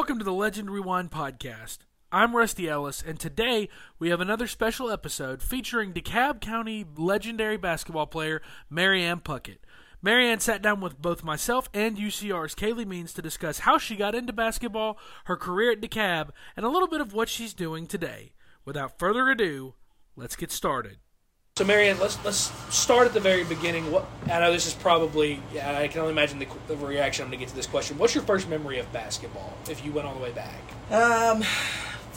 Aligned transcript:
Welcome 0.00 0.18
to 0.18 0.24
the 0.24 0.32
Legend 0.32 0.70
Rewind 0.70 1.10
podcast. 1.10 1.80
I'm 2.10 2.34
Rusty 2.34 2.70
Ellis, 2.70 3.02
and 3.06 3.20
today 3.20 3.68
we 3.98 4.08
have 4.08 4.22
another 4.22 4.46
special 4.46 4.90
episode 4.90 5.42
featuring 5.42 5.92
DeKalb 5.92 6.40
County 6.40 6.86
legendary 6.96 7.58
basketball 7.58 8.06
player 8.06 8.40
Marianne 8.70 9.20
Puckett. 9.20 9.58
Marianne 10.00 10.40
sat 10.40 10.62
down 10.62 10.80
with 10.80 11.02
both 11.02 11.22
myself 11.22 11.68
and 11.74 11.98
UCR's 11.98 12.54
Kaylee 12.54 12.86
Means 12.86 13.12
to 13.12 13.20
discuss 13.20 13.58
how 13.58 13.76
she 13.76 13.94
got 13.94 14.14
into 14.14 14.32
basketball, 14.32 14.98
her 15.26 15.36
career 15.36 15.72
at 15.72 15.82
DeKalb, 15.82 16.30
and 16.56 16.64
a 16.64 16.70
little 16.70 16.88
bit 16.88 17.02
of 17.02 17.12
what 17.12 17.28
she's 17.28 17.52
doing 17.52 17.86
today. 17.86 18.32
Without 18.64 18.98
further 18.98 19.28
ado, 19.28 19.74
let's 20.16 20.34
get 20.34 20.50
started. 20.50 20.96
So, 21.60 21.66
Marianne, 21.66 21.98
let's 22.00 22.16
let's 22.24 22.50
start 22.74 23.06
at 23.06 23.12
the 23.12 23.20
very 23.20 23.44
beginning. 23.44 23.92
What 23.92 24.06
I 24.24 24.40
know 24.40 24.50
this 24.50 24.66
is 24.66 24.72
probably 24.72 25.42
yeah, 25.52 25.76
I 25.78 25.88
can 25.88 26.00
only 26.00 26.12
imagine 26.12 26.38
the, 26.38 26.46
the 26.68 26.76
reaction 26.76 27.22
I'm 27.22 27.28
going 27.28 27.38
to 27.38 27.44
get 27.44 27.50
to 27.50 27.54
this 27.54 27.66
question. 27.66 27.98
What's 27.98 28.14
your 28.14 28.24
first 28.24 28.48
memory 28.48 28.78
of 28.78 28.90
basketball, 28.94 29.52
if 29.68 29.84
you 29.84 29.92
went 29.92 30.06
all 30.08 30.14
the 30.14 30.22
way 30.22 30.32
back? 30.32 30.58
Um, 30.90 31.42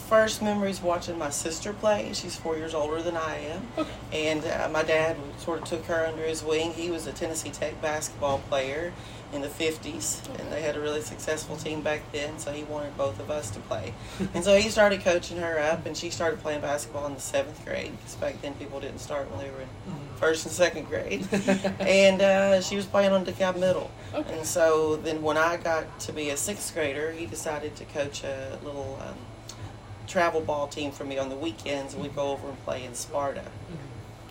first 0.08 0.42
memory 0.42 0.70
is 0.70 0.82
watching 0.82 1.18
my 1.18 1.30
sister 1.30 1.74
play. 1.74 2.12
She's 2.14 2.38
four 2.38 2.56
years 2.56 2.74
older 2.74 3.02
than 3.02 3.18
I 3.18 3.36
am, 3.40 3.68
Okay. 3.78 3.92
and 4.14 4.46
uh, 4.46 4.70
my 4.72 4.82
dad 4.84 5.18
sort 5.40 5.62
of 5.64 5.68
took 5.68 5.84
her 5.88 6.06
under 6.08 6.24
his 6.24 6.42
wing. 6.42 6.72
He 6.72 6.90
was 6.90 7.06
a 7.06 7.12
Tennessee 7.12 7.50
Tech 7.50 7.82
basketball 7.82 8.40
player 8.48 8.94
in 9.34 9.42
the 9.42 9.48
'50s, 9.48 10.28
and 10.40 10.52
they 10.52 10.62
had 10.62 10.76
a 10.76 10.80
really 10.80 11.02
successful 11.02 11.56
team 11.58 11.82
back 11.82 12.02
then. 12.12 12.38
So 12.40 12.52
he 12.52 12.64
wanted 12.64 12.98
both 12.98 13.20
of 13.20 13.30
us 13.30 13.50
to 13.52 13.60
play, 13.62 13.94
and 14.34 14.44
so 14.44 14.58
he 14.58 14.70
started 14.70 15.02
coaching 15.02 15.38
her 15.38 15.60
up, 15.60 15.86
and 15.86 15.96
she 15.96 16.10
started 16.10 16.40
playing 16.42 16.62
basketball 16.62 17.06
in 17.08 17.16
the 17.16 17.22
seventh 17.22 17.64
grade. 17.66 17.92
Because 17.98 18.16
back 18.16 18.42
then 18.42 18.54
people 18.56 18.80
didn't 18.80 19.00
start 19.00 19.30
when 19.32 19.40
they 19.40 19.52
were 19.52 19.62
in 19.62 19.70
first 20.18 20.46
and 20.46 20.54
second 20.54 20.86
grade, 20.86 21.28
and 21.80 22.22
uh, 22.22 22.62
she 22.62 22.76
was 22.76 22.86
playing 22.86 23.12
on 23.12 23.26
DeKalb 23.26 23.60
Middle. 23.60 23.92
Okay. 24.14 24.38
And 24.38 24.46
so 24.46 24.96
then 24.98 25.22
when 25.22 25.38
I 25.38 25.58
got 25.58 26.00
to 26.02 26.14
be 26.14 26.30
a 26.30 26.38
sixth 26.38 26.74
grader, 26.74 27.12
he 27.12 27.26
decided 27.26 27.76
to 27.78 27.86
coach 27.86 28.24
a 28.24 28.58
little 28.64 29.00
um, 29.02 29.16
travel 30.08 30.42
ball 30.42 30.68
team 30.68 30.92
for 30.92 31.04
me 31.04 31.18
on 31.18 31.30
the 31.30 31.36
weekends, 31.36 31.94
and 31.94 32.04
we'd 32.04 32.16
go 32.16 32.32
over 32.32 32.48
and 32.48 32.64
play 32.64 32.84
in 32.86 32.94
Sparta. 32.94 33.44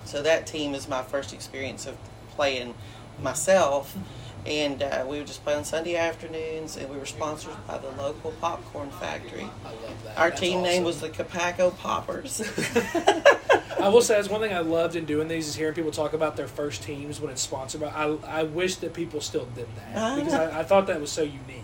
So 0.05 0.23
that 0.23 0.47
team 0.47 0.75
is 0.75 0.89
my 0.89 1.03
first 1.03 1.33
experience 1.33 1.87
of 1.87 1.97
playing 2.31 2.75
myself. 3.21 3.97
And 4.45 4.83
uh, 4.83 5.05
we 5.09 5.19
would 5.19 5.27
just 5.27 5.45
play 5.45 5.55
on 5.55 5.65
Sunday 5.65 5.97
afternoons, 5.97 6.77
and 6.77 6.91
we 6.91 6.97
were 6.97 7.07
sponsored 7.07 7.55
by 7.69 7.79
the 7.79 7.91
local 7.93 8.33
popcorn 8.41 8.91
factory. 8.91 9.49
I 9.65 9.69
love 9.69 10.05
that. 10.05 10.19
Our 10.19 10.31
That's 10.31 10.41
team 10.41 10.63
name 10.63 10.83
was 10.83 11.01
the 11.01 11.09
Capaco 11.09 11.77
Poppers. 11.79 12.41
I 13.83 13.89
will 13.89 14.01
say 14.01 14.15
that's 14.15 14.29
one 14.29 14.41
thing 14.41 14.53
I 14.53 14.61
loved 14.61 14.95
in 14.95 15.05
doing 15.05 15.27
these 15.27 15.49
is 15.49 15.57
hearing 15.57 15.75
people 15.75 15.91
talk 15.91 16.13
about 16.13 16.37
their 16.37 16.47
first 16.47 16.83
teams 16.85 17.21
when 17.21 17.31
it's 17.31 17.43
sponsored 17.43 17.81
by. 17.81 17.89
I 17.89 18.17
I 18.27 18.43
wish 18.45 18.77
that 18.77 18.95
people 18.95 19.21
still 19.21 19.47
did 19.57 19.67
that 19.77 20.17
because 20.17 20.35
I, 20.35 20.61
I 20.61 20.63
thought 20.63 20.87
that 20.87 21.01
was 21.01 21.11
so 21.11 21.23
unique. 21.23 21.62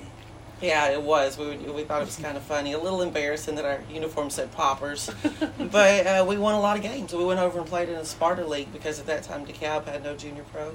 Yeah, 0.60 0.88
it 0.88 1.02
was. 1.02 1.38
We, 1.38 1.56
we 1.56 1.84
thought 1.84 2.02
it 2.02 2.06
was 2.06 2.16
kind 2.16 2.36
of 2.36 2.42
funny. 2.42 2.72
A 2.72 2.78
little 2.78 3.02
embarrassing 3.02 3.54
that 3.56 3.64
our 3.64 3.80
uniform 3.90 4.28
said 4.28 4.50
Poppers. 4.52 5.08
but 5.58 6.06
uh, 6.06 6.24
we 6.26 6.36
won 6.36 6.54
a 6.54 6.60
lot 6.60 6.76
of 6.76 6.82
games. 6.82 7.12
We 7.12 7.24
went 7.24 7.38
over 7.38 7.60
and 7.60 7.68
played 7.68 7.88
in 7.88 7.94
the 7.94 8.04
Sparta 8.04 8.44
League 8.44 8.72
because 8.72 8.98
at 8.98 9.06
that 9.06 9.22
time 9.22 9.46
DeKalb 9.46 9.84
had 9.84 10.02
no 10.02 10.16
junior 10.16 10.44
pro. 10.52 10.74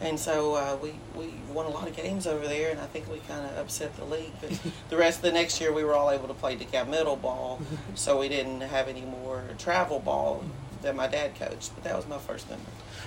And 0.00 0.20
so 0.20 0.54
uh, 0.54 0.78
we, 0.80 0.94
we 1.16 1.32
won 1.52 1.66
a 1.66 1.70
lot 1.70 1.88
of 1.88 1.96
games 1.96 2.26
over 2.26 2.46
there, 2.46 2.70
and 2.70 2.78
I 2.78 2.86
think 2.86 3.10
we 3.10 3.18
kind 3.26 3.44
of 3.44 3.56
upset 3.58 3.96
the 3.96 4.04
league. 4.04 4.32
But 4.40 4.58
the 4.90 4.96
rest 4.96 5.18
of 5.18 5.22
the 5.22 5.32
next 5.32 5.60
year, 5.60 5.72
we 5.72 5.82
were 5.82 5.94
all 5.94 6.10
able 6.10 6.28
to 6.28 6.34
play 6.34 6.56
DeKalb 6.56 6.88
middle 6.88 7.16
ball, 7.16 7.60
so 7.96 8.20
we 8.20 8.28
didn't 8.28 8.60
have 8.60 8.86
any 8.86 9.02
more 9.02 9.42
travel 9.58 9.98
ball 9.98 10.44
that 10.82 10.94
my 10.94 11.08
dad 11.08 11.34
coached. 11.34 11.72
But 11.74 11.82
that 11.84 11.96
was 11.96 12.06
my 12.06 12.18
first 12.18 12.48
memory. 12.48 12.64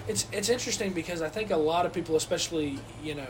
It's 0.08 0.28
it's 0.32 0.50
interesting 0.50 0.92
because 0.92 1.22
I 1.22 1.30
think 1.30 1.52
a 1.52 1.58
lot 1.58 1.86
of 1.86 1.94
people, 1.94 2.16
especially 2.16 2.80
you 3.04 3.16
know, 3.16 3.28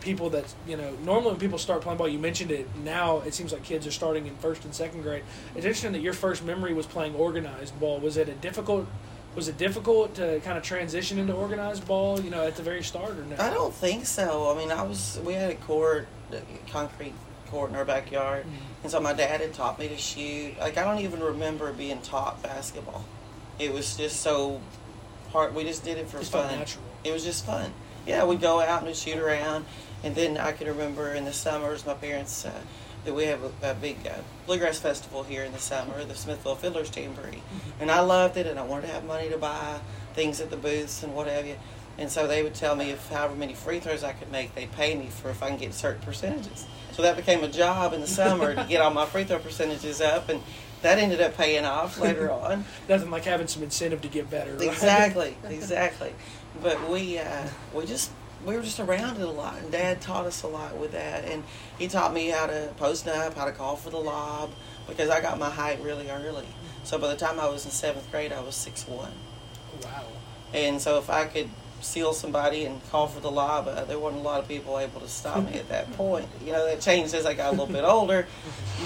people 0.00 0.30
that 0.30 0.52
you 0.66 0.76
know, 0.76 0.92
normally 1.04 1.32
when 1.32 1.40
people 1.40 1.58
start 1.58 1.82
playing 1.82 1.98
ball, 1.98 2.08
you 2.08 2.18
mentioned 2.18 2.50
it. 2.50 2.68
Now 2.84 3.18
it 3.20 3.34
seems 3.34 3.52
like 3.52 3.62
kids 3.62 3.86
are 3.86 3.92
starting 3.92 4.26
in 4.26 4.36
first 4.36 4.64
and 4.64 4.74
second 4.74 5.02
grade. 5.02 5.24
It's 5.54 5.64
interesting 5.64 5.92
that 5.92 6.02
your 6.02 6.12
first 6.12 6.44
memory 6.44 6.74
was 6.74 6.86
playing 6.86 7.14
organized 7.14 7.78
ball. 7.80 7.98
Was 7.98 8.16
it 8.16 8.28
a 8.28 8.34
difficult? 8.34 8.86
Was 9.34 9.48
it 9.48 9.58
difficult 9.58 10.14
to 10.14 10.40
kind 10.40 10.56
of 10.56 10.64
transition 10.64 11.18
into 11.18 11.34
organized 11.34 11.86
ball? 11.86 12.20
You 12.20 12.30
know, 12.30 12.46
at 12.46 12.56
the 12.56 12.62
very 12.62 12.82
start, 12.82 13.18
or 13.18 13.24
no? 13.24 13.36
I 13.38 13.50
don't 13.50 13.74
think 13.74 14.06
so. 14.06 14.50
I 14.50 14.58
mean, 14.58 14.70
I 14.70 14.82
was 14.82 15.20
we 15.24 15.34
had 15.34 15.50
a 15.50 15.56
court, 15.56 16.08
a 16.32 16.40
concrete 16.70 17.12
court 17.48 17.70
in 17.70 17.76
our 17.76 17.84
backyard, 17.84 18.44
mm-hmm. 18.44 18.82
and 18.82 18.90
so 18.90 19.00
my 19.00 19.12
dad 19.12 19.40
had 19.40 19.52
taught 19.52 19.78
me 19.78 19.88
to 19.88 19.96
shoot. 19.96 20.58
Like 20.58 20.78
I 20.78 20.84
don't 20.84 21.02
even 21.02 21.20
remember 21.20 21.72
being 21.72 22.00
taught 22.00 22.42
basketball. 22.42 23.04
It 23.58 23.72
was 23.72 23.96
just 23.96 24.20
so 24.20 24.60
hard. 25.32 25.54
We 25.54 25.64
just 25.64 25.84
did 25.84 25.98
it 25.98 26.08
for 26.08 26.18
Just 26.18 26.32
fun. 26.32 26.58
natural. 26.58 26.84
It 27.04 27.12
was 27.12 27.24
just 27.24 27.44
fun. 27.44 27.72
Yeah, 28.06 28.24
we'd 28.24 28.40
go 28.40 28.60
out 28.60 28.78
and 28.78 28.86
we'd 28.86 28.96
shoot 28.96 29.18
around, 29.18 29.64
and 30.04 30.14
then 30.14 30.36
I 30.38 30.52
can 30.52 30.68
remember 30.68 31.12
in 31.12 31.24
the 31.24 31.32
summers, 31.32 31.84
my 31.86 31.94
parents. 31.94 32.44
Uh, 32.44 32.52
that 33.04 33.14
we 33.14 33.24
have 33.26 33.40
a, 33.62 33.70
a 33.70 33.74
big 33.74 33.96
uh, 34.06 34.14
bluegrass 34.46 34.80
festival 34.80 35.22
here 35.22 35.44
in 35.44 35.52
the 35.52 35.60
summer, 35.60 36.04
the 36.04 36.14
Smithville 36.16 36.56
Fiddlers 36.56 36.90
Jamboree, 36.94 37.40
and 37.80 37.88
I 37.88 38.00
loved 38.00 38.36
it, 38.36 38.46
and 38.48 38.58
I 38.58 38.62
wanted 38.62 38.88
to 38.88 38.92
have 38.92 39.04
money 39.04 39.28
to 39.30 39.38
buy 39.38 39.78
things 40.14 40.40
at 40.40 40.50
the 40.50 40.56
booths 40.56 41.02
and 41.04 41.14
what 41.14 41.28
have 41.28 41.46
you. 41.46 41.56
And 41.98 42.10
so 42.10 42.26
they 42.26 42.42
would 42.42 42.54
tell 42.54 42.76
me 42.76 42.90
if 42.90 43.08
however 43.08 43.34
many 43.34 43.54
free 43.54 43.80
throws 43.80 44.04
I 44.04 44.12
could 44.12 44.30
make, 44.30 44.54
they'd 44.54 44.70
pay 44.72 44.94
me 44.94 45.06
for 45.06 45.30
if 45.30 45.42
I 45.42 45.48
can 45.48 45.56
get 45.56 45.72
certain 45.72 46.02
percentages. 46.02 46.66
So 46.92 47.02
that 47.02 47.16
became 47.16 47.42
a 47.42 47.48
job 47.48 47.94
in 47.94 48.00
the 48.00 48.06
summer 48.06 48.54
to 48.54 48.64
get 48.64 48.80
all 48.82 48.90
my 48.90 49.06
free 49.06 49.24
throw 49.24 49.38
percentages 49.38 50.00
up, 50.00 50.28
and 50.28 50.42
that 50.82 50.98
ended 50.98 51.20
up 51.20 51.36
paying 51.36 51.64
off 51.64 51.98
later 52.00 52.30
on. 52.32 52.64
Nothing 52.88 53.10
like 53.10 53.24
having 53.24 53.46
some 53.46 53.62
incentive 53.62 54.02
to 54.02 54.08
get 54.08 54.28
better. 54.28 54.52
right? 54.54 54.68
Exactly, 54.68 55.36
exactly. 55.48 56.12
But 56.62 56.88
we 56.90 57.18
uh, 57.18 57.48
we 57.74 57.84
just 57.86 58.10
we 58.44 58.56
were 58.56 58.62
just 58.62 58.80
around 58.80 59.16
it 59.16 59.22
a 59.26 59.30
lot, 59.30 59.58
and 59.58 59.70
Dad 59.72 60.00
taught 60.00 60.26
us 60.26 60.42
a 60.42 60.46
lot 60.46 60.76
with 60.76 60.92
that, 60.92 61.24
and 61.24 61.42
he 61.78 61.88
taught 61.88 62.12
me 62.14 62.28
how 62.28 62.46
to 62.46 62.72
post 62.76 63.08
up, 63.08 63.34
how 63.34 63.44
to 63.44 63.52
call 63.52 63.76
for 63.76 63.90
the 63.90 63.98
lob, 63.98 64.50
because 64.86 65.10
I 65.10 65.20
got 65.20 65.38
my 65.38 65.50
height 65.50 65.80
really 65.82 66.08
early. 66.10 66.46
So 66.84 66.98
by 66.98 67.08
the 67.08 67.16
time 67.16 67.40
I 67.40 67.48
was 67.48 67.64
in 67.64 67.70
seventh 67.72 68.10
grade, 68.10 68.32
I 68.32 68.40
was 68.40 68.54
six 68.54 68.86
one, 68.86 69.12
Wow. 69.82 70.04
and 70.54 70.80
so 70.80 70.98
if 70.98 71.10
I 71.10 71.24
could 71.26 71.48
seal 71.80 72.12
somebody 72.12 72.64
and 72.64 72.80
call 72.90 73.06
for 73.06 73.20
the 73.20 73.30
lob, 73.30 73.68
uh, 73.68 73.84
there 73.84 73.98
wasn't 73.98 74.22
a 74.22 74.24
lot 74.24 74.40
of 74.40 74.48
people 74.48 74.78
able 74.78 75.00
to 75.00 75.08
stop 75.08 75.44
me 75.44 75.58
at 75.58 75.68
that 75.68 75.92
point. 75.92 76.28
You 76.44 76.52
know, 76.52 76.64
that 76.66 76.80
changed 76.80 77.14
as 77.14 77.26
I 77.26 77.34
got 77.34 77.48
a 77.48 77.50
little 77.50 77.66
bit 77.66 77.84
older, 77.84 78.26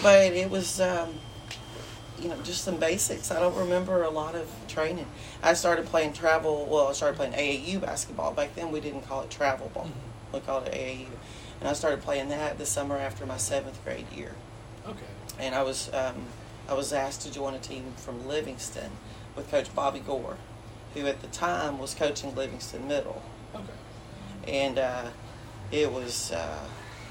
but 0.02 0.32
it 0.32 0.50
was. 0.50 0.80
Um, 0.80 1.14
you 2.18 2.28
know, 2.28 2.36
just 2.42 2.64
some 2.64 2.76
basics. 2.76 3.30
I 3.30 3.40
don't 3.40 3.56
remember 3.56 4.02
a 4.02 4.10
lot 4.10 4.34
of 4.34 4.46
training. 4.70 5.06
I 5.42 5.54
started 5.54 5.86
playing 5.86 6.12
travel. 6.14 6.66
Well, 6.70 6.88
I 6.88 6.92
started 6.92 7.16
playing 7.16 7.32
AAU 7.32 7.80
basketball. 7.80 8.32
Back 8.32 8.54
then, 8.54 8.70
we 8.72 8.80
didn't 8.80 9.02
call 9.02 9.22
it 9.22 9.30
travel 9.30 9.70
ball. 9.74 9.90
We 10.32 10.40
called 10.40 10.68
it 10.68 10.72
AAU, 10.74 11.06
and 11.60 11.68
I 11.68 11.72
started 11.72 12.02
playing 12.02 12.28
that 12.28 12.56
the 12.58 12.66
summer 12.66 12.96
after 12.96 13.26
my 13.26 13.36
seventh 13.36 13.82
grade 13.84 14.06
year. 14.14 14.34
Okay. 14.86 14.98
And 15.38 15.54
I 15.54 15.62
was 15.62 15.90
um, 15.92 16.14
I 16.68 16.74
was 16.74 16.92
asked 16.92 17.22
to 17.22 17.32
join 17.32 17.54
a 17.54 17.58
team 17.58 17.92
from 17.96 18.26
Livingston 18.28 18.90
with 19.36 19.50
Coach 19.50 19.74
Bobby 19.74 19.98
Gore, 20.00 20.36
who 20.94 21.06
at 21.06 21.20
the 21.20 21.26
time 21.28 21.78
was 21.78 21.94
coaching 21.94 22.34
Livingston 22.34 22.86
Middle, 22.86 23.22
Okay. 23.54 24.52
and 24.62 24.78
uh, 24.78 25.06
it 25.72 25.92
was 25.92 26.30
uh, 26.32 26.58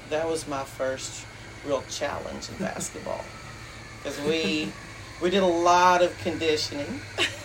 that 0.08 0.26
was 0.26 0.48
my 0.48 0.64
first 0.64 1.26
real 1.66 1.82
challenge 1.90 2.48
in 2.48 2.56
basketball 2.56 3.22
because 4.02 4.18
we 4.22 4.72
we 5.22 5.28
did 5.28 5.42
a 5.42 5.46
lot 5.46 6.02
of 6.02 6.16
conditioning. 6.20 7.00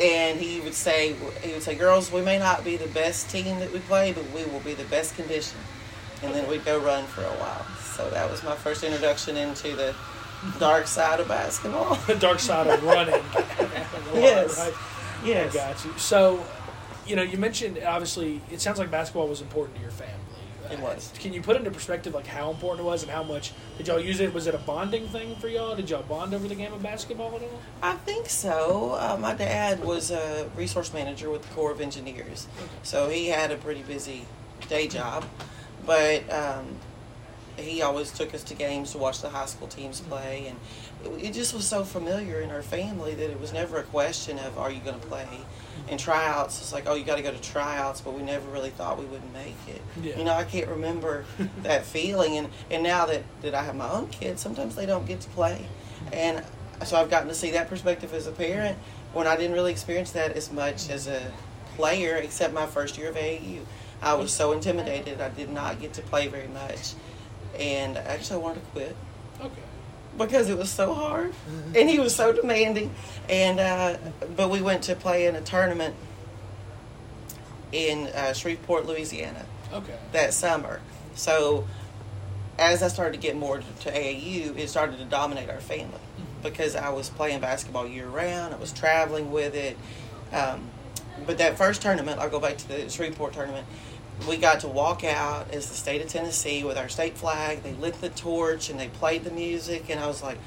and 0.00 0.40
he 0.40 0.60
would 0.60 0.74
say 0.74 1.14
he 1.42 1.52
would 1.52 1.62
say, 1.62 1.74
"Girls, 1.74 2.10
we 2.10 2.22
may 2.22 2.38
not 2.38 2.64
be 2.64 2.76
the 2.76 2.88
best 2.88 3.30
team 3.30 3.58
that 3.60 3.72
we 3.72 3.80
play, 3.80 4.12
but 4.12 4.24
we 4.32 4.44
will 4.44 4.60
be 4.60 4.74
the 4.74 4.84
best 4.84 5.14
condition." 5.16 5.58
And 6.22 6.34
then 6.34 6.48
we'd 6.48 6.64
go 6.64 6.78
run 6.78 7.04
for 7.06 7.22
a 7.22 7.32
while. 7.38 7.66
So 7.96 8.08
that 8.10 8.30
was 8.30 8.42
my 8.42 8.54
first 8.54 8.84
introduction 8.84 9.36
into 9.36 9.74
the 9.74 9.94
dark 10.58 10.86
side 10.86 11.20
of 11.20 11.28
basketball. 11.28 11.96
The 12.06 12.14
dark 12.14 12.40
side 12.40 12.66
of 12.66 12.82
running. 12.82 13.22
Yes. 14.14 14.58
Right? 14.58 14.74
yes. 15.24 15.54
I 15.54 15.72
got 15.72 15.84
you. 15.84 15.92
So, 15.96 16.44
you 17.06 17.14
know, 17.14 17.22
you 17.22 17.38
mentioned 17.38 17.78
obviously 17.86 18.40
it 18.50 18.60
sounds 18.60 18.78
like 18.78 18.90
basketball 18.90 19.28
was 19.28 19.40
important 19.40 19.76
to 19.76 19.82
your 19.82 19.92
family. 19.92 20.14
It 20.70 20.78
was. 20.80 21.12
Can 21.18 21.32
you 21.32 21.42
put 21.42 21.56
into 21.56 21.70
perspective 21.70 22.14
like 22.14 22.26
how 22.26 22.50
important 22.50 22.86
it 22.86 22.88
was 22.88 23.02
and 23.02 23.10
how 23.10 23.22
much 23.22 23.52
did 23.76 23.88
y'all 23.88 23.98
use 23.98 24.20
it? 24.20 24.32
Was 24.32 24.46
it 24.46 24.54
a 24.54 24.58
bonding 24.58 25.08
thing 25.08 25.34
for 25.36 25.48
y'all? 25.48 25.74
Did 25.74 25.90
y'all 25.90 26.02
bond 26.02 26.32
over 26.32 26.46
the 26.46 26.54
game 26.54 26.72
of 26.72 26.82
basketball 26.82 27.34
at 27.34 27.42
all? 27.42 27.60
I 27.82 27.94
think 27.94 28.28
so. 28.28 28.96
Uh, 28.98 29.16
my 29.20 29.34
dad 29.34 29.84
was 29.84 30.10
a 30.10 30.48
resource 30.56 30.92
manager 30.92 31.28
with 31.30 31.42
the 31.42 31.54
Corps 31.54 31.72
of 31.72 31.80
Engineers, 31.80 32.46
so 32.82 33.08
he 33.08 33.28
had 33.28 33.50
a 33.50 33.56
pretty 33.56 33.82
busy 33.82 34.26
day 34.68 34.86
job. 34.86 35.24
But 35.84 36.30
um, 36.32 36.76
he 37.62 37.82
always 37.82 38.12
took 38.12 38.34
us 38.34 38.42
to 38.44 38.54
games 38.54 38.92
to 38.92 38.98
watch 38.98 39.20
the 39.20 39.28
high 39.28 39.46
school 39.46 39.68
teams 39.68 40.00
mm-hmm. 40.00 40.10
play, 40.10 40.46
and 40.48 41.18
it, 41.18 41.26
it 41.26 41.32
just 41.32 41.54
was 41.54 41.66
so 41.66 41.84
familiar 41.84 42.40
in 42.40 42.50
our 42.50 42.62
family 42.62 43.14
that 43.14 43.30
it 43.30 43.40
was 43.40 43.52
never 43.52 43.78
a 43.78 43.82
question 43.82 44.38
of 44.38 44.58
are 44.58 44.70
you 44.70 44.80
going 44.80 44.98
to 44.98 45.06
play. 45.06 45.24
Mm-hmm. 45.24 45.90
And 45.90 45.98
tryouts, 45.98 46.60
it's 46.60 46.72
like 46.72 46.84
oh 46.86 46.94
you 46.94 47.04
got 47.04 47.16
to 47.16 47.22
go 47.22 47.32
to 47.32 47.40
tryouts, 47.40 48.00
but 48.00 48.14
we 48.14 48.22
never 48.22 48.48
really 48.50 48.70
thought 48.70 48.98
we 48.98 49.06
wouldn't 49.06 49.32
make 49.32 49.56
it. 49.68 49.82
Yeah. 50.00 50.18
You 50.18 50.24
know, 50.24 50.34
I 50.34 50.44
can't 50.44 50.68
remember 50.68 51.24
that 51.62 51.84
feeling, 51.84 52.36
and 52.36 52.48
and 52.70 52.82
now 52.82 53.06
that 53.06 53.22
that 53.42 53.54
I 53.54 53.62
have 53.62 53.76
my 53.76 53.90
own 53.90 54.08
kids, 54.08 54.40
sometimes 54.40 54.76
they 54.76 54.86
don't 54.86 55.06
get 55.06 55.20
to 55.22 55.28
play, 55.30 55.66
mm-hmm. 56.04 56.14
and 56.14 56.44
so 56.84 56.96
I've 56.96 57.10
gotten 57.10 57.28
to 57.28 57.34
see 57.34 57.50
that 57.50 57.68
perspective 57.68 58.14
as 58.14 58.26
a 58.26 58.32
parent 58.32 58.78
when 59.12 59.26
I 59.26 59.36
didn't 59.36 59.52
really 59.52 59.72
experience 59.72 60.12
that 60.12 60.32
as 60.32 60.50
much 60.50 60.88
as 60.88 61.08
a 61.08 61.32
player, 61.76 62.16
except 62.16 62.54
my 62.54 62.66
first 62.66 62.96
year 62.98 63.08
of 63.08 63.16
AAU. 63.16 63.60
I 64.02 64.14
was 64.14 64.32
so 64.32 64.52
intimidated. 64.52 65.20
I 65.20 65.28
did 65.28 65.50
not 65.50 65.80
get 65.80 65.92
to 65.94 66.02
play 66.02 66.28
very 66.28 66.48
much. 66.48 66.94
And 67.60 67.96
actually 67.98 68.36
I 68.36 68.38
wanted 68.42 68.60
to 68.64 68.66
quit 68.70 68.96
Okay. 69.40 69.62
because 70.18 70.48
it 70.48 70.58
was 70.58 70.70
so 70.70 70.92
hard, 70.94 71.32
and 71.74 71.88
he 71.88 71.98
was 72.00 72.14
so 72.14 72.32
demanding. 72.32 72.92
And 73.28 73.60
uh, 73.60 73.96
but 74.36 74.50
we 74.50 74.60
went 74.60 74.82
to 74.84 74.94
play 74.96 75.26
in 75.26 75.36
a 75.36 75.40
tournament 75.40 75.94
in 77.72 78.08
uh, 78.08 78.32
Shreveport, 78.32 78.86
Louisiana 78.86 79.44
Okay. 79.72 79.96
that 80.12 80.34
summer. 80.34 80.80
So 81.14 81.66
as 82.58 82.82
I 82.82 82.88
started 82.88 83.12
to 83.12 83.18
get 83.18 83.36
more 83.36 83.58
to, 83.58 83.64
to 83.84 83.92
AAU, 83.92 84.56
it 84.58 84.68
started 84.68 84.98
to 84.98 85.04
dominate 85.04 85.48
our 85.48 85.60
family 85.60 86.00
because 86.42 86.74
I 86.74 86.88
was 86.90 87.08
playing 87.08 87.40
basketball 87.40 87.86
year 87.86 88.06
round. 88.08 88.54
I 88.54 88.58
was 88.58 88.72
traveling 88.72 89.30
with 89.30 89.54
it. 89.54 89.76
Um, 90.32 90.68
but 91.26 91.38
that 91.38 91.56
first 91.58 91.82
tournament, 91.82 92.18
I'll 92.18 92.30
go 92.30 92.40
back 92.40 92.56
to 92.58 92.68
the 92.68 92.88
Shreveport 92.90 93.34
tournament. 93.34 93.66
We 94.28 94.36
got 94.36 94.60
to 94.60 94.68
walk 94.68 95.02
out 95.02 95.50
as 95.52 95.68
the 95.68 95.74
state 95.74 96.02
of 96.02 96.08
Tennessee 96.08 96.62
with 96.62 96.76
our 96.76 96.88
state 96.88 97.16
flag. 97.16 97.62
They 97.62 97.72
lit 97.72 98.00
the 98.00 98.10
torch 98.10 98.70
and 98.70 98.78
they 98.78 98.88
played 98.88 99.24
the 99.24 99.30
music, 99.30 99.90
and 99.90 99.98
I 99.98 100.06
was 100.06 100.22
like, 100.22 100.38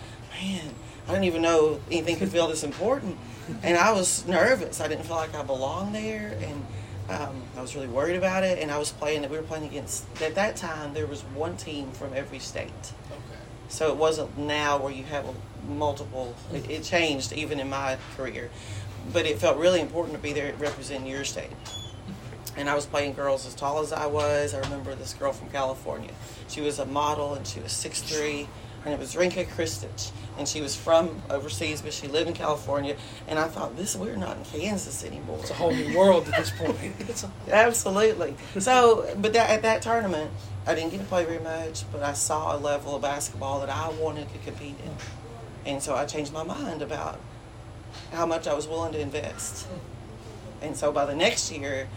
man, 0.42 0.74
I 1.08 1.12
didn't 1.12 1.26
even 1.26 1.42
know 1.42 1.80
anything 1.92 2.18
could 2.18 2.30
feel 2.30 2.48
this 2.48 2.64
important. 2.64 3.18
And 3.62 3.78
I 3.78 3.92
was 3.92 4.26
nervous. 4.26 4.80
I 4.80 4.88
didn't 4.88 5.06
feel 5.06 5.18
like 5.18 5.36
I 5.36 5.44
belonged 5.44 5.94
there, 5.96 6.38
and 6.42 6.66
um, 7.10 7.42
I 7.58 7.62
was 7.62 7.76
really 7.76 7.88
worried 7.88 8.16
about 8.16 8.44
it. 8.44 8.60
And 8.60 8.72
I 8.72 8.78
was 8.78 8.92
playing. 8.92 9.28
We 9.30 9.36
were 9.36 9.44
playing 9.44 9.66
against. 9.66 10.06
At 10.22 10.36
that 10.36 10.56
time, 10.56 10.94
there 10.94 11.08
was 11.08 11.22
one 11.36 11.58
team 11.58 11.92
from 11.92 12.14
every 12.14 12.40
state. 12.40 12.72
Okay. 13.12 13.20
So 13.68 13.90
it 13.90 13.98
wasn't 13.98 14.38
now 14.38 14.78
where 14.78 14.94
you 14.94 15.04
have 15.06 15.28
a 15.28 15.34
multiple. 15.68 16.36
It, 16.54 16.70
it 16.70 16.84
changed 16.84 17.34
even 17.34 17.60
in 17.60 17.70
my 17.70 17.98
career, 18.16 18.50
but 19.12 19.26
it 19.26 19.40
felt 19.40 19.58
really 19.58 19.82
important 19.82 20.16
to 20.16 20.22
be 20.22 20.32
there 20.32 20.54
representing 20.58 21.08
your 21.08 21.26
state. 21.26 21.52
And 22.56 22.70
I 22.70 22.76
was 22.76 22.86
playing 22.86 23.14
girls 23.14 23.46
as 23.48 23.56
tall 23.56 23.80
as 23.80 23.92
I 23.92 24.06
was. 24.06 24.54
I 24.54 24.60
remember 24.60 24.94
this 24.96 25.14
girl 25.14 25.34
from 25.34 25.50
California. 25.50 26.12
She 26.48 26.62
was 26.62 26.80
a 26.80 26.86
model 26.86 27.34
and 27.34 27.48
she 27.48 27.60
was 27.60 27.72
6'3". 27.72 28.48
Her 28.84 28.90
name 28.90 29.00
was 29.00 29.16
Rinka 29.16 29.46
Kristich. 29.46 30.12
And 30.38 30.48
she 30.48 30.62
was 30.62 30.76
from 30.76 31.22
overseas, 31.30 31.82
but 31.82 31.94
she 31.94 32.08
lived 32.08 32.28
in 32.28 32.36
California. 32.36 32.98
And 33.28 33.40
I 33.40 33.48
thought, 33.48 33.78
this 33.78 33.96
we're 33.96 34.16
not 34.16 34.38
in 34.38 34.44
Kansas 34.44 35.04
anymore. 35.04 35.40
It's 35.42 35.52
a 35.52 35.54
whole 35.54 35.74
new 35.74 35.98
world 35.98 36.28
at 36.28 36.38
this 36.38 36.52
point. 36.52 36.78
Absolutely. 37.52 38.36
So, 38.60 39.16
but 39.18 39.34
that, 39.34 39.50
at 39.50 39.62
that 39.62 39.82
tournament, 39.82 40.32
I 40.68 40.76
didn't 40.76 40.92
get 40.92 41.00
to 41.00 41.06
play 41.06 41.26
very 41.26 41.40
much, 41.40 41.90
but 41.92 42.04
I 42.04 42.14
saw 42.14 42.56
a 42.56 42.60
level 42.60 42.96
of 42.96 43.02
basketball 43.02 43.60
that 43.62 43.70
I 43.70 43.90
wanted 43.90 44.32
to 44.34 44.40
compete 44.40 44.76
in. 44.84 44.92
And 45.66 45.82
so 45.82 45.96
I 45.96 46.06
changed 46.06 46.34
my 46.34 46.44
mind 46.44 46.82
about 46.82 47.20
how 48.12 48.26
much 48.26 48.48
I 48.48 48.54
was 48.54 48.68
willing 48.68 48.94
to 48.94 49.00
invest. 49.00 49.68
And 50.62 50.76
so 50.76 50.92
by 50.92 51.06
the 51.06 51.16
next 51.16 51.52
year, 51.52 51.88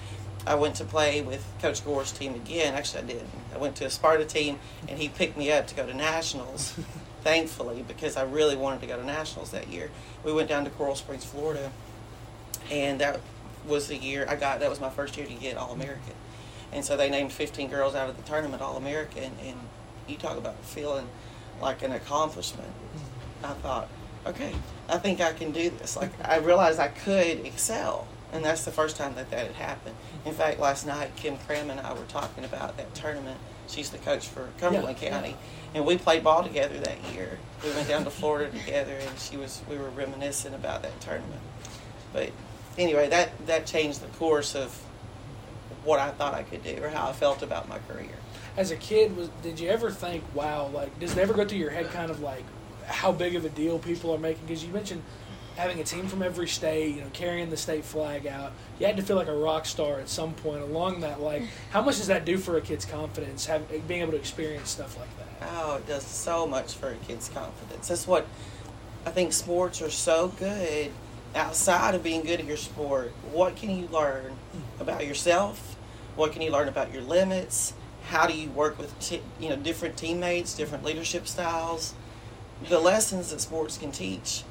I 0.47 0.55
went 0.55 0.77
to 0.77 0.85
play 0.85 1.23
with 1.23 1.45
Coach 1.61 1.85
Gore's 1.85 2.13
team 2.13 2.35
again. 2.35 2.75
Actually, 2.75 3.03
I 3.03 3.07
didn't. 3.07 3.31
I 3.55 3.59
went 3.59 3.77
to 3.77 3.85
a 3.85 3.91
Sparta 3.91 4.25
team, 4.25 4.59
and 4.89 4.99
he 4.99 5.09
picked 5.09 5.37
me 5.37 5.51
up 5.51 5.67
to 5.69 5.75
go 5.75 5.87
to 5.87 5.95
nationals. 5.95 6.79
thankfully, 7.27 7.85
because 7.89 8.17
I 8.17 8.23
really 8.23 8.55
wanted 8.55 8.81
to 8.83 8.87
go 8.87 8.97
to 8.97 9.05
nationals 9.05 9.51
that 9.51 9.67
year. 9.67 9.91
We 10.23 10.33
went 10.33 10.49
down 10.49 10.63
to 10.63 10.71
Coral 10.71 10.95
Springs, 10.95 11.25
Florida, 11.25 11.73
and 12.71 13.01
that 13.01 13.19
was 13.67 13.89
the 13.89 13.97
year 13.97 14.25
I 14.29 14.37
got. 14.37 14.61
That 14.61 14.71
was 14.71 14.81
my 14.81 14.91
first 14.91 15.17
year 15.17 15.27
to 15.27 15.35
get 15.35 15.57
All 15.57 15.73
American, 15.73 16.15
and 16.73 16.85
so 16.85 16.97
they 16.97 17.11
named 17.11 17.33
15 17.33 17.69
girls 17.69 17.97
out 17.97 18.09
of 18.09 18.17
the 18.17 18.23
tournament 18.23 18.63
All 18.63 18.77
American. 18.77 19.33
And 19.45 19.57
you 20.07 20.17
talk 20.17 20.39
about 20.39 20.57
feeling 20.65 21.09
like 21.61 21.83
an 21.83 21.91
accomplishment. 21.91 22.69
Mm-hmm. 22.69 23.47
I 23.47 23.55
thought, 23.55 23.89
okay, 24.25 24.53
I 24.89 24.99
think 24.99 25.21
I 25.21 25.33
can 25.33 25.51
do 25.51 25.69
this. 25.71 25.97
Like 25.97 26.13
I 26.25 26.37
realized 26.37 26.79
I 26.79 26.89
could 26.89 27.45
excel, 27.45 28.07
and 28.33 28.45
that's 28.45 28.65
the 28.65 28.71
first 28.71 28.97
time 28.97 29.15
that 29.15 29.31
that 29.31 29.47
had 29.47 29.57
happened. 29.57 29.97
In 30.25 30.33
fact, 30.35 30.59
last 30.59 30.87
night 30.87 31.15
Kim 31.17 31.39
Cram 31.39 31.71
and 31.71 31.81
I 31.81 31.93
were 31.93 32.05
talking 32.09 32.45
about 32.45 32.77
that 32.77 32.95
tournament. 32.95 33.39
She's 33.69 33.91
the 33.91 33.99
coach 33.99 34.27
for 34.29 34.49
Cumberland 34.59 34.99
Yeah, 35.01 35.11
County, 35.11 35.37
and 35.75 35.85
we 35.85 35.99
played 35.99 36.23
ball 36.23 36.43
together 36.43 36.79
that 36.79 36.99
year. 37.13 37.39
We 37.65 37.71
went 37.71 37.89
down 37.89 38.05
to 38.05 38.11
Florida 38.11 38.57
together, 38.57 38.95
and 38.95 39.19
she 39.19 39.37
was 39.37 39.63
we 39.69 39.77
were 39.77 39.91
reminiscing 39.91 40.55
about 40.55 40.83
that 40.83 41.01
tournament. 41.01 41.41
But 42.13 42.31
anyway, 42.79 43.09
that 43.09 43.47
that 43.47 43.67
changed 43.67 44.01
the 44.03 44.09
course 44.19 44.55
of 44.55 44.71
what 45.85 45.99
I 46.01 46.11
thought 46.11 46.35
I 46.35 46.43
could 46.43 46.63
do 46.65 46.79
or 46.83 46.89
how 46.91 47.09
I 47.09 47.13
felt 47.13 47.43
about 47.43 47.69
my 47.69 47.79
career. 47.89 48.11
as 48.57 48.71
a 48.71 48.77
kid, 48.77 49.17
was 49.17 49.29
did 49.43 49.61
you 49.61 49.69
ever 49.69 49.91
think, 49.91 50.25
wow, 50.35 50.69
like, 50.69 50.99
does 50.99 51.13
it 51.13 51.19
ever 51.19 51.35
go 51.35 51.45
through 51.45 51.59
your 51.59 51.71
head 51.71 51.91
kind 51.91 52.11
of 52.11 52.21
like 52.21 52.45
how 52.87 53.13
big 53.13 53.35
of 53.37 53.45
a 53.45 53.49
deal 53.49 53.79
people 53.79 54.13
are 54.15 54.19
making? 54.19 54.47
Because 54.47 54.65
you 54.65 54.73
mentioned 54.73 55.03
having 55.57 55.81
a 55.81 55.85
team 55.85 56.07
from 56.07 56.23
every 56.23 56.47
state, 56.47 56.95
you 56.95 57.01
know, 57.01 57.09
carrying 57.13 57.49
the 57.51 57.57
state 57.57 57.85
flag 57.85 58.27
out. 58.27 58.53
You 58.79 58.87
had 58.87 58.97
to 58.99 59.03
feel 59.03 59.17
like 59.17 59.29
a 59.29 59.37
rock 59.37 59.65
star 59.65 59.99
at 59.99 60.09
some 60.09 60.35
point 60.35 60.63
along 60.63 61.01
that. 61.01 61.21
Like, 61.21 61.43
how 61.71 61.83
much 61.83 61.97
does 61.97 62.07
that 62.09 62.25
do 62.25 62.37
for 62.37 62.57
a 62.59 62.61
kid's 62.61 62.85
confidence, 62.85 63.47
have, 63.47 63.69
being 63.89 64.03
able 64.03 64.13
to 64.13 64.19
experience 64.19 64.71
stuff 64.71 64.99
like 64.99 65.09
that? 65.19 65.49
Oh, 65.55 65.77
it 65.77 65.87
does 65.87 66.05
so 66.05 66.47
much 66.47 66.75
for 66.75 66.91
a 66.91 66.95
kid's 66.97 67.29
confidence. 67.31 67.89
That's 67.89 68.07
what 68.07 68.27
I 69.07 69.11
think 69.11 69.33
sports 69.33 69.81
are 69.83 69.91
so 69.91 70.29
good. 70.29 70.93
Outside 71.35 71.95
of 71.95 72.03
being 72.03 72.23
good 72.23 72.41
at 72.41 72.47
your 72.47 72.57
sport, 72.57 73.13
what 73.31 73.57
can 73.57 73.71
you 73.71 73.89
learn 73.89 74.33
hmm. 74.33 74.81
about 74.81 75.07
yourself? 75.07 75.77
What 76.15 76.33
can 76.33 76.41
you 76.41 76.51
learn 76.51 76.69
about 76.69 76.93
your 76.93 77.03
limits? 77.03 77.75
How 78.09 78.27
do 78.27 78.33
you 78.33 78.49
work 78.51 78.79
with 78.79 78.99
t- 79.01 79.21
you 79.39 79.51
know 79.51 79.57
different 79.57 79.97
teammates, 79.97 80.55
different 80.55 80.83
leadership 80.83 81.27
styles? 81.27 81.93
The 82.69 82.79
lessons 82.79 83.31
that 83.33 83.41
sports 83.41 83.77
can 83.77 83.93
teach 83.93 84.45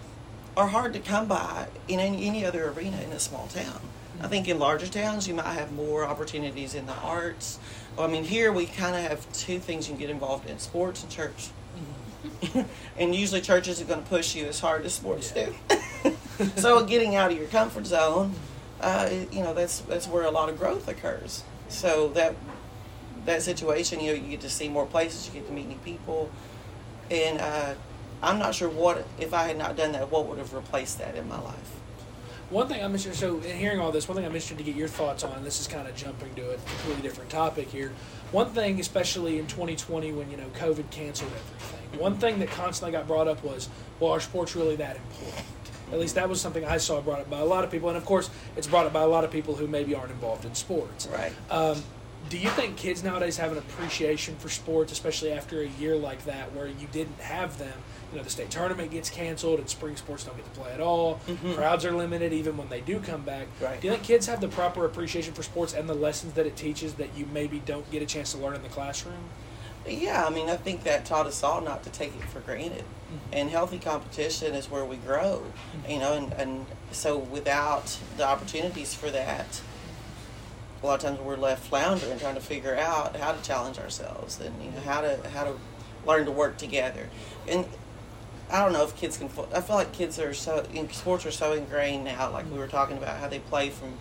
are 0.58 0.68
hard 0.68 0.94
to 0.94 1.00
come 1.00 1.28
by 1.28 1.68
in 1.88 2.00
any, 2.00 2.26
any 2.26 2.46
other 2.46 2.70
arena 2.70 3.02
in 3.02 3.12
a 3.12 3.20
small 3.20 3.48
town. 3.48 3.82
I 4.22 4.28
think 4.28 4.48
in 4.48 4.60
larger 4.60 4.88
towns 4.88 5.28
you 5.28 5.34
might 5.34 5.54
have 5.54 5.74
more 5.74 6.06
opportunities 6.06 6.74
in 6.74 6.86
the 6.86 6.94
arts. 6.94 7.60
I 7.98 8.08
mean, 8.08 8.24
here 8.24 8.52
we 8.52 8.66
kind 8.66 8.96
of 8.96 9.02
have 9.04 9.32
two 9.34 9.60
things 9.60 9.88
you 9.88 9.94
can 9.94 10.00
get 10.00 10.10
involved 10.10 10.50
in: 10.50 10.58
sports 10.60 11.04
and 11.04 11.12
church. 11.12 11.50
and 12.98 13.14
usually 13.14 13.42
churches 13.42 13.82
are 13.82 13.86
going 13.86 14.02
to 14.02 14.10
push 14.10 14.36
you 14.36 14.46
as 14.46 14.60
hard 14.60 14.86
as 14.86 14.94
sports 14.94 15.32
do. 15.32 15.54
so 16.56 16.86
getting 16.86 17.16
out 17.16 17.32
of 17.32 17.38
your 17.38 17.48
comfort 17.48 17.86
zone, 17.86 18.34
uh, 18.82 19.10
you 19.32 19.44
know, 19.44 19.54
that's 19.54 19.82
that's 19.82 20.08
where 20.08 20.24
a 20.24 20.32
lot 20.32 20.50
of 20.50 20.58
growth 20.58 20.88
occurs. 20.88 21.44
So 21.68 22.10
that 22.10 22.36
that 23.26 23.42
situation, 23.42 24.00
you 24.00 24.08
know, 24.08 24.22
you 24.22 24.30
get 24.30 24.42
to 24.42 24.50
see 24.50 24.70
more 24.70 24.86
places, 24.86 25.28
you 25.28 25.34
get 25.34 25.48
to 25.48 25.54
meet 25.54 25.68
new 25.68 25.78
people, 25.78 26.30
and 27.12 27.40
uh, 27.40 27.74
I'm 28.22 28.40
not 28.40 28.56
sure 28.56 28.70
what 28.70 29.06
if 29.20 29.34
I 29.34 29.44
had 29.44 29.58
not 29.58 29.76
done 29.76 29.92
that, 29.94 30.12
what 30.12 30.28
would 30.28 30.38
have 30.38 30.54
replaced 30.54 31.00
that 31.00 31.16
in 31.16 31.28
my 31.28 31.40
life. 31.40 31.80
One 32.50 32.68
thing 32.68 32.84
I'm 32.84 32.94
interested. 32.94 33.16
So, 33.16 33.38
in 33.40 33.58
hearing 33.58 33.80
all 33.80 33.92
this, 33.92 34.08
one 34.08 34.16
thing 34.16 34.26
I'm 34.26 34.32
interested 34.32 34.60
to 34.60 34.64
get 34.64 34.76
your 34.76 34.88
thoughts 34.88 35.24
on. 35.24 35.44
This 35.44 35.60
is 35.60 35.68
kind 35.68 35.88
of 35.88 35.96
jumping 35.96 36.34
to 36.36 36.52
a 36.52 36.56
completely 36.56 37.02
different 37.02 37.30
topic 37.30 37.70
here. 37.70 37.92
One 38.32 38.50
thing, 38.52 38.80
especially 38.80 39.40
in 39.40 39.48
2020, 39.48 40.12
when 40.12 40.30
you 40.30 40.38
know 40.38 40.48
COVID 40.54 40.90
canceled 40.92 41.32
everything, 41.32 42.00
one 42.00 42.18
thing 42.18 42.40
that 42.40 42.50
constantly 42.50 42.92
got 42.92 43.08
brought 43.08 43.28
up 43.28 43.44
was, 43.44 43.68
"Well, 44.00 44.12
are 44.12 44.20
sports 44.20 44.56
really 44.56 44.76
that 44.76 44.96
important?" 44.98 45.46
At 45.92 46.00
least 46.00 46.16
that 46.16 46.30
was 46.30 46.42
something 46.42 46.66
I 46.66 46.78
saw 46.78 47.02
brought 47.02 47.20
up 47.20 47.30
by 47.30 47.40
a 47.40 47.46
lot 47.46 47.64
of 47.64 47.72
people, 47.72 47.90
and 47.90 47.98
of 47.98 48.06
course, 48.06 48.30
it's 48.56 48.68
brought 48.68 48.86
up 48.86 48.94
by 48.94 49.02
a 49.02 49.08
lot 49.08 49.24
of 49.24 49.32
people 49.32 49.56
who 49.56 49.68
maybe 49.68 49.96
aren't 49.96 50.12
involved 50.12 50.46
in 50.46 50.54
sports. 50.56 51.08
Right. 51.08 51.32
Um, 51.50 51.84
do 52.30 52.38
you 52.40 52.50
think 52.50 52.76
kids 52.76 53.04
nowadays 53.04 53.38
have 53.38 53.52
an 53.52 53.60
appreciation 53.60 54.36
for 54.38 54.50
sports, 54.50 54.92
especially 54.92 55.32
after 55.32 55.62
a 55.62 55.68
year 55.68 55.96
like 55.96 56.26
that, 56.26 56.54
where 56.54 56.68
you 56.68 56.88
didn't 56.92 57.20
have 57.20 57.60
them? 57.60 57.74
You 58.16 58.22
know, 58.22 58.24
the 58.24 58.30
state 58.30 58.50
tournament 58.50 58.92
gets 58.92 59.10
canceled, 59.10 59.60
and 59.60 59.70
spring 59.70 59.98
sports 59.98 60.24
don't 60.24 60.38
get 60.38 60.46
to 60.54 60.58
play 60.62 60.72
at 60.72 60.80
all. 60.80 61.20
Mhm. 61.28 61.54
Crowds 61.58 61.84
are 61.84 61.92
limited, 61.92 62.32
even 62.32 62.56
when 62.56 62.70
they 62.70 62.80
do 62.80 63.02
come 63.02 63.24
back. 63.24 63.48
Right. 63.60 63.82
Do 63.82 63.88
you 63.88 63.92
think 63.94 64.06
kids 64.06 64.28
have 64.28 64.40
the 64.40 64.48
proper 64.48 64.86
appreciation 64.86 65.34
for 65.34 65.44
sports 65.44 65.74
and 65.74 65.90
the 65.90 65.94
lessons 65.94 66.32
that 66.36 66.46
it 66.46 66.56
teaches 66.56 66.94
that 66.94 67.10
you 67.18 67.26
maybe 67.34 67.60
don't 67.60 67.92
get 67.92 68.02
a 68.02 68.06
chance 68.06 68.32
to 68.32 68.38
learn 68.38 68.56
in 68.56 68.64
the 68.64 68.70
classroom? 68.70 69.32
Yeah, 69.86 70.26
I 70.26 70.30
mean, 70.30 70.50
I 70.50 70.56
think 70.56 70.86
that 70.86 71.04
taught 71.04 71.26
us 71.26 71.44
all 71.44 71.60
not 71.60 71.84
to 71.84 71.90
take 71.90 72.16
it 72.16 72.24
for 72.30 72.40
granted. 72.40 72.86
And 73.34 73.50
healthy 73.50 73.80
competition 73.80 74.56
is 74.56 74.72
where 74.72 74.86
we 74.86 74.96
grow, 74.96 75.44
you 75.88 76.00
know, 76.00 76.14
and, 76.14 76.32
and 76.36 76.66
so 76.94 77.18
without 77.18 77.98
the 78.16 78.26
opportunities 78.26 78.94
for 78.94 79.12
that, 79.12 79.60
a 80.82 80.86
lot 80.86 80.96
of 80.96 81.02
times 81.02 81.20
we're 81.20 81.36
left 81.36 81.68
floundering 81.68 82.18
trying 82.18 82.36
to 82.36 82.42
figure 82.42 82.78
out 82.78 83.18
how 83.18 83.34
to 83.34 83.42
challenge 83.42 83.78
ourselves 83.78 84.40
and, 84.40 84.64
you 84.64 84.72
know, 84.72 84.80
how 84.80 85.02
to, 85.02 85.20
how 85.34 85.44
to 85.44 85.56
learn 86.08 86.24
to 86.26 86.32
work 86.32 86.58
together. 86.58 87.10
And 87.46 87.66
I 88.52 88.64
don't 88.64 88.74
know 88.74 88.84
if 88.84 88.96
kids 88.96 89.18
can, 89.18 89.30
I 89.54 89.62
feel 89.62 89.76
like 89.76 89.92
kids 89.92 90.20
are 90.20 90.34
so, 90.34 90.66
in 90.74 90.90
sports 90.92 91.26
are 91.26 91.32
so 91.32 91.54
ingrained 91.54 92.06
now, 92.06 92.32
like 92.32 92.50
we 92.52 92.58
were 92.58 92.68
talking 92.68 92.98
about 92.98 93.18
how 93.20 93.28
they 93.28 93.40
play 93.40 93.70
from 93.70 93.94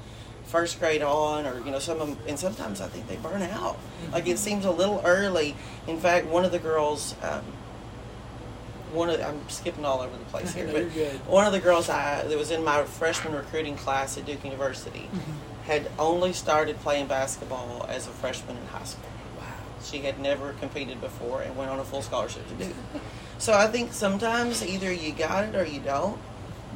first 0.45 0.79
grade 0.79 1.03
on, 1.03 1.47
or 1.47 1.59
you 1.65 1.71
know, 1.71 1.79
some 1.79 2.01
of 2.01 2.09
them, 2.09 2.19
and 2.29 2.39
sometimes 2.39 2.81
I 2.81 2.89
think 2.89 3.09
they 3.09 3.17
burn 3.17 3.43
out. 3.43 3.79
Like 4.13 4.27
it 4.29 4.39
seems 4.39 4.65
a 4.65 4.71
little 4.71 5.01
early. 5.05 5.57
In 5.87 5.99
fact, 5.99 6.27
one 6.27 6.45
of 6.45 6.53
the 6.53 6.59
girls, 6.59 7.15
um, 7.23 7.43
one 8.93 9.09
of 9.11 9.21
I'm 9.21 9.49
skipping 9.49 9.85
all 9.85 10.01
over 10.01 10.17
the 10.17 10.25
place 10.27 10.55
here, 10.55 10.69
but 10.71 10.85
one 11.27 11.47
of 11.47 11.53
the 11.53 11.61
girls 11.61 11.89
I 11.89 12.23
that 12.23 12.39
was 12.39 12.51
in 12.51 12.63
my 12.63 12.85
freshman 12.85 13.35
recruiting 13.35 13.77
class 13.77 14.19
at 14.19 14.27
Duke 14.27 14.45
University 14.45 15.09
had 15.67 15.91
only 15.99 16.35
started 16.35 16.79
playing 16.81 17.07
basketball 17.07 17.87
as 17.89 18.07
a 18.07 18.11
freshman 18.11 18.59
in 18.59 18.67
high 18.67 18.85
school. 18.85 19.09
Wow. 19.39 19.47
She 19.83 20.01
had 20.01 20.21
never 20.21 20.53
competed 20.53 21.01
before 21.01 21.41
and 21.41 21.57
went 21.57 21.71
on 21.71 21.81
a 21.81 21.85
full 21.85 22.03
scholarship 22.03 22.47
to 22.49 22.55
Duke. 22.67 22.77
So 23.39 23.53
I 23.53 23.67
think 23.67 23.93
sometimes 23.93 24.65
either 24.65 24.93
you 24.93 25.13
got 25.13 25.45
it 25.45 25.55
or 25.55 25.65
you 25.65 25.81
don't. 25.81 26.19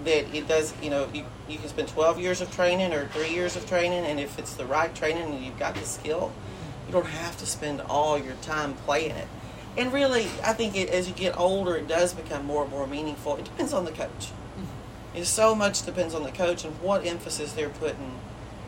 That 0.05 0.33
it 0.35 0.47
does, 0.47 0.75
you 0.81 0.91
know, 0.91 1.09
you, 1.13 1.25
you 1.49 1.59
can 1.59 1.69
spend 1.69 1.89
12 1.89 2.21
years 2.21 2.41
of 2.41 2.53
training 2.55 2.93
or 2.93 3.09
three 3.09 3.31
years 3.31 3.57
of 3.57 3.67
training, 3.69 4.05
and 4.05 4.21
if 4.21 4.39
it's 4.39 4.55
the 4.55 4.65
right 4.65 4.95
training 4.95 5.35
and 5.35 5.45
you've 5.45 5.59
got 5.59 5.75
the 5.75 5.85
skill, 5.85 6.33
you 6.87 6.93
don't 6.93 7.07
have 7.07 7.37
to 7.39 7.47
spend 7.47 7.81
all 7.81 8.17
your 8.17 8.35
time 8.37 8.75
playing 8.75 9.17
it. 9.17 9.27
And 9.77 9.93
really, 9.93 10.27
I 10.45 10.53
think 10.53 10.77
it, 10.77 10.89
as 10.91 11.09
you 11.09 11.15
get 11.15 11.39
older, 11.39 11.77
it 11.77 11.89
does 11.89 12.15
become 12.15 12.47
more 12.47 12.63
and 12.63 12.71
more 12.71 12.87
meaningful. 12.87 13.37
It 13.37 13.45
depends 13.45 13.73
on 13.73 13.85
the 13.85 13.91
coach. 13.91 14.09
Mm-hmm. 14.09 15.19
It 15.19 15.25
so 15.27 15.55
much 15.55 15.85
depends 15.85 16.15
on 16.15 16.23
the 16.23 16.33
coach 16.33 16.65
and 16.65 16.75
what 16.81 17.07
emphasis 17.07 17.53
they're 17.53 17.69
putting 17.69 18.13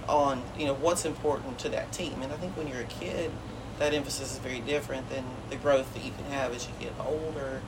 on, 0.08 0.42
you 0.58 0.66
know, 0.66 0.74
what's 0.74 1.04
important 1.04 1.58
to 1.60 1.68
that 1.70 1.92
team. 1.92 2.22
And 2.22 2.32
I 2.32 2.36
think 2.36 2.56
when 2.56 2.66
you're 2.66 2.80
a 2.80 2.84
kid, 2.84 3.30
that 3.80 3.92
emphasis 3.92 4.32
is 4.32 4.38
very 4.38 4.60
different 4.60 5.10
than 5.10 5.24
the 5.48 5.56
growth 5.56 5.92
that 5.94 6.04
you 6.04 6.12
can 6.12 6.26
have 6.26 6.54
as 6.54 6.68
you 6.68 6.72
get 6.78 6.92
older. 7.04 7.60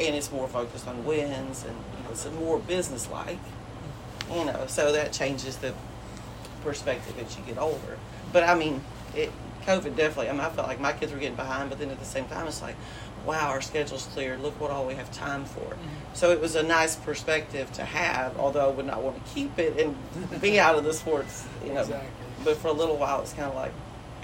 And 0.00 0.14
it's 0.14 0.32
more 0.32 0.48
focused 0.48 0.88
on 0.88 1.04
wins 1.04 1.64
and 1.64 1.74
you 1.74 2.04
know, 2.04 2.10
it's 2.10 2.26
more 2.30 2.58
business 2.58 3.10
like. 3.10 3.38
You 4.32 4.44
know, 4.44 4.64
so 4.66 4.90
that 4.92 5.12
changes 5.12 5.58
the 5.58 5.74
perspective 6.64 7.18
as 7.18 7.36
you 7.36 7.44
get 7.44 7.58
older. 7.58 7.98
But 8.32 8.42
I 8.42 8.54
mean, 8.54 8.82
it 9.14 9.30
COVID 9.66 9.96
definitely. 9.96 10.28
I 10.28 10.32
mean, 10.32 10.40
I 10.40 10.48
felt 10.48 10.68
like 10.68 10.80
my 10.80 10.92
kids 10.92 11.12
were 11.12 11.18
getting 11.18 11.36
behind, 11.36 11.70
but 11.70 11.78
then 11.78 11.90
at 11.90 11.98
the 11.98 12.04
same 12.04 12.26
time, 12.26 12.46
it's 12.46 12.62
like, 12.62 12.76
wow, 13.24 13.48
our 13.48 13.60
schedule's 13.60 14.06
cleared. 14.06 14.40
Look 14.40 14.60
what 14.60 14.70
all 14.70 14.86
we 14.86 14.94
have 14.94 15.12
time 15.12 15.44
for. 15.44 15.60
Mm-hmm. 15.60 16.14
So 16.14 16.30
it 16.30 16.40
was 16.40 16.54
a 16.54 16.62
nice 16.62 16.96
perspective 16.96 17.72
to 17.72 17.84
have, 17.84 18.38
although 18.38 18.68
I 18.68 18.72
would 18.72 18.86
not 18.86 19.02
want 19.02 19.24
to 19.24 19.34
keep 19.34 19.58
it 19.58 19.78
and 19.78 19.96
be 20.40 20.60
out 20.60 20.76
of 20.76 20.84
the 20.84 20.92
sports, 20.92 21.46
you 21.64 21.72
know. 21.72 21.80
Exactly. 21.80 22.08
But 22.44 22.56
for 22.58 22.68
a 22.68 22.72
little 22.72 22.96
while, 22.96 23.20
it's 23.22 23.32
kind 23.32 23.48
of 23.48 23.54
like, 23.56 23.72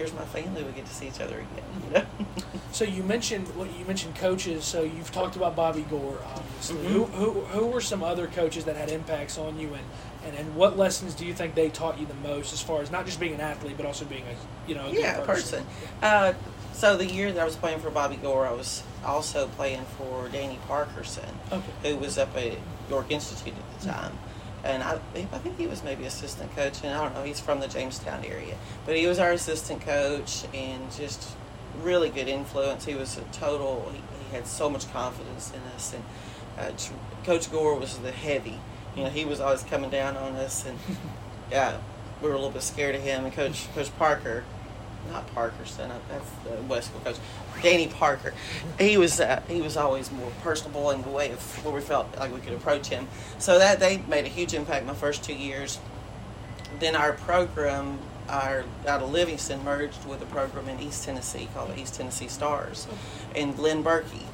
here's 0.03 0.15
my 0.15 0.25
family. 0.25 0.65
We 0.65 0.73
get 0.73 0.87
to 0.87 0.95
see 0.95 1.07
each 1.07 1.21
other 1.21 1.37
again. 1.37 1.65
You 1.85 1.91
know? 1.95 2.07
so 2.73 2.85
you 2.85 3.03
mentioned 3.03 3.47
what 3.57 3.73
you 3.79 3.85
mentioned 3.85 4.17
coaches. 4.17 4.65
So 4.65 4.83
you've 4.83 5.13
talked 5.13 5.37
about 5.37 5.55
Bobby 5.55 5.83
Gore, 5.83 6.19
obviously. 6.35 6.77
Mm-hmm. 6.77 6.93
Who, 6.93 7.05
who 7.05 7.31
who 7.41 7.67
were 7.67 7.81
some 7.81 8.03
other 8.03 8.27
coaches 8.27 8.65
that 8.65 8.77
had 8.77 8.91
impacts 8.91 9.39
on 9.39 9.59
you, 9.59 9.75
and 9.75 9.85
and, 10.25 10.37
and 10.37 10.55
what 10.57 10.77
lessons 10.77 11.15
do 11.15 11.25
you 11.25 11.35
think 11.35 11.55
they 11.55 11.69
taught 11.69 11.99
you 11.99 12.07
the 12.07 12.15
most 12.15 12.53
as 12.53 12.61
far 12.61 12.83
as 12.83 12.91
not 12.91 13.07
just 13.07 13.21
being 13.21 13.35
an 13.35 13.41
athlete 13.41 13.77
but 13.77 13.87
also 13.87 14.05
being 14.05 14.25
a 14.25 14.69
you 14.69 14.75
know 14.75 14.87
a 14.87 14.93
yeah 14.93 15.25
person, 15.25 15.65
person. 15.65 15.67
Uh, 16.03 16.33
so 16.73 16.97
the 16.97 17.07
year 17.07 17.33
that 17.33 17.41
I 17.41 17.45
was 17.45 17.57
playing 17.57 17.81
for 17.81 17.91
Bobby 17.91 18.17
Gore 18.17 18.47
I 18.47 18.53
was 18.53 18.83
also 19.05 19.49
playing 19.49 19.85
for 19.99 20.29
Danny 20.29 20.59
Parkerson 20.69 21.29
okay. 21.51 21.91
who 21.91 21.97
was 21.97 22.19
up 22.19 22.37
at 22.37 22.57
York 22.89 23.11
Institute 23.11 23.55
at 23.55 23.81
the 23.81 23.89
mm-hmm. 23.89 24.01
time 24.01 24.13
mm-hmm. 24.13 24.32
And 24.65 24.83
I, 24.83 24.99
I 25.15 25.39
think 25.39 25.59
he 25.59 25.67
was 25.67 25.83
maybe 25.83 26.05
assistant 26.05 26.55
coach 26.55 26.81
and 26.83 26.95
I 26.95 27.03
don't 27.03 27.15
know 27.15 27.25
he's 27.25 27.41
from 27.41 27.61
the 27.61 27.69
Jamestown 27.69 28.25
area 28.25 28.57
but 28.87 28.97
he 28.97 29.07
was 29.07 29.19
our 29.19 29.33
assistant 29.33 29.81
coach 29.81 30.45
and 30.55 30.91
just 30.93 31.37
really 31.83 32.11
good 32.11 32.29
influence 32.29 32.85
he 32.85 32.95
was 32.95 33.19
a 33.19 33.23
total 33.33 33.91
he, 33.93 33.99
he 33.99 34.37
had 34.37 34.47
so 34.47 34.69
much 34.71 34.91
confidence 34.93 35.53
in 35.53 35.61
us 35.75 35.95
and 35.95 36.05
uh, 36.59 36.71
Coach 37.25 37.51
Gore 37.51 37.79
was 37.79 37.99
the 37.99 38.13
heavy 38.13 38.61
you 38.97 39.05
know, 39.05 39.11
he 39.11 39.25
was 39.25 39.41
always 39.41 39.63
coming 39.63 39.91
down 39.91 40.17
on 40.17 40.35
us, 40.37 40.67
and 40.67 40.79
yeah, 41.51 41.79
we 42.21 42.29
were 42.29 42.35
a 42.35 42.39
little 42.39 42.51
bit 42.51 42.63
scared 42.63 42.95
of 42.95 43.03
him. 43.03 43.25
And 43.25 43.33
Coach 43.33 43.73
Coach 43.75 43.97
Parker, 43.99 44.45
not 45.11 45.33
Parkerson, 45.35 45.91
uh, 45.91 45.99
that's 46.09 46.31
the 46.45 46.63
West 46.63 46.89
School 46.89 47.01
coach, 47.01 47.17
Danny 47.63 47.89
Parker. 47.89 48.35
He 48.79 48.97
was 48.97 49.21
uh, 49.21 49.43
he 49.49 49.61
was 49.61 49.77
always 49.77 50.11
more 50.11 50.31
personable 50.43 50.91
in 50.91 51.03
the 51.03 51.11
way 51.11 51.31
of 51.31 51.65
where 51.65 51.75
we 51.75 51.81
felt 51.81 52.17
like 52.19 52.33
we 52.33 52.41
could 52.41 52.55
approach 52.55 52.89
him. 52.89 53.09
So 53.39 53.59
that 53.59 53.81
they 53.81 53.99
made 54.09 54.25
a 54.25 54.29
huge 54.29 54.55
impact 54.55 54.87
my 54.87 54.95
first 54.95 55.25
two 55.25 55.35
years. 55.35 55.79
Then 56.79 56.97
our 56.97 57.13
program, 57.13 57.99
our 58.29 58.65
out 58.87 59.03
of 59.03 59.11
Livingston, 59.11 59.63
merged 59.65 60.05
with 60.07 60.23
a 60.23 60.27
program 60.27 60.69
in 60.69 60.81
East 60.81 61.05
Tennessee 61.05 61.49
called 61.55 61.71
the 61.71 61.81
East 61.81 61.95
Tennessee 61.95 62.29
Stars, 62.29 62.87
and 63.35 63.55
Glenn 63.57 63.85
Berkey 63.85 64.25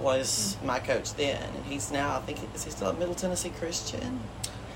was 0.00 0.56
my 0.62 0.78
coach 0.78 1.14
then, 1.14 1.42
and 1.42 1.64
he's 1.64 1.90
now 1.90 2.16
I 2.16 2.20
think 2.20 2.38
is 2.54 2.64
he 2.64 2.70
still 2.70 2.88
at 2.88 2.98
Middle 2.98 3.14
Tennessee 3.14 3.50
Christian? 3.50 4.20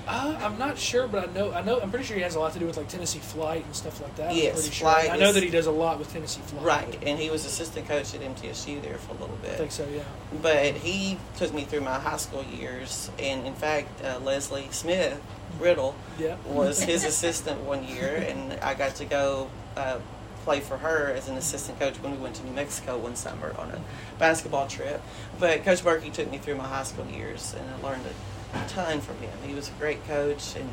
Uh, 0.06 0.38
I'm 0.42 0.58
not 0.58 0.78
sure, 0.78 1.06
but 1.06 1.28
I 1.28 1.32
know 1.32 1.52
I 1.52 1.62
know 1.62 1.80
I'm 1.80 1.90
pretty 1.90 2.04
sure 2.04 2.16
he 2.16 2.22
has 2.22 2.34
a 2.34 2.40
lot 2.40 2.52
to 2.54 2.58
do 2.58 2.66
with 2.66 2.76
like 2.76 2.88
Tennessee 2.88 3.18
Flight 3.18 3.64
and 3.64 3.74
stuff 3.74 4.00
like 4.00 4.16
that. 4.16 4.34
Yes, 4.34 4.64
sure. 4.64 4.88
Flight. 4.88 5.10
I 5.10 5.16
know 5.16 5.32
that 5.32 5.42
he 5.42 5.50
does 5.50 5.66
a 5.66 5.70
lot 5.70 5.98
with 5.98 6.12
Tennessee 6.12 6.40
Flight. 6.42 6.64
Right, 6.64 6.98
and 7.02 7.18
he 7.18 7.30
was 7.30 7.44
assistant 7.44 7.86
coach 7.86 8.14
at 8.14 8.20
MTSU 8.20 8.82
there 8.82 8.98
for 8.98 9.12
a 9.12 9.20
little 9.20 9.36
bit. 9.42 9.52
I 9.52 9.56
think 9.56 9.72
so, 9.72 9.86
yeah. 9.88 10.02
But 10.42 10.74
he 10.74 11.18
took 11.36 11.54
me 11.54 11.64
through 11.64 11.82
my 11.82 11.98
high 11.98 12.16
school 12.16 12.44
years, 12.44 13.10
and 13.18 13.46
in 13.46 13.54
fact, 13.54 14.04
uh, 14.04 14.18
Leslie 14.20 14.68
Smith 14.70 15.20
Riddle 15.58 15.94
yeah. 16.18 16.36
was 16.46 16.82
his 16.82 17.04
assistant 17.04 17.60
one 17.60 17.84
year, 17.84 18.24
and 18.26 18.54
I 18.60 18.74
got 18.74 18.96
to 18.96 19.04
go. 19.04 19.50
Uh, 19.76 20.00
play 20.44 20.58
for 20.58 20.78
her 20.78 21.12
as 21.12 21.28
an 21.28 21.36
assistant 21.36 21.78
coach 21.78 21.94
when 21.96 22.12
we 22.12 22.18
went 22.18 22.34
to 22.34 22.44
New 22.44 22.52
Mexico 22.52 22.96
one 22.96 23.14
summer 23.14 23.54
on 23.58 23.70
a 23.70 23.80
basketball 24.18 24.66
trip. 24.66 25.02
But 25.38 25.64
Coach 25.64 25.84
Berkey 25.84 26.10
took 26.10 26.30
me 26.30 26.38
through 26.38 26.56
my 26.56 26.66
high 26.66 26.84
school 26.84 27.06
years, 27.06 27.54
and 27.58 27.68
I 27.70 27.86
learned 27.86 28.06
a 28.06 28.39
ton 28.68 29.00
from 29.00 29.16
him. 29.18 29.30
He 29.44 29.54
was 29.54 29.68
a 29.68 29.72
great 29.72 30.06
coach 30.06 30.56
and 30.56 30.70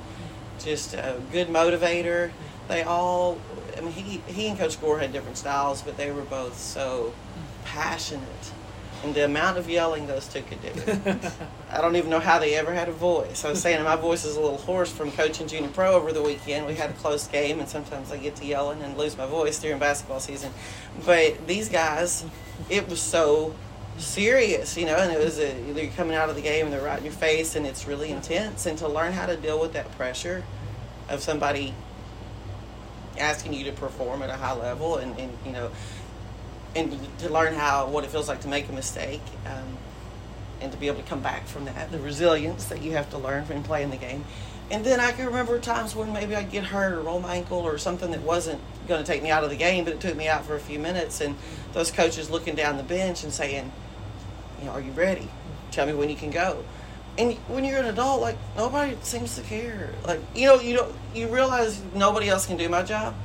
just 0.60 0.94
a 0.94 1.22
good 1.32 1.48
motivator. 1.48 2.32
They 2.68 2.84
all, 2.84 3.40
I 3.78 3.82
mean, 3.82 3.92
he, 3.92 4.18
he 4.28 4.48
and 4.48 4.58
Coach 4.58 4.80
Gore 4.82 5.00
had 5.00 5.14
different 5.14 5.38
styles, 5.38 5.82
but 5.82 5.98
they 5.98 6.12
were 6.12 6.24
both 6.24 6.58
so 6.58 7.14
passionate 7.64 8.52
and 9.04 9.14
the 9.14 9.26
amount 9.26 9.58
of 9.58 9.70
yelling 9.70 10.08
those 10.08 10.28
two 10.28 10.42
could 10.42 10.62
do. 10.62 11.30
I 11.72 11.82
don't 11.82 11.96
even 11.96 12.10
know 12.10 12.20
how 12.20 12.40
they 12.40 12.56
ever 12.56 12.74
had 12.74 12.90
a 12.90 12.94
voice. 12.94 13.46
I 13.46 13.50
was 13.50 13.62
saying 13.62 13.84
my 13.84 13.96
voice 13.96 14.26
is 14.26 14.36
a 14.36 14.42
little 14.42 14.58
hoarse 14.58 14.92
from 14.92 15.12
coaching 15.12 15.48
junior 15.48 15.70
pro 15.70 15.94
over 15.94 16.12
the 16.12 16.24
weekend. 16.24 16.66
We 16.66 16.76
had 16.76 16.90
a 16.90 16.94
close 16.94 17.28
game, 17.28 17.60
and 17.60 17.70
sometimes 17.70 18.12
I 18.12 18.18
get 18.18 18.36
to 18.38 18.46
yelling 18.46 18.82
and 18.82 18.98
lose 18.98 19.18
my 19.18 19.28
voice 19.28 19.60
during 19.60 19.78
basketball 19.78 20.20
season. 20.20 20.52
But 21.06 21.48
these 21.48 21.70
guys, 21.70 22.26
it 22.70 22.90
was 22.90 23.02
so 23.02 23.54
serious, 23.98 24.78
you 24.78 24.86
know, 24.86 24.96
and 24.96 25.12
it 25.12 25.20
was 25.20 25.40
a, 25.40 25.54
they're 25.74 25.88
coming 25.88 26.16
out 26.16 26.30
of 26.30 26.36
the 26.36 26.42
game 26.42 26.66
and 26.66 26.74
they're 26.74 26.84
right 26.84 27.00
in 27.00 27.06
your 27.06 27.14
face, 27.14 27.56
and 27.56 27.66
it's 27.66 27.88
really 27.88 28.12
intense. 28.12 28.66
And 28.66 28.78
to 28.80 28.88
learn 28.88 29.14
how 29.14 29.26
to 29.26 29.36
deal 29.36 29.60
with 29.60 29.74
that 29.74 29.92
pressure 29.98 30.44
of 31.10 31.22
somebody 31.22 31.74
asking 33.18 33.54
you 33.54 33.66
to 33.66 33.72
perform 33.72 34.22
at 34.22 34.30
a 34.30 34.36
high 34.36 34.54
level 34.54 34.98
and, 34.98 35.18
and 35.18 35.36
you 35.44 35.52
know 35.52 35.72
and 36.76 36.96
to 37.20 37.30
learn 37.30 37.56
how 37.56 37.88
what 37.88 38.04
it 38.04 38.12
feels 38.12 38.28
like 38.28 38.42
to 38.42 38.48
make 38.48 38.70
a 38.70 38.72
mistake, 38.72 39.22
um, 39.46 39.78
and 40.62 40.72
to 40.72 40.78
be 40.78 40.88
able 40.88 40.98
to 40.98 41.10
come 41.10 41.22
back 41.22 41.48
from 41.48 41.66
that, 41.66 41.92
the 41.92 42.00
resilience 42.00 42.66
that 42.66 42.82
you 42.82 42.92
have 42.92 43.10
to 43.10 43.18
learn 43.18 43.46
from 43.46 43.64
playing 43.64 43.90
the 43.90 43.98
game. 43.98 44.24
And 44.70 44.86
then 44.86 45.00
I 45.00 45.12
can 45.12 45.28
remember 45.28 45.60
times 45.60 45.96
when 45.96 46.12
maybe 46.12 46.36
I'd 46.36 46.52
get 46.52 46.66
hurt 46.66 46.92
or 46.92 47.02
roll 47.02 47.22
my 47.22 47.36
ankle 47.36 47.60
or 47.60 47.78
something 47.78 48.12
that 48.12 48.22
wasn't 48.22 48.60
going 48.88 49.02
to 49.02 49.10
take 49.10 49.24
me 49.24 49.30
out 49.30 49.44
of 49.44 49.50
the 49.50 49.56
game, 49.56 49.86
but 49.86 49.94
it 49.94 50.02
took 50.02 50.16
me 50.16 50.28
out 50.28 50.46
for 50.46 50.56
a 50.56 50.60
few 50.60 50.78
minutes. 50.78 51.22
And 51.22 51.38
those 51.72 51.90
coaches 51.90 52.30
looking 52.30 52.54
down 52.54 52.76
the 52.76 52.84
bench 52.84 53.24
and 53.24 53.32
saying, 53.32 53.72
you 54.60 54.66
know, 54.66 54.72
are 54.72 54.82
you 54.82 54.92
ready? 54.92 55.28
Tell 55.72 55.86
me 55.86 55.94
when 55.94 56.10
you 56.10 56.16
can 56.16 56.32
go. 56.32 56.64
And 57.18 57.34
when 57.48 57.66
you're 57.66 57.80
an 57.80 57.86
adult, 57.86 58.22
like 58.22 58.38
nobody 58.56 58.96
seems 59.02 59.36
to 59.36 59.42
care. 59.42 59.92
Like 60.06 60.22
you 60.36 60.46
know, 60.46 60.60
you 60.60 60.76
don't 60.76 60.96
you 61.16 61.28
realize 61.28 61.82
nobody 61.94 62.30
else 62.30 62.46
can 62.46 62.58
do 62.58 62.70
my 62.70 62.84
job 62.84 63.16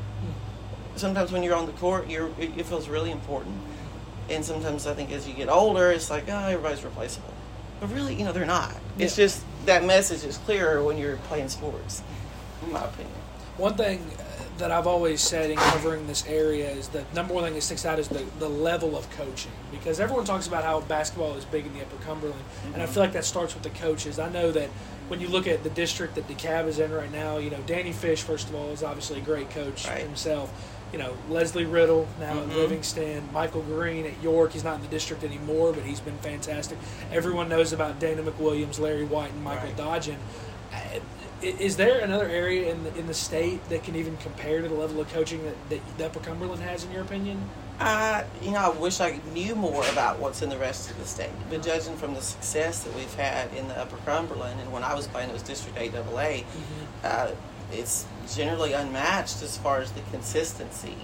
sometimes 0.97 1.33
when 1.33 1.43
you're 1.43 1.55
on 1.55 1.67
the 1.67 1.73
court, 1.73 2.09
you're 2.09 2.31
it 2.39 2.65
feels 2.67 2.89
really 2.89 3.11
important. 3.11 3.57
And 4.31 4.45
sometimes 4.45 4.87
I 4.87 4.95
think 4.95 5.11
as 5.11 5.29
you 5.29 5.35
get 5.35 5.49
older, 5.49 5.91
it's 5.91 6.11
like, 6.11 6.25
oh, 6.29 6.49
everybody's 6.49 6.85
replaceable. 6.85 7.35
But 7.81 7.93
really, 7.93 8.15
you 8.15 8.25
know, 8.25 8.33
they're 8.33 8.47
not. 8.47 8.75
Yeah. 8.97 9.07
It's 9.07 9.17
just 9.17 9.45
that 9.67 9.85
message 9.85 10.25
is 10.25 10.39
clearer 10.39 10.83
when 10.83 10.97
you're 10.97 11.17
playing 11.29 11.49
sports, 11.49 12.03
in 12.65 12.73
my 12.73 12.85
opinion. 12.85 13.15
One 13.57 13.75
thing 13.75 13.99
that 14.59 14.71
I've 14.71 14.87
always 14.87 15.21
said 15.21 15.51
in 15.51 15.57
covering 15.57 16.07
this 16.07 16.27
area 16.27 16.71
is 16.71 16.89
the 16.89 17.05
number 17.15 17.35
one 17.35 17.45
thing 17.45 17.55
that 17.55 17.63
sticks 17.63 17.85
out 17.85 17.99
is 17.99 18.09
the, 18.09 18.25
the 18.39 18.49
level 18.49 18.97
of 18.97 19.09
coaching. 19.11 19.53
Because 19.71 19.99
everyone 19.99 20.25
talks 20.25 20.47
about 20.47 20.65
how 20.65 20.81
basketball 20.81 21.35
is 21.35 21.45
big 21.45 21.67
in 21.67 21.73
the 21.75 21.81
Upper 21.81 22.03
Cumberland, 22.05 22.41
mm-hmm. 22.41 22.75
and 22.75 22.77
I 22.77 22.85
mm-hmm. 22.85 22.95
feel 22.95 23.03
like 23.03 23.13
that 23.13 23.25
starts 23.25 23.55
with 23.55 23.63
the 23.63 23.71
coaches. 23.71 24.19
I 24.19 24.31
know 24.31 24.53
that 24.53 24.69
when 25.09 25.21
you 25.21 25.29
look 25.29 25.47
at 25.47 25.63
the 25.63 25.71
district 25.71 26.15
that 26.15 26.29
DeKalb 26.29 26.67
is 26.69 26.79
in 26.79 26.93
right 26.93 27.11
now, 27.11 27.39
you 27.39 27.51
know, 27.51 27.61
Danny 27.67 27.93
Fish, 27.93 28.23
first 28.23 28.49
of 28.49 28.55
all, 28.55 28.71
is 28.71 28.83
obviously 28.83 29.19
a 29.19 29.23
great 29.23 29.51
coach 29.51 29.87
right. 29.87 30.01
himself 30.01 30.53
you 30.93 30.99
know, 30.99 31.17
Leslie 31.31 31.65
Riddle 31.65 32.07
now 32.21 32.35
mm-hmm. 32.35 32.51
at 32.51 32.57
Livingston, 32.57 33.29
Michael 33.33 33.63
Green 33.63 34.05
at 34.05 34.23
York. 34.23 34.53
He's 34.53 34.63
not 34.63 34.77
in 34.77 34.83
the 34.83 34.89
district 34.89 35.25
anymore, 35.25 35.73
but 35.73 35.85
he's 35.85 36.01
been 36.01 36.19
fantastic. 36.19 36.79
Everyone 37.11 37.49
knows 37.49 37.73
about 37.73 37.99
Dana 37.99 38.23
McWilliams, 38.23 38.79
Larry 38.79 39.05
White, 39.05 39.33
and 39.33 39.43
Michael 39.43 39.69
right. 39.69 39.77
Dodgen. 39.77 40.19
Is 41.43 41.77
there 41.77 42.01
another 42.01 42.29
area 42.29 42.73
in 42.73 42.85
the, 42.85 42.97
in 42.97 43.07
the 43.07 43.15
state 43.15 43.69
that 43.69 43.83
can 43.83 43.97
even 43.97 44.17
compare 44.19 44.63
to 44.63 44.69
the 44.69 44.75
level 44.75 45.01
of 45.01 45.13
coaching 45.13 45.43
that, 45.45 45.71
that 45.71 45.99
the 45.99 46.07
Upper 46.07 46.21
Cumberland 46.21 46.63
has, 46.63 46.85
in 46.85 46.93
your 46.93 47.03
opinion? 47.03 47.41
Uh, 47.81 48.23
you 48.41 48.53
know, 48.53 48.59
I 48.59 48.69
wish 48.69 49.01
I 49.01 49.19
knew 49.33 49.57
more 49.57 49.85
about 49.89 50.21
what's 50.21 50.43
in 50.43 50.49
the 50.49 50.59
rest 50.59 50.91
of 50.91 50.99
the 50.99 51.05
state. 51.05 51.31
But 51.51 51.63
judging 51.63 51.97
from 51.97 52.15
the 52.15 52.23
success 52.23 52.85
that 52.85 52.95
we've 52.95 53.15
had 53.15 53.53
in 53.55 53.67
the 53.67 53.77
Upper 53.77 53.97
Cumberland, 54.07 54.61
and 54.61 54.73
when 54.73 54.85
I 54.85 54.95
was 54.95 55.09
playing, 55.09 55.31
it 55.31 55.33
was 55.33 55.43
District 55.43 55.77
AAA, 55.77 56.45
mm-hmm. 56.45 56.85
uh, 57.03 57.31
it's 57.73 58.07
generally 58.33 58.73
unmatched 58.73 59.43
as 59.43 59.57
far 59.59 59.81
as 59.81 59.91
the 59.93 60.03
consistency 60.13 60.97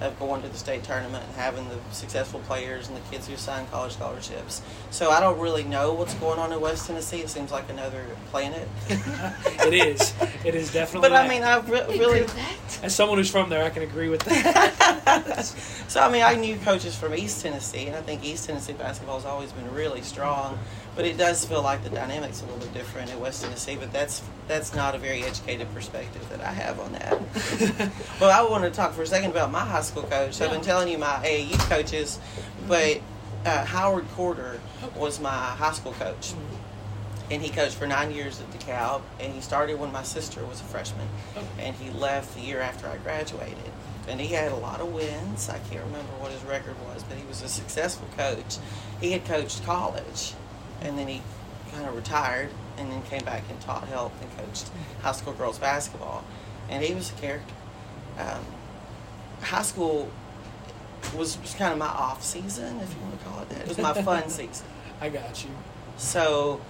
of 0.00 0.18
going 0.18 0.40
to 0.42 0.48
the 0.48 0.56
state 0.56 0.82
tournament 0.82 1.22
and 1.24 1.34
having 1.36 1.68
the 1.68 1.76
successful 1.92 2.40
players 2.40 2.88
and 2.88 2.96
the 2.96 3.00
kids 3.10 3.28
who 3.28 3.36
sign 3.36 3.66
college 3.66 3.92
scholarships. 3.92 4.62
So 4.90 5.10
I 5.10 5.20
don't 5.20 5.38
really 5.38 5.62
know 5.62 5.92
what's 5.92 6.14
going 6.14 6.38
on 6.38 6.52
in 6.52 6.60
West 6.60 6.86
Tennessee. 6.86 7.20
It 7.20 7.28
seems 7.28 7.52
like 7.52 7.68
another 7.68 8.04
planet. 8.30 8.66
it 8.88 9.74
is. 9.74 10.14
It 10.44 10.54
is 10.54 10.72
definitely. 10.72 11.10
But 11.10 11.16
I 11.16 11.28
mean, 11.28 11.42
I 11.42 11.58
re- 11.58 11.98
really. 11.98 12.26
As 12.82 12.94
someone 12.94 13.18
who's 13.18 13.30
from 13.30 13.50
there, 13.50 13.62
I 13.62 13.70
can 13.70 13.82
agree 13.82 14.08
with 14.08 14.22
that. 14.24 15.44
so 15.88 16.00
I 16.00 16.10
mean, 16.10 16.22
I 16.22 16.34
knew 16.34 16.56
coaches 16.58 16.96
from 16.96 17.14
East 17.14 17.42
Tennessee, 17.42 17.86
and 17.86 17.96
I 17.96 18.00
think 18.00 18.24
East 18.24 18.46
Tennessee 18.46 18.72
basketball 18.72 19.16
has 19.16 19.26
always 19.26 19.52
been 19.52 19.72
really 19.74 20.02
strong. 20.02 20.58
But 20.96 21.04
it 21.04 21.16
does 21.16 21.44
feel 21.44 21.62
like 21.62 21.84
the 21.84 21.90
dynamics 21.90 22.42
are 22.42 22.46
a 22.46 22.52
little 22.52 22.66
bit 22.66 22.74
different 22.74 23.10
in 23.10 23.20
West 23.20 23.42
Tennessee. 23.42 23.76
But 23.76 23.92
that's 23.92 24.22
that's 24.48 24.74
not 24.74 24.94
a 24.94 24.98
very 24.98 25.22
educated 25.22 25.72
perspective 25.72 26.26
that 26.30 26.40
I 26.40 26.52
have 26.52 26.80
on 26.80 26.92
that. 26.92 27.92
well, 28.20 28.30
I 28.30 28.48
want 28.50 28.64
to 28.64 28.70
talk 28.70 28.92
for 28.92 29.02
a 29.02 29.06
second 29.06 29.30
about 29.30 29.52
my 29.52 29.60
high 29.60 29.82
school 29.82 29.89
coach. 30.02 30.38
Yeah. 30.40 30.46
I've 30.46 30.52
been 30.52 30.60
telling 30.62 30.88
you 30.88 30.98
my 30.98 31.20
AAU 31.24 31.58
coaches, 31.68 32.18
but 32.68 33.00
uh, 33.44 33.64
Howard 33.64 34.08
Corder 34.10 34.60
was 34.96 35.20
my 35.20 35.30
high 35.30 35.72
school 35.72 35.92
coach, 35.92 36.34
and 37.30 37.42
he 37.42 37.48
coached 37.48 37.74
for 37.74 37.86
nine 37.86 38.10
years 38.10 38.40
at 38.40 38.50
DeKalb. 38.50 39.02
And 39.18 39.32
he 39.32 39.40
started 39.40 39.78
when 39.78 39.92
my 39.92 40.02
sister 40.02 40.44
was 40.44 40.60
a 40.60 40.64
freshman, 40.64 41.08
and 41.58 41.74
he 41.76 41.90
left 41.90 42.34
the 42.34 42.40
year 42.42 42.60
after 42.60 42.86
I 42.88 42.96
graduated. 42.98 43.56
And 44.08 44.20
he 44.20 44.28
had 44.28 44.50
a 44.50 44.56
lot 44.56 44.80
of 44.80 44.92
wins. 44.92 45.48
I 45.48 45.58
can't 45.70 45.84
remember 45.84 46.12
what 46.18 46.32
his 46.32 46.42
record 46.42 46.74
was, 46.88 47.02
but 47.04 47.16
he 47.16 47.24
was 47.26 47.42
a 47.42 47.48
successful 47.48 48.08
coach. 48.16 48.56
He 49.00 49.12
had 49.12 49.24
coached 49.24 49.64
college, 49.64 50.34
and 50.80 50.98
then 50.98 51.06
he 51.06 51.22
kind 51.70 51.86
of 51.86 51.94
retired, 51.94 52.48
and 52.76 52.90
then 52.90 53.02
came 53.02 53.24
back 53.24 53.44
and 53.50 53.60
taught 53.60 53.86
health 53.88 54.12
and 54.20 54.36
coached 54.36 54.70
high 55.02 55.12
school 55.12 55.34
girls 55.34 55.58
basketball. 55.58 56.24
And 56.68 56.82
he 56.82 56.94
was 56.94 57.10
a 57.10 57.14
character. 57.14 57.54
Um, 58.18 58.44
high 59.42 59.62
school 59.62 60.10
was, 61.16 61.36
kind 61.56 61.72
of 61.72 61.78
my 61.78 61.86
off 61.86 62.22
season, 62.22 62.78
if 62.80 62.94
you 62.94 63.00
want 63.00 63.18
to 63.18 63.26
call 63.26 63.42
it 63.42 63.48
that. 63.50 63.62
It 63.62 63.68
was 63.68 63.78
my 63.78 63.94
fun 64.02 64.28
season. 64.30 64.66
I 65.00 65.08
got 65.08 65.42
you. 65.44 65.50
So 65.96 66.60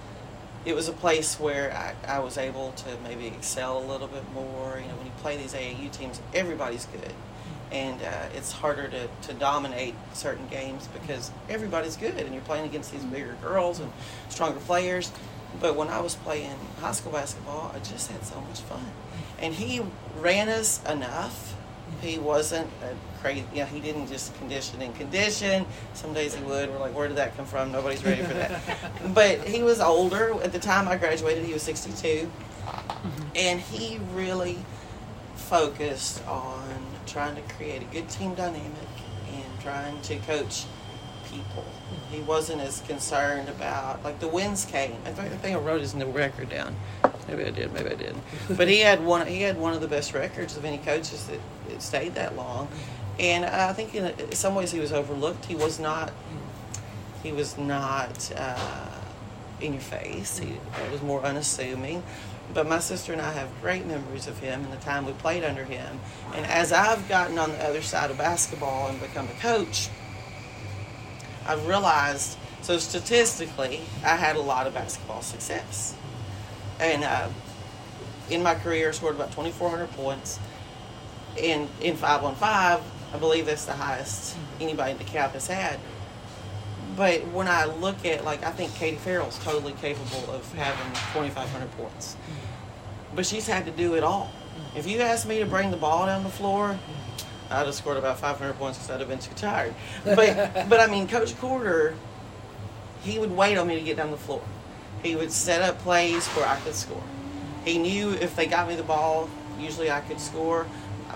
it 0.65 0.75
was 0.75 0.87
a 0.87 0.93
place 0.93 1.39
where 1.39 1.73
I, 1.73 2.15
I 2.15 2.19
was 2.19 2.37
able 2.37 2.71
to 2.73 2.97
maybe 3.03 3.27
excel 3.27 3.79
a 3.79 3.85
little 3.85 4.07
bit 4.07 4.23
more. 4.33 4.79
You 4.79 4.87
know, 4.87 4.95
when 4.95 5.05
you 5.05 5.11
play 5.17 5.37
these 5.37 5.53
AAU 5.53 5.91
teams, 5.91 6.21
everybody's 6.33 6.85
good. 6.85 7.13
And 7.71 8.01
uh, 8.01 8.27
it's 8.35 8.51
harder 8.51 8.89
to, 8.89 9.07
to 9.27 9.33
dominate 9.33 9.95
certain 10.13 10.47
games 10.49 10.87
because 10.87 11.31
everybody's 11.49 11.95
good 11.95 12.15
and 12.17 12.33
you're 12.33 12.43
playing 12.43 12.65
against 12.65 12.91
these 12.91 13.03
bigger 13.05 13.37
girls 13.41 13.79
and 13.79 13.91
stronger 14.29 14.59
players. 14.59 15.11
But 15.59 15.75
when 15.75 15.87
I 15.87 15.99
was 16.01 16.15
playing 16.15 16.57
high 16.79 16.91
school 16.91 17.11
basketball, 17.11 17.71
I 17.73 17.79
just 17.79 18.11
had 18.11 18.23
so 18.25 18.39
much 18.41 18.59
fun. 18.61 18.85
And 19.39 19.53
he 19.53 19.81
ran 20.19 20.49
us 20.49 20.83
enough. 20.85 21.55
He 22.01 22.17
wasn't 22.17 22.67
uh, 22.83 22.87
a 22.87 23.21
crazy, 23.21 23.45
you 23.53 23.59
know, 23.59 23.65
he 23.65 23.79
didn't 23.79 24.07
just 24.07 24.35
condition 24.37 24.81
and 24.81 24.95
condition. 24.95 25.65
Some 25.93 26.13
days 26.13 26.35
he 26.35 26.43
would. 26.43 26.69
We're 26.69 26.79
like, 26.79 26.95
where 26.95 27.07
did 27.07 27.17
that 27.17 27.35
come 27.37 27.45
from? 27.45 27.71
Nobody's 27.71 28.03
ready 28.03 28.23
for 28.23 28.33
that. 28.33 28.61
but 29.13 29.39
he 29.47 29.63
was 29.63 29.79
older. 29.79 30.33
At 30.43 30.51
the 30.51 30.59
time 30.59 30.87
I 30.87 30.97
graduated, 30.97 31.45
he 31.45 31.53
was 31.53 31.63
62. 31.63 32.31
Mm-hmm. 32.65 33.23
And 33.35 33.59
he 33.59 33.99
really 34.13 34.57
focused 35.35 36.25
on 36.27 36.63
trying 37.05 37.35
to 37.35 37.41
create 37.53 37.81
a 37.81 37.85
good 37.85 38.07
team 38.09 38.33
dynamic 38.35 38.71
and 39.33 39.61
trying 39.61 39.99
to 40.01 40.15
coach 40.17 40.65
people. 41.31 41.65
He 42.11 42.19
wasn't 42.21 42.61
as 42.61 42.81
concerned 42.81 43.49
about 43.49 44.03
like 44.03 44.19
the 44.19 44.27
wins 44.27 44.65
came. 44.65 44.95
In 45.05 45.15
fact, 45.15 45.33
I 45.33 45.37
think 45.37 45.55
I 45.55 45.59
wrote 45.59 45.81
his 45.81 45.95
new 45.95 46.05
record 46.05 46.49
down. 46.49 46.75
Maybe 47.27 47.45
I 47.45 47.49
did, 47.49 47.73
maybe 47.73 47.89
I 47.89 47.95
didn't. 47.95 48.21
But 48.49 48.67
he 48.67 48.79
had 48.79 49.03
one. 49.03 49.25
He 49.27 49.41
had 49.41 49.57
one 49.57 49.73
of 49.73 49.81
the 49.81 49.87
best 49.87 50.13
records 50.13 50.57
of 50.57 50.65
any 50.65 50.77
coaches 50.79 51.27
that, 51.27 51.39
that 51.81 51.87
stayed 51.87 52.15
that 52.15 52.35
long. 52.35 52.67
And 53.19 53.45
I 53.45 53.73
think 53.73 53.93
in 53.95 54.31
some 54.33 54.55
ways 54.55 54.71
he 54.71 54.79
was 54.79 54.91
overlooked. 54.91 55.45
He 55.45 55.55
was 55.55 55.79
not. 55.79 56.11
He 57.23 57.31
was 57.31 57.57
not 57.57 58.31
uh, 58.35 58.89
in 59.59 59.73
your 59.73 59.81
face. 59.81 60.39
He 60.39 60.57
was 60.91 61.01
more 61.01 61.21
unassuming. 61.23 62.03
But 62.53 62.67
my 62.67 62.79
sister 62.79 63.13
and 63.13 63.21
I 63.21 63.31
have 63.31 63.49
great 63.61 63.85
memories 63.85 64.27
of 64.27 64.39
him 64.39 64.63
and 64.63 64.73
the 64.73 64.77
time 64.77 65.05
we 65.05 65.13
played 65.13 65.43
under 65.43 65.63
him. 65.63 65.99
And 66.33 66.45
as 66.45 66.73
I've 66.73 67.07
gotten 67.07 67.37
on 67.37 67.51
the 67.51 67.63
other 67.63 67.81
side 67.81 68.11
of 68.11 68.17
basketball 68.17 68.89
and 68.89 68.99
become 68.99 69.27
a 69.27 69.39
coach, 69.39 69.89
I've 71.45 71.65
realized 71.67 72.37
so 72.61 72.77
statistically, 72.77 73.81
I 74.03 74.15
had 74.15 74.35
a 74.35 74.41
lot 74.41 74.67
of 74.67 74.73
basketball 74.73 75.21
success. 75.21 75.95
And 76.79 77.03
uh, 77.03 77.29
in 78.29 78.43
my 78.43 78.55
career, 78.55 78.91
scored 78.93 79.15
about 79.15 79.31
2,400 79.31 79.91
points. 79.91 80.39
In, 81.37 81.67
in 81.81 81.95
5 81.95 82.23
on 82.23 82.35
5, 82.35 82.81
I 83.13 83.17
believe 83.17 83.45
that's 83.45 83.65
the 83.65 83.73
highest 83.73 84.35
anybody 84.59 84.91
in 84.91 84.97
DeKalb 84.97 85.31
has 85.31 85.47
had. 85.47 85.79
But 86.95 87.27
when 87.27 87.47
I 87.47 87.65
look 87.65 88.05
at, 88.05 88.25
like, 88.25 88.43
I 88.43 88.51
think 88.51 88.73
Katie 88.75 88.97
Farrell's 88.97 89.39
totally 89.43 89.73
capable 89.73 90.33
of 90.33 90.51
having 90.53 90.91
2,500 91.13 91.71
points. 91.77 92.17
But 93.15 93.25
she's 93.25 93.47
had 93.47 93.65
to 93.65 93.71
do 93.71 93.95
it 93.95 94.03
all. 94.03 94.31
If 94.75 94.87
you 94.87 94.99
asked 94.99 95.27
me 95.27 95.39
to 95.39 95.45
bring 95.45 95.71
the 95.71 95.77
ball 95.77 96.05
down 96.05 96.23
the 96.23 96.29
floor, 96.29 96.77
I'd 97.49 97.65
have 97.65 97.75
scored 97.75 97.97
about 97.97 98.19
500 98.19 98.53
points 98.53 98.77
because 98.77 98.91
I'd 98.91 98.99
have 98.99 99.09
been 99.09 99.19
too 99.19 99.33
tired. 99.35 99.73
But, 100.03 100.65
but 100.69 100.79
I 100.79 100.87
mean, 100.87 101.07
Coach 101.07 101.37
Corder, 101.39 101.95
he 103.03 103.19
would 103.19 103.31
wait 103.31 103.57
on 103.57 103.67
me 103.67 103.75
to 103.75 103.81
get 103.81 103.97
down 103.97 104.11
the 104.11 104.17
floor. 104.17 104.41
He 105.03 105.15
would 105.15 105.31
set 105.31 105.61
up 105.61 105.79
plays 105.79 106.27
where 106.29 106.47
I 106.47 106.57
could 106.57 106.75
score. 106.75 107.03
He 107.65 107.77
knew 107.77 108.11
if 108.11 108.35
they 108.35 108.45
got 108.45 108.67
me 108.67 108.75
the 108.75 108.83
ball, 108.83 109.29
usually 109.59 109.91
I 109.91 110.01
could 110.01 110.19
score. 110.19 110.65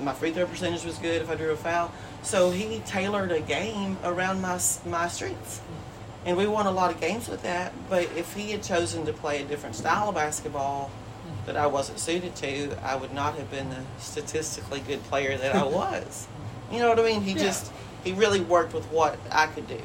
My 0.02 0.14
free 0.14 0.32
throw 0.32 0.46
percentage 0.46 0.84
was 0.86 0.98
good 0.98 1.22
if 1.22 1.30
I 1.30 1.36
drew 1.36 1.52
a 1.52 1.56
foul. 1.56 1.92
So 2.24 2.52
he 2.52 2.80
tailored 2.86 3.32
a 3.32 3.40
game 3.42 3.98
around 4.04 4.42
my 4.42 4.60
my 4.86 5.08
strengths, 5.08 5.62
and 6.26 6.36
we 6.38 6.48
won 6.48 6.66
a 6.66 6.72
lot 6.72 6.92
of 6.92 7.00
games 7.00 7.28
with 7.28 7.44
that. 7.44 7.74
But 7.90 8.04
if 8.16 8.34
he 8.34 8.52
had 8.52 8.64
chosen 8.64 9.06
to 9.06 9.14
play 9.14 9.42
a 9.42 9.46
different 9.46 9.76
style 9.76 10.10
of 10.10 10.16
basketball 10.16 10.92
that 11.46 11.56
I 11.56 11.68
wasn't 11.68 12.00
suited 12.00 12.36
to, 12.38 12.76
I 12.84 12.96
would 12.96 13.14
not 13.14 13.36
have 13.36 13.50
been 13.52 13.70
the 13.70 13.82
statistically 14.00 14.80
good 14.80 15.04
player 15.04 15.38
that 15.38 15.56
I 15.56 15.64
was. 15.82 16.28
you 16.72 16.80
know 16.80 16.90
what 16.90 17.00
I 17.00 17.04
mean? 17.04 17.22
He 17.22 17.32
Yeah. 17.34 17.44
just 17.44 17.72
he 18.04 18.12
really 18.14 18.40
worked 18.42 18.74
with 18.74 18.86
what 18.92 19.18
I 19.32 19.48
could 19.48 19.68
do. 19.68 19.80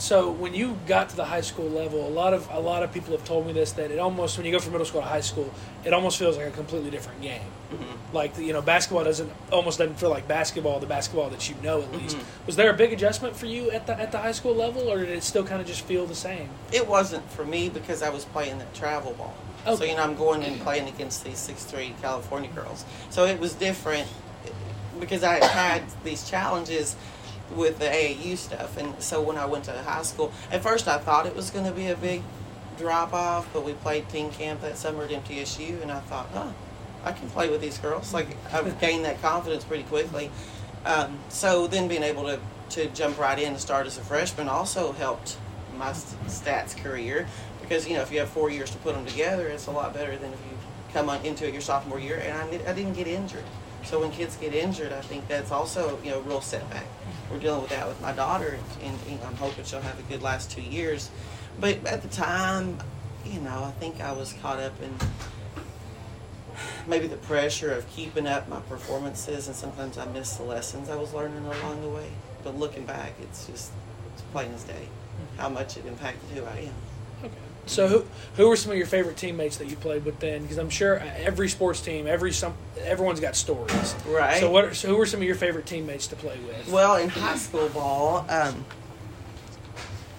So 0.00 0.30
when 0.30 0.54
you 0.54 0.78
got 0.86 1.10
to 1.10 1.16
the 1.16 1.26
high 1.26 1.42
school 1.42 1.68
level, 1.68 2.08
a 2.08 2.08
lot 2.08 2.32
of 2.32 2.48
a 2.50 2.58
lot 2.58 2.82
of 2.82 2.90
people 2.90 3.12
have 3.12 3.24
told 3.26 3.46
me 3.46 3.52
this 3.52 3.72
that 3.72 3.90
it 3.90 3.98
almost 3.98 4.38
when 4.38 4.46
you 4.46 4.52
go 4.52 4.58
from 4.58 4.72
middle 4.72 4.86
school 4.86 5.02
to 5.02 5.06
high 5.06 5.20
school, 5.20 5.52
it 5.84 5.92
almost 5.92 6.18
feels 6.18 6.38
like 6.38 6.46
a 6.46 6.50
completely 6.50 6.90
different 6.90 7.20
game. 7.20 7.42
Mm-hmm. 7.70 8.16
Like 8.16 8.36
you 8.38 8.54
know, 8.54 8.62
basketball 8.62 9.04
doesn't 9.04 9.30
almost 9.52 9.78
doesn't 9.78 10.00
feel 10.00 10.08
like 10.08 10.26
basketball, 10.26 10.80
the 10.80 10.86
basketball 10.86 11.28
that 11.28 11.50
you 11.50 11.54
know 11.62 11.82
at 11.82 11.92
least. 11.92 12.16
Mm-hmm. 12.16 12.46
Was 12.46 12.56
there 12.56 12.70
a 12.70 12.76
big 12.76 12.94
adjustment 12.94 13.36
for 13.36 13.44
you 13.44 13.70
at 13.72 13.86
the 13.86 14.00
at 14.00 14.10
the 14.10 14.18
high 14.18 14.32
school 14.32 14.54
level, 14.54 14.90
or 14.90 15.00
did 15.00 15.10
it 15.10 15.22
still 15.22 15.44
kind 15.44 15.60
of 15.60 15.66
just 15.66 15.82
feel 15.82 16.06
the 16.06 16.14
same? 16.14 16.48
It 16.72 16.88
wasn't 16.88 17.30
for 17.30 17.44
me 17.44 17.68
because 17.68 18.02
I 18.02 18.08
was 18.08 18.24
playing 18.24 18.56
that 18.58 18.72
travel 18.72 19.12
ball. 19.12 19.34
Oh. 19.66 19.76
So 19.76 19.84
you 19.84 19.96
know 19.96 20.02
I'm 20.02 20.16
going 20.16 20.42
and 20.44 20.58
playing 20.62 20.88
against 20.88 21.24
these 21.24 21.38
six 21.38 21.64
three 21.64 21.94
California 22.00 22.50
girls. 22.54 22.86
So 23.10 23.26
it 23.26 23.38
was 23.38 23.52
different 23.52 24.08
because 24.98 25.24
I 25.24 25.44
had 25.44 25.82
these 26.04 26.28
challenges 26.28 26.96
with 27.54 27.78
the 27.78 27.86
AAU 27.86 28.36
stuff, 28.36 28.76
and 28.76 29.00
so 29.02 29.20
when 29.20 29.36
I 29.36 29.46
went 29.46 29.64
to 29.64 29.72
high 29.82 30.02
school, 30.02 30.32
at 30.50 30.62
first 30.62 30.88
I 30.88 30.98
thought 30.98 31.26
it 31.26 31.34
was 31.34 31.50
going 31.50 31.66
to 31.66 31.72
be 31.72 31.88
a 31.88 31.96
big 31.96 32.22
drop 32.78 33.12
off, 33.12 33.48
but 33.52 33.64
we 33.64 33.74
played 33.74 34.08
team 34.08 34.30
camp 34.30 34.62
that 34.62 34.76
summer 34.76 35.04
at 35.04 35.10
MTSU, 35.10 35.82
and 35.82 35.92
I 35.92 36.00
thought, 36.00 36.28
oh, 36.34 36.54
I 37.04 37.12
can 37.12 37.28
play 37.30 37.48
with 37.48 37.60
these 37.60 37.78
girls. 37.78 38.12
Like 38.12 38.28
I've 38.52 38.80
gained 38.80 39.04
that 39.04 39.20
confidence 39.22 39.64
pretty 39.64 39.84
quickly. 39.84 40.30
Um, 40.84 41.18
so 41.28 41.66
then 41.66 41.88
being 41.88 42.02
able 42.02 42.24
to, 42.24 42.40
to 42.70 42.86
jump 42.88 43.18
right 43.18 43.38
in 43.38 43.48
and 43.48 43.60
start 43.60 43.86
as 43.86 43.98
a 43.98 44.00
freshman 44.00 44.48
also 44.48 44.92
helped 44.92 45.36
my 45.76 45.90
stats 45.90 46.76
career 46.76 47.26
because 47.60 47.86
you 47.88 47.94
know 47.94 48.02
if 48.02 48.10
you 48.12 48.18
have 48.18 48.28
four 48.28 48.50
years 48.50 48.70
to 48.70 48.78
put 48.78 48.94
them 48.94 49.06
together, 49.06 49.46
it's 49.48 49.66
a 49.66 49.70
lot 49.70 49.94
better 49.94 50.16
than 50.16 50.32
if 50.32 50.38
you 50.50 50.58
come 50.92 51.08
on 51.08 51.24
into 51.24 51.46
it 51.46 51.52
your 51.52 51.62
sophomore 51.62 52.00
year. 52.00 52.20
And 52.24 52.32
I, 52.32 52.70
I 52.70 52.74
didn't 52.74 52.94
get 52.94 53.06
injured, 53.06 53.44
so 53.84 54.00
when 54.00 54.10
kids 54.10 54.36
get 54.36 54.54
injured, 54.54 54.92
I 54.92 55.00
think 55.00 55.28
that's 55.28 55.50
also 55.50 55.98
you 56.02 56.10
know 56.10 56.18
a 56.18 56.22
real 56.22 56.40
setback. 56.40 56.86
We're 57.30 57.38
dealing 57.38 57.62
with 57.62 57.70
that 57.70 57.86
with 57.86 58.00
my 58.00 58.12
daughter, 58.12 58.58
and, 58.82 58.98
I'm 59.24 59.36
hoping 59.36 59.64
she'll 59.64 59.80
have 59.80 59.98
a 59.98 60.02
good 60.02 60.22
last 60.22 60.50
two 60.50 60.62
years. 60.62 61.10
But 61.60 61.84
at 61.86 62.02
the 62.02 62.08
time, 62.08 62.78
you 63.24 63.40
know, 63.40 63.64
I 63.64 63.70
think 63.72 64.00
I 64.00 64.12
was 64.12 64.32
caught 64.34 64.58
up 64.58 64.72
in 64.82 64.94
maybe 66.86 67.06
the 67.06 67.16
pressure 67.16 67.72
of 67.72 67.88
keeping 67.90 68.26
up 68.26 68.48
my 68.48 68.60
performances, 68.60 69.46
and 69.46 69.56
sometimes 69.56 69.98
I 69.98 70.06
missed 70.06 70.38
the 70.38 70.44
lessons 70.44 70.88
I 70.88 70.96
was 70.96 71.12
learning 71.12 71.44
along 71.44 71.82
the 71.82 71.88
way. 71.88 72.10
But 72.42 72.58
looking 72.58 72.84
back, 72.84 73.12
it's 73.22 73.46
just 73.46 73.70
it's 74.12 74.22
plain 74.32 74.52
as 74.52 74.64
day 74.64 74.88
how 75.36 75.48
much 75.48 75.76
it 75.76 75.86
impacted 75.86 76.30
who 76.30 76.44
I 76.44 76.68
am. 76.68 76.89
So 77.66 77.86
who 77.86 78.04
who 78.36 78.48
were 78.48 78.56
some 78.56 78.72
of 78.72 78.78
your 78.78 78.86
favorite 78.86 79.16
teammates 79.16 79.58
that 79.58 79.68
you 79.68 79.76
played 79.76 80.04
with 80.04 80.18
then? 80.18 80.42
Because 80.42 80.58
I'm 80.58 80.70
sure 80.70 80.98
every 80.98 81.48
sports 81.48 81.80
team, 81.80 82.06
every 82.06 82.32
some 82.32 82.54
everyone's 82.80 83.20
got 83.20 83.36
stories. 83.36 83.94
Right. 84.06 84.40
So 84.40 84.50
what? 84.50 84.64
Are, 84.64 84.74
so 84.74 84.88
who 84.88 84.96
were 84.96 85.06
some 85.06 85.20
of 85.20 85.26
your 85.26 85.36
favorite 85.36 85.66
teammates 85.66 86.06
to 86.08 86.16
play 86.16 86.38
with? 86.46 86.68
Well, 86.68 86.96
in 86.96 87.08
high 87.08 87.36
school 87.36 87.68
ball, 87.68 88.26
um, 88.28 88.64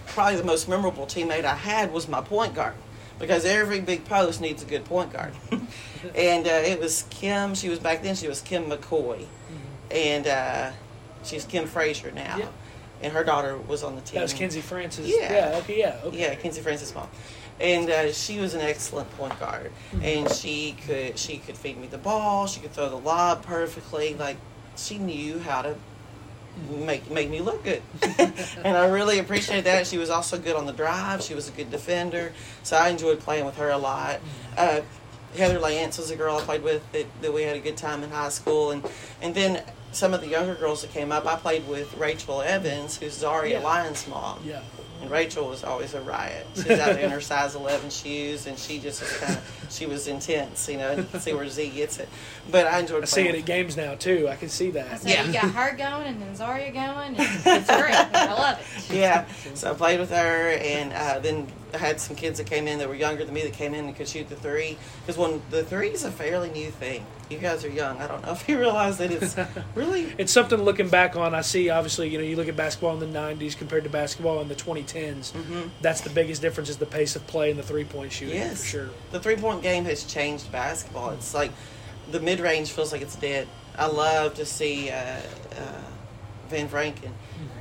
probably 0.07 0.37
the 0.37 0.43
most 0.43 0.69
memorable 0.69 1.05
teammate 1.05 1.45
I 1.45 1.55
had 1.55 1.91
was 1.91 2.07
my 2.07 2.21
point 2.21 2.53
guard 2.53 2.75
because 3.19 3.45
every 3.45 3.79
big 3.79 4.05
post 4.05 4.41
needs 4.41 4.63
a 4.63 4.65
good 4.65 4.85
point 4.85 5.13
guard. 5.13 5.33
and 6.15 6.47
uh, 6.47 6.61
it 6.65 6.79
was 6.79 7.05
Kim. 7.09 7.55
She 7.55 7.69
was 7.69 7.79
back 7.79 8.03
then. 8.03 8.15
She 8.15 8.27
was 8.27 8.41
Kim 8.41 8.65
McCoy, 8.65 9.25
and 9.89 10.27
uh, 10.27 10.71
she's 11.23 11.45
Kim 11.45 11.67
Frazier 11.67 12.11
now. 12.11 12.37
Yeah. 12.37 12.47
And 13.03 13.11
her 13.13 13.23
daughter 13.23 13.57
was 13.57 13.83
on 13.83 13.95
the 13.95 14.01
team. 14.01 14.15
that 14.15 14.23
was 14.23 14.33
Kenzie 14.33 14.61
Francis. 14.61 15.07
Yeah. 15.07 15.31
Yeah. 15.51 15.57
Okay. 15.59 15.79
Yeah. 15.79 15.99
Okay. 16.03 16.19
Yeah, 16.21 16.35
Kinsey 16.35 16.61
Francis' 16.61 16.93
mom, 16.93 17.07
and 17.59 17.89
uh, 17.89 18.11
she 18.11 18.39
was 18.39 18.53
an 18.53 18.61
excellent 18.61 19.09
point 19.17 19.39
guard, 19.39 19.71
and 20.01 20.29
she 20.31 20.75
could 20.85 21.17
she 21.17 21.37
could 21.37 21.57
feed 21.57 21.77
me 21.77 21.87
the 21.87 21.97
ball, 21.97 22.47
she 22.47 22.59
could 22.59 22.71
throw 22.71 22.89
the 22.89 22.95
lob 22.97 23.43
perfectly, 23.43 24.15
like 24.15 24.37
she 24.77 24.97
knew 24.97 25.39
how 25.39 25.61
to 25.63 25.75
make 26.69 27.09
make 27.09 27.29
me 27.29 27.41
look 27.41 27.63
good, 27.63 27.81
and 28.19 28.77
I 28.77 28.87
really 28.87 29.19
appreciated 29.19 29.65
that. 29.65 29.87
She 29.87 29.97
was 29.97 30.09
also 30.09 30.37
good 30.37 30.55
on 30.55 30.65
the 30.65 30.73
drive. 30.73 31.21
She 31.23 31.33
was 31.33 31.47
a 31.49 31.51
good 31.51 31.71
defender, 31.71 32.33
so 32.63 32.77
I 32.77 32.89
enjoyed 32.89 33.19
playing 33.19 33.45
with 33.45 33.57
her 33.57 33.69
a 33.69 33.77
lot. 33.77 34.19
Uh, 34.57 34.81
Heather 35.37 35.59
Lance 35.59 35.97
was 35.97 36.11
a 36.11 36.15
girl 36.17 36.37
I 36.37 36.41
played 36.41 36.61
with 36.61 36.83
that, 36.91 37.05
that 37.21 37.33
we 37.33 37.43
had 37.43 37.55
a 37.55 37.59
good 37.61 37.77
time 37.77 38.03
in 38.03 38.09
high 38.11 38.29
school, 38.29 38.71
and 38.71 38.83
and 39.21 39.33
then 39.33 39.63
some 39.91 40.13
of 40.13 40.21
the 40.21 40.27
younger 40.27 40.55
girls 40.55 40.81
that 40.81 40.91
came 40.91 41.11
up, 41.11 41.25
I 41.25 41.35
played 41.35 41.67
with 41.67 41.95
Rachel 41.97 42.41
Evans, 42.41 42.97
who's 42.97 43.13
Zaria 43.13 43.59
Yeah. 43.59 43.65
Lyons' 43.65 44.07
mom. 44.07 44.39
Yeah. 44.45 44.61
And 45.01 45.09
Rachel 45.09 45.47
was 45.47 45.63
always 45.63 45.95
a 45.95 46.01
riot. 46.01 46.45
She's 46.55 46.69
out 46.79 46.99
in 46.99 47.09
her 47.09 47.21
size 47.21 47.55
11 47.55 47.89
shoes, 47.89 48.45
and 48.45 48.57
she 48.57 48.77
just 48.77 49.01
was 49.01 49.11
kind 49.17 49.33
of, 49.37 49.67
she 49.71 49.87
was 49.87 50.07
intense, 50.07 50.69
you 50.69 50.77
know, 50.77 50.91
and 50.91 50.99
you 50.99 51.05
can 51.09 51.19
see 51.19 51.33
where 51.33 51.47
Z 51.49 51.69
gets 51.69 51.97
it. 51.99 52.07
But 52.49 52.65
I 52.67 52.79
enjoyed 52.79 53.03
I 53.03 53.05
see 53.05 53.21
it 53.21 53.27
with 53.33 53.41
at 53.41 53.45
games 53.45 53.77
now 53.77 53.95
too. 53.95 54.27
I 54.27 54.35
can 54.35 54.49
see 54.49 54.69
I 54.69 54.71
that. 54.71 55.01
said 55.01 55.09
Yeah. 55.11 55.25
you 55.25 55.33
got 55.33 55.51
her 55.51 55.75
going 55.77 56.07
and 56.07 56.21
then 56.21 56.35
Zaria 56.35 56.71
going, 56.71 57.15
and 57.15 57.17
it's 57.19 57.67
great. 57.67 57.93
I 57.93 58.33
love 58.33 58.59
it. 58.89 58.95
yeah. 58.95 59.25
So 59.53 59.71
I 59.71 59.73
played 59.75 59.99
with 59.99 60.09
her, 60.09 60.49
and 60.51 60.91
uh, 60.91 61.19
then 61.19 61.47
I 61.73 61.77
had 61.77 62.01
some 62.01 62.15
kids 62.15 62.39
that 62.39 62.47
came 62.47 62.67
in 62.67 62.79
that 62.79 62.89
were 62.89 62.95
younger 62.95 63.23
than 63.23 63.33
me 63.33 63.43
that 63.43 63.53
came 63.53 63.73
in 63.73 63.85
and 63.85 63.95
could 63.95 64.07
shoot 64.07 64.27
the 64.27 64.35
three. 64.35 64.77
Because 65.05 65.17
when 65.17 65.41
the 65.51 65.63
three 65.63 65.89
is 65.89 66.03
a 66.03 66.11
fairly 66.11 66.49
new 66.49 66.71
thing. 66.71 67.05
You 67.29 67.37
guys 67.37 67.63
are 67.63 67.69
young. 67.69 67.97
I 68.01 68.07
don't 68.07 68.25
know 68.25 68.33
if 68.33 68.49
you 68.49 68.59
realize 68.59 68.97
that 68.97 69.09
it's 69.11 69.37
really. 69.75 70.13
It's 70.17 70.33
something 70.33 70.59
looking 70.61 70.89
back 70.89 71.15
on. 71.15 71.33
I 71.33 71.41
see, 71.41 71.69
obviously, 71.69 72.09
you 72.09 72.17
know, 72.17 72.23
you 72.25 72.35
look 72.35 72.49
at 72.49 72.57
basketball 72.57 72.93
in 72.93 72.99
the 72.99 73.17
'90s 73.19 73.57
compared 73.57 73.85
to 73.85 73.89
basketball 73.89 74.41
in 74.41 74.49
the 74.49 74.55
2010s. 74.55 75.31
Mhm. 75.31 75.69
That's 75.81 76.01
the 76.01 76.09
biggest 76.09 76.41
difference 76.41 76.67
is 76.69 76.75
the 76.77 76.85
pace 76.85 77.15
of 77.15 77.25
play 77.27 77.49
and 77.51 77.57
the 77.57 77.63
three 77.63 77.85
point 77.85 78.11
shooting 78.11 78.35
Yes. 78.35 78.61
for 78.63 78.67
sure. 78.67 78.89
The 79.11 79.19
three 79.21 79.37
point 79.37 79.61
game 79.61 79.85
has 79.85 80.03
changed 80.03 80.51
basketball. 80.51 81.11
It's 81.11 81.33
like 81.33 81.51
the 82.09 82.19
mid 82.19 82.39
range 82.39 82.71
feels 82.71 82.91
like 82.91 83.01
it's 83.01 83.15
dead. 83.15 83.47
I 83.77 83.87
love 83.87 84.35
to 84.35 84.45
see 84.45 84.89
uh, 84.89 84.95
uh, 84.95 85.81
Van 86.49 86.67
Franken 86.67 87.11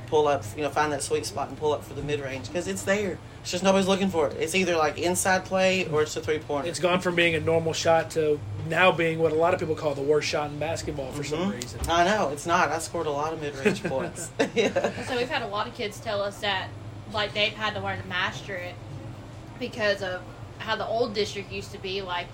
pull 0.07 0.27
up, 0.27 0.43
you 0.55 0.61
know, 0.61 0.69
find 0.69 0.91
that 0.91 1.01
sweet 1.01 1.25
spot 1.25 1.47
and 1.47 1.57
pull 1.57 1.73
up 1.73 1.83
for 1.83 1.93
the 1.93 2.03
mid 2.03 2.19
range 2.19 2.47
because 2.47 2.67
it's 2.67 2.83
there. 2.83 3.17
It's 3.41 3.49
just 3.49 3.63
nobody's 3.63 3.87
looking 3.87 4.09
for 4.09 4.27
it. 4.27 4.35
It's 4.37 4.53
either 4.53 4.75
like 4.75 4.99
inside 4.99 5.45
play 5.45 5.87
or 5.87 6.03
it's 6.03 6.15
a 6.15 6.21
three 6.21 6.37
pointer. 6.37 6.69
It's 6.69 6.79
gone 6.79 6.99
from 6.99 7.15
being 7.15 7.33
a 7.33 7.39
normal 7.39 7.73
shot 7.73 8.11
to 8.11 8.39
now 8.67 8.91
being 8.91 9.19
what 9.19 9.31
a 9.31 9.35
lot 9.35 9.53
of 9.53 9.59
people 9.59 9.73
call 9.73 9.95
the 9.95 10.01
worst 10.01 10.27
shot 10.27 10.51
in 10.51 10.59
basketball 10.59 11.11
for 11.11 11.23
some 11.23 11.49
reason. 11.49 11.79
I 11.89 12.03
know 12.03 12.29
it's 12.29 12.45
not. 12.45 12.69
I 12.69 12.77
scored 12.79 13.07
a 13.07 13.11
lot 13.11 13.33
of 13.33 13.41
mid 13.41 13.55
range 13.55 13.83
points. 13.85 14.29
yeah. 14.53 15.05
So 15.05 15.17
we've 15.17 15.29
had 15.29 15.41
a 15.41 15.47
lot 15.47 15.67
of 15.67 15.73
kids 15.73 15.99
tell 15.99 16.21
us 16.21 16.39
that, 16.41 16.67
like 17.13 17.33
they've 17.33 17.53
had 17.53 17.73
to 17.73 17.79
learn 17.79 17.99
to 18.01 18.07
master 18.07 18.55
it 18.55 18.75
because 19.59 20.03
of 20.03 20.21
how 20.59 20.75
the 20.75 20.85
old 20.85 21.15
district 21.15 21.51
used 21.51 21.71
to 21.71 21.79
be. 21.79 22.01
Like 22.01 22.27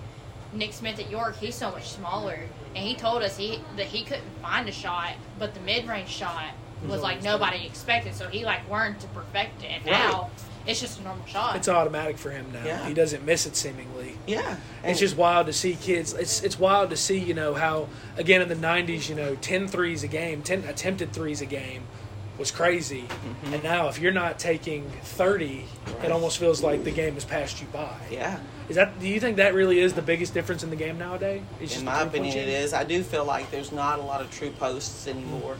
Nick 0.52 0.72
Smith 0.72 0.98
at 0.98 1.10
York, 1.10 1.36
he's 1.36 1.54
so 1.54 1.70
much 1.70 1.88
smaller, 1.90 2.38
and 2.74 2.84
he 2.86 2.94
told 2.94 3.22
us 3.22 3.36
he 3.36 3.60
that 3.76 3.86
he 3.86 4.02
couldn't 4.02 4.24
find 4.42 4.68
a 4.68 4.72
shot, 4.72 5.12
but 5.38 5.54
the 5.54 5.60
mid 5.60 5.86
range 5.88 6.08
shot 6.08 6.44
was 6.86 7.02
like 7.02 7.22
nobody 7.22 7.66
expected. 7.66 8.14
So 8.14 8.28
he 8.28 8.44
like 8.44 8.68
learned 8.70 9.00
to 9.00 9.06
perfect 9.08 9.62
it, 9.64 9.70
and 9.70 9.84
Right. 9.84 9.92
now 9.92 10.30
it's 10.66 10.80
just 10.80 11.00
a 11.00 11.02
normal 11.02 11.26
shot. 11.26 11.56
It's 11.56 11.68
automatic 11.68 12.18
for 12.18 12.30
him 12.30 12.52
now. 12.52 12.64
Yeah. 12.64 12.86
He 12.86 12.94
doesn't 12.94 13.24
miss 13.24 13.46
it 13.46 13.56
seemingly. 13.56 14.16
Yeah. 14.26 14.56
It's 14.84 15.00
just 15.00 15.16
wild 15.16 15.46
to 15.46 15.52
see 15.52 15.74
kids. 15.74 16.12
It's 16.14 16.42
it's 16.42 16.58
wild 16.58 16.90
to 16.90 16.96
see, 16.96 17.18
you 17.18 17.34
know, 17.34 17.54
how 17.54 17.88
again 18.16 18.40
in 18.42 18.48
the 18.48 18.54
90s, 18.54 19.08
you 19.08 19.14
know, 19.16 19.34
10 19.36 19.66
threes 19.68 20.02
a 20.04 20.08
game, 20.08 20.42
10 20.42 20.64
attempted 20.64 21.12
threes 21.12 21.40
a 21.40 21.46
game 21.46 21.82
was 22.38 22.50
crazy. 22.52 23.06
And 23.52 23.62
now 23.64 23.88
if 23.88 23.98
you're 23.98 24.12
not 24.12 24.38
taking 24.38 24.88
30, 25.02 25.64
Right. 25.96 26.04
it 26.04 26.12
almost 26.12 26.38
feels 26.38 26.62
like 26.62 26.84
the 26.84 26.92
game 26.92 27.14
has 27.14 27.24
passed 27.24 27.60
you 27.60 27.66
by. 27.72 27.96
yeah. 28.10 28.38
Is 28.68 28.76
that 28.76 28.98
do 29.00 29.08
you 29.08 29.18
think 29.18 29.36
that 29.38 29.54
really 29.54 29.80
is 29.80 29.94
the 29.94 30.02
biggest 30.02 30.34
difference 30.34 30.62
in 30.62 30.70
the 30.70 30.76
game 30.76 30.98
nowadays? 30.98 31.42
It's 31.60 31.78
In 31.78 31.84
my 31.84 32.02
opinion, 32.02 32.36
it 32.36 32.62
shooting? 32.62 32.78
I 32.78 32.84
do 32.84 33.02
feel 33.02 33.24
like 33.24 33.50
there's 33.50 33.72
not 33.72 33.98
a 33.98 34.02
lot 34.02 34.20
of 34.20 34.30
true 34.30 34.50
posts 34.50 35.06
anymore, 35.06 35.56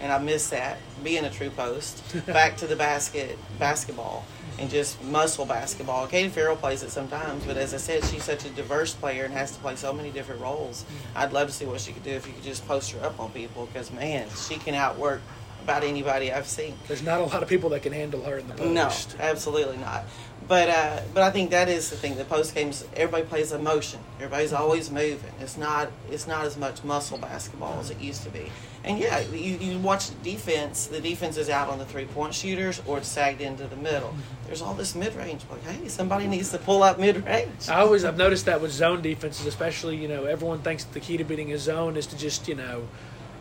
and 0.00 0.12
I 0.12 0.18
miss 0.18 0.50
that 0.50 0.78
being 1.02 1.24
a 1.24 1.30
true 1.30 1.50
post. 1.50 2.02
Back 2.26 2.56
to 2.58 2.66
the 2.66 2.76
basket 2.76 3.36
basketball 3.58 4.24
and 4.58 4.70
just 4.70 5.02
muscle 5.04 5.44
basketball. 5.44 6.06
Katie 6.06 6.28
Farrell 6.28 6.56
plays 6.56 6.82
it 6.82 6.90
sometimes, 6.90 7.44
but 7.44 7.56
as 7.56 7.74
I 7.74 7.78
said, 7.78 8.04
she's 8.04 8.22
such 8.22 8.44
a 8.44 8.50
diverse 8.50 8.94
player 8.94 9.24
and 9.24 9.34
has 9.34 9.52
to 9.52 9.60
play 9.60 9.74
so 9.76 9.92
many 9.92 10.10
different 10.10 10.40
roles. 10.40 10.84
Mm. 10.84 11.20
I'd 11.22 11.32
love 11.32 11.48
to 11.48 11.54
see 11.54 11.64
what 11.64 11.80
she 11.80 11.92
could 11.92 12.04
do 12.04 12.10
if 12.10 12.26
you 12.26 12.32
could 12.32 12.44
just 12.44 12.66
post 12.68 12.92
her 12.92 13.04
up 13.04 13.18
on 13.18 13.30
people, 13.32 13.66
because 13.66 13.90
man, 13.90 14.28
she 14.36 14.56
can 14.56 14.74
outwork 14.74 15.20
about 15.64 15.84
anybody 15.84 16.32
I've 16.32 16.46
seen. 16.46 16.74
There's 16.88 17.02
not 17.02 17.20
a 17.20 17.24
lot 17.24 17.42
of 17.42 17.48
people 17.48 17.70
that 17.70 17.82
can 17.82 17.92
handle 17.92 18.22
her 18.22 18.38
in 18.38 18.48
the 18.48 18.54
post. 18.54 18.70
No, 18.70 18.84
post. 18.84 19.16
absolutely 19.18 19.78
not. 19.78 20.04
But 20.52 20.68
uh, 20.68 21.00
but 21.14 21.22
I 21.22 21.30
think 21.30 21.50
that 21.52 21.70
is 21.70 21.88
the 21.88 21.96
thing. 21.96 22.14
The 22.14 22.26
post 22.26 22.54
games, 22.54 22.84
everybody 22.94 23.24
plays 23.24 23.52
emotion. 23.52 24.00
Everybody's 24.16 24.52
always 24.52 24.90
moving. 24.90 25.32
It's 25.40 25.56
not 25.56 25.90
it's 26.10 26.26
not 26.26 26.44
as 26.44 26.58
much 26.58 26.84
muscle 26.84 27.16
basketball 27.16 27.80
as 27.80 27.88
it 27.88 27.98
used 27.98 28.22
to 28.24 28.28
be. 28.28 28.52
And 28.84 28.98
yeah, 28.98 29.20
you, 29.20 29.56
you 29.56 29.78
watch 29.78 30.10
the 30.10 30.16
defense. 30.16 30.88
The 30.88 31.00
defense 31.00 31.38
is 31.38 31.48
out 31.48 31.70
on 31.70 31.78
the 31.78 31.86
three 31.86 32.04
point 32.04 32.34
shooters 32.34 32.82
or 32.84 32.98
it's 32.98 33.08
sagged 33.08 33.40
into 33.40 33.66
the 33.66 33.76
middle. 33.76 34.14
There's 34.44 34.60
all 34.60 34.74
this 34.74 34.94
mid 34.94 35.14
range. 35.14 35.40
Like, 35.50 35.64
hey, 35.64 35.88
somebody 35.88 36.26
needs 36.26 36.50
to 36.50 36.58
pull 36.58 36.82
up 36.82 36.98
mid 36.98 37.24
range. 37.24 37.70
I 37.70 37.80
always 37.80 38.04
I've 38.04 38.18
noticed 38.18 38.44
that 38.44 38.60
with 38.60 38.72
zone 38.72 39.00
defenses, 39.00 39.46
especially 39.46 39.96
you 39.96 40.08
know 40.08 40.26
everyone 40.26 40.58
thinks 40.58 40.84
the 40.84 41.00
key 41.00 41.16
to 41.16 41.24
beating 41.24 41.50
a 41.54 41.58
zone 41.58 41.96
is 41.96 42.06
to 42.08 42.18
just 42.18 42.46
you 42.46 42.56
know. 42.56 42.88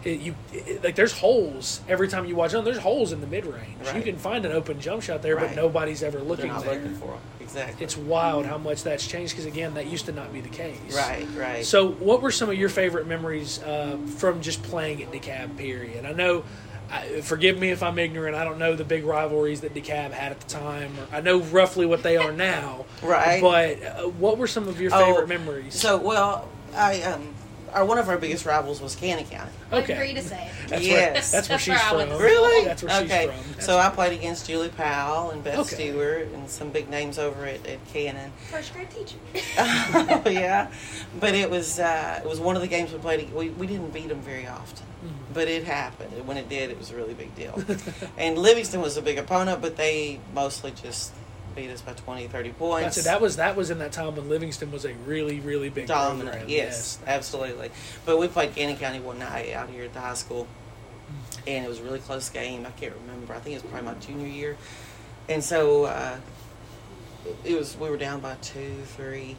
It, 0.03 0.19
you 0.21 0.35
it, 0.51 0.83
like 0.83 0.95
there's 0.95 1.11
holes 1.13 1.81
every 1.87 2.07
time 2.07 2.25
you 2.25 2.35
watch 2.35 2.51
zone. 2.51 2.65
There's 2.65 2.79
holes 2.79 3.11
in 3.11 3.21
the 3.21 3.27
mid 3.27 3.45
range. 3.45 3.77
You 3.95 4.01
can 4.01 4.17
find 4.17 4.45
an 4.45 4.51
open 4.51 4.79
jump 4.81 5.03
shot 5.03 5.21
there, 5.21 5.35
Right. 5.35 5.47
but 5.49 5.55
nobody's 5.55 6.01
ever 6.01 6.17
They're 6.17 6.27
looking 6.27 6.47
not 6.47 6.63
there. 6.63 6.75
looking 6.75 6.95
for 6.95 7.07
them. 7.07 7.19
Exactly. 7.39 7.83
It's 7.83 7.97
wild 7.97 8.45
how 8.45 8.57
much 8.57 8.83
that's 8.83 9.05
changed 9.05 9.33
because 9.33 9.45
again, 9.45 9.73
that 9.75 9.85
used 9.87 10.05
to 10.07 10.11
not 10.11 10.33
be 10.33 10.41
the 10.41 10.49
case. 10.49 10.77
right, 10.95 11.27
right. 11.37 11.65
So, 11.65 11.89
what 11.91 12.21
were 12.21 12.31
some 12.31 12.49
of 12.49 12.55
your 12.55 12.69
favorite 12.69 13.05
memories 13.07 13.61
uh, 13.61 13.97
from 14.17 14.41
just 14.41 14.63
playing 14.63 15.03
at 15.03 15.11
DeKalb? 15.11 15.57
Period. 15.57 16.05
I 16.05 16.13
know. 16.13 16.43
I, 16.89 17.21
forgive 17.21 17.57
me 17.59 17.69
if 17.71 17.83
I'm 17.83 17.97
ignorant. 17.99 18.35
I 18.35 18.43
don't 18.43 18.57
know 18.59 18.75
the 18.75 18.83
big 18.83 19.05
rivalries 19.05 19.61
that 19.61 19.73
DeKalb 19.73 20.11
had 20.11 20.31
at 20.33 20.39
the 20.41 20.47
time. 20.49 20.91
Or 20.99 21.15
I 21.15 21.21
know 21.21 21.39
roughly 21.41 21.85
what 21.85 22.03
they 22.03 22.17
are 22.17 22.31
now. 22.33 22.85
Right. 23.03 23.41
But 23.41 23.83
uh, 23.83 24.07
what 24.09 24.37
were 24.37 24.47
some 24.47 24.67
of 24.67 24.81
your 24.81 24.91
Oh, 24.93 25.05
favorite 25.05 25.27
memories? 25.29 25.79
So 25.79 25.97
well, 25.97 26.49
I 26.75 27.01
um, 27.03 27.33
our 27.73 27.85
one 27.85 27.97
of 27.97 28.09
our 28.09 28.17
biggest 28.17 28.45
rivals 28.45 28.81
was 28.81 28.95
Cannon 28.95 29.25
County. 29.25 29.51
Okay. 29.71 29.93
Agree 29.93 30.13
to 30.13 30.21
say. 30.21 30.49
That's 30.67 30.85
Yes. 30.85 31.31
where, 31.31 31.41
that's 31.41 31.49
where 31.49 31.59
she's 31.59 31.67
where 31.91 32.07
from. 32.07 32.17
Really? 32.21 32.65
That's 32.65 32.83
where 32.83 33.01
okay. 33.03 33.31
she's 33.33 33.53
from. 33.55 33.61
So 33.61 33.77
I 33.77 33.89
played 33.89 34.13
against 34.13 34.47
Julie 34.47 34.69
Powell 34.69 35.31
and 35.31 35.43
Beth 35.43 35.59
Okay. 35.59 35.89
Stewart 35.91 36.27
and 36.33 36.49
some 36.49 36.69
big 36.69 36.89
names 36.89 37.17
over 37.19 37.45
at, 37.45 37.65
at 37.67 37.85
Cannon. 37.93 38.31
First 38.51 38.73
grade 38.73 38.89
teacher. 38.89 39.17
oh 39.57 40.23
yeah, 40.29 40.71
but 41.19 41.35
it 41.35 41.49
was 41.49 41.79
uh, 41.79 42.19
it 42.23 42.27
was 42.27 42.39
one 42.39 42.55
of 42.55 42.61
the 42.61 42.67
games 42.67 42.91
we 42.91 42.99
played. 42.99 43.33
We 43.33 43.49
we 43.49 43.67
didn't 43.67 43.91
beat 43.93 44.09
them 44.09 44.21
very 44.21 44.47
often, 44.47 44.85
Mm-hmm. 45.03 45.33
but 45.33 45.47
it 45.47 45.63
happened. 45.63 46.13
And 46.15 46.27
when 46.27 46.37
it 46.37 46.47
did, 46.47 46.69
it 46.69 46.77
was 46.77 46.91
a 46.91 46.95
really 46.95 47.15
big 47.15 47.33
deal. 47.35 47.59
and 48.19 48.37
Livingston 48.37 48.81
was 48.81 48.97
a 48.97 49.01
big 49.01 49.17
opponent, 49.17 49.59
but 49.59 49.75
they 49.75 50.19
mostly 50.35 50.71
just 50.71 51.11
beat 51.55 51.69
us 51.69 51.81
by 51.81 51.93
20, 51.93 52.27
30 52.27 52.49
points. 52.51 52.83
That's 52.95 52.97
it. 52.97 53.03
That 53.05 53.21
was 53.21 53.35
that 53.37 53.55
was 53.55 53.69
in 53.69 53.79
that 53.79 53.91
time 53.91 54.15
when 54.15 54.29
Livingston 54.29 54.71
was 54.71 54.85
a 54.85 54.93
really 55.05 55.39
really 55.39 55.69
big 55.69 55.87
dominant. 55.87 56.29
program. 56.29 56.49
Yes, 56.49 56.99
absolutely. 57.05 57.71
But 58.05 58.17
we 58.19 58.27
played 58.27 58.55
Cannon 58.55 58.77
County 58.77 58.99
one 58.99 59.19
night 59.19 59.53
out 59.53 59.69
here 59.69 59.83
at 59.83 59.93
the 59.93 59.99
high 59.99 60.13
school, 60.13 60.47
and 61.47 61.65
it 61.65 61.67
was 61.67 61.79
a 61.79 61.83
really 61.83 61.99
close 61.99 62.29
game. 62.29 62.65
I 62.65 62.71
can't 62.71 62.93
remember. 63.01 63.33
I 63.33 63.39
think 63.39 63.55
it 63.55 63.63
was 63.63 63.71
probably 63.71 63.91
my 63.91 63.99
junior 63.99 64.27
year, 64.27 64.57
and 65.29 65.43
so 65.43 65.85
uh, 65.85 66.17
it 67.43 67.57
was. 67.57 67.77
We 67.77 67.89
were 67.89 67.97
down 67.97 68.19
by 68.19 68.35
two, 68.41 68.75
three 68.95 69.37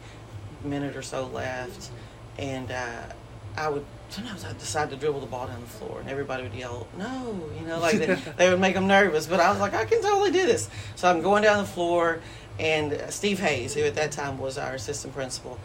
minute 0.64 0.96
or 0.96 1.02
so 1.02 1.26
left, 1.26 1.90
and 2.38 2.70
uh, 2.70 3.02
I 3.56 3.68
would. 3.68 3.84
Sometimes 4.12 4.44
I'd 4.44 4.58
decide 4.58 4.90
to 4.90 4.96
dribble 4.96 5.20
the 5.20 5.26
ball 5.26 5.46
down 5.46 5.62
the 5.62 5.66
floor, 5.66 5.98
and 5.98 6.10
everybody 6.10 6.42
would 6.42 6.52
yell, 6.52 6.86
"No!" 6.98 7.40
You 7.58 7.66
know, 7.66 7.80
like 7.80 7.96
they, 7.96 8.14
they 8.36 8.50
would 8.50 8.60
make 8.60 8.74
them 8.74 8.86
nervous. 8.86 9.26
But 9.26 9.40
I 9.40 9.50
was 9.50 9.58
like, 9.58 9.72
"I 9.72 9.86
can 9.86 10.02
totally 10.02 10.30
do 10.30 10.44
this." 10.44 10.68
So 10.96 11.08
I'm 11.08 11.22
going 11.22 11.42
down 11.42 11.56
the 11.56 11.68
floor, 11.68 12.20
and 12.58 12.92
uh, 12.92 13.10
Steve 13.10 13.40
Hayes, 13.40 13.72
who 13.72 13.80
at 13.80 13.94
that 13.94 14.12
time 14.12 14.38
was 14.38 14.58
our 14.58 14.74
assistant 14.74 15.14
principal, 15.14 15.58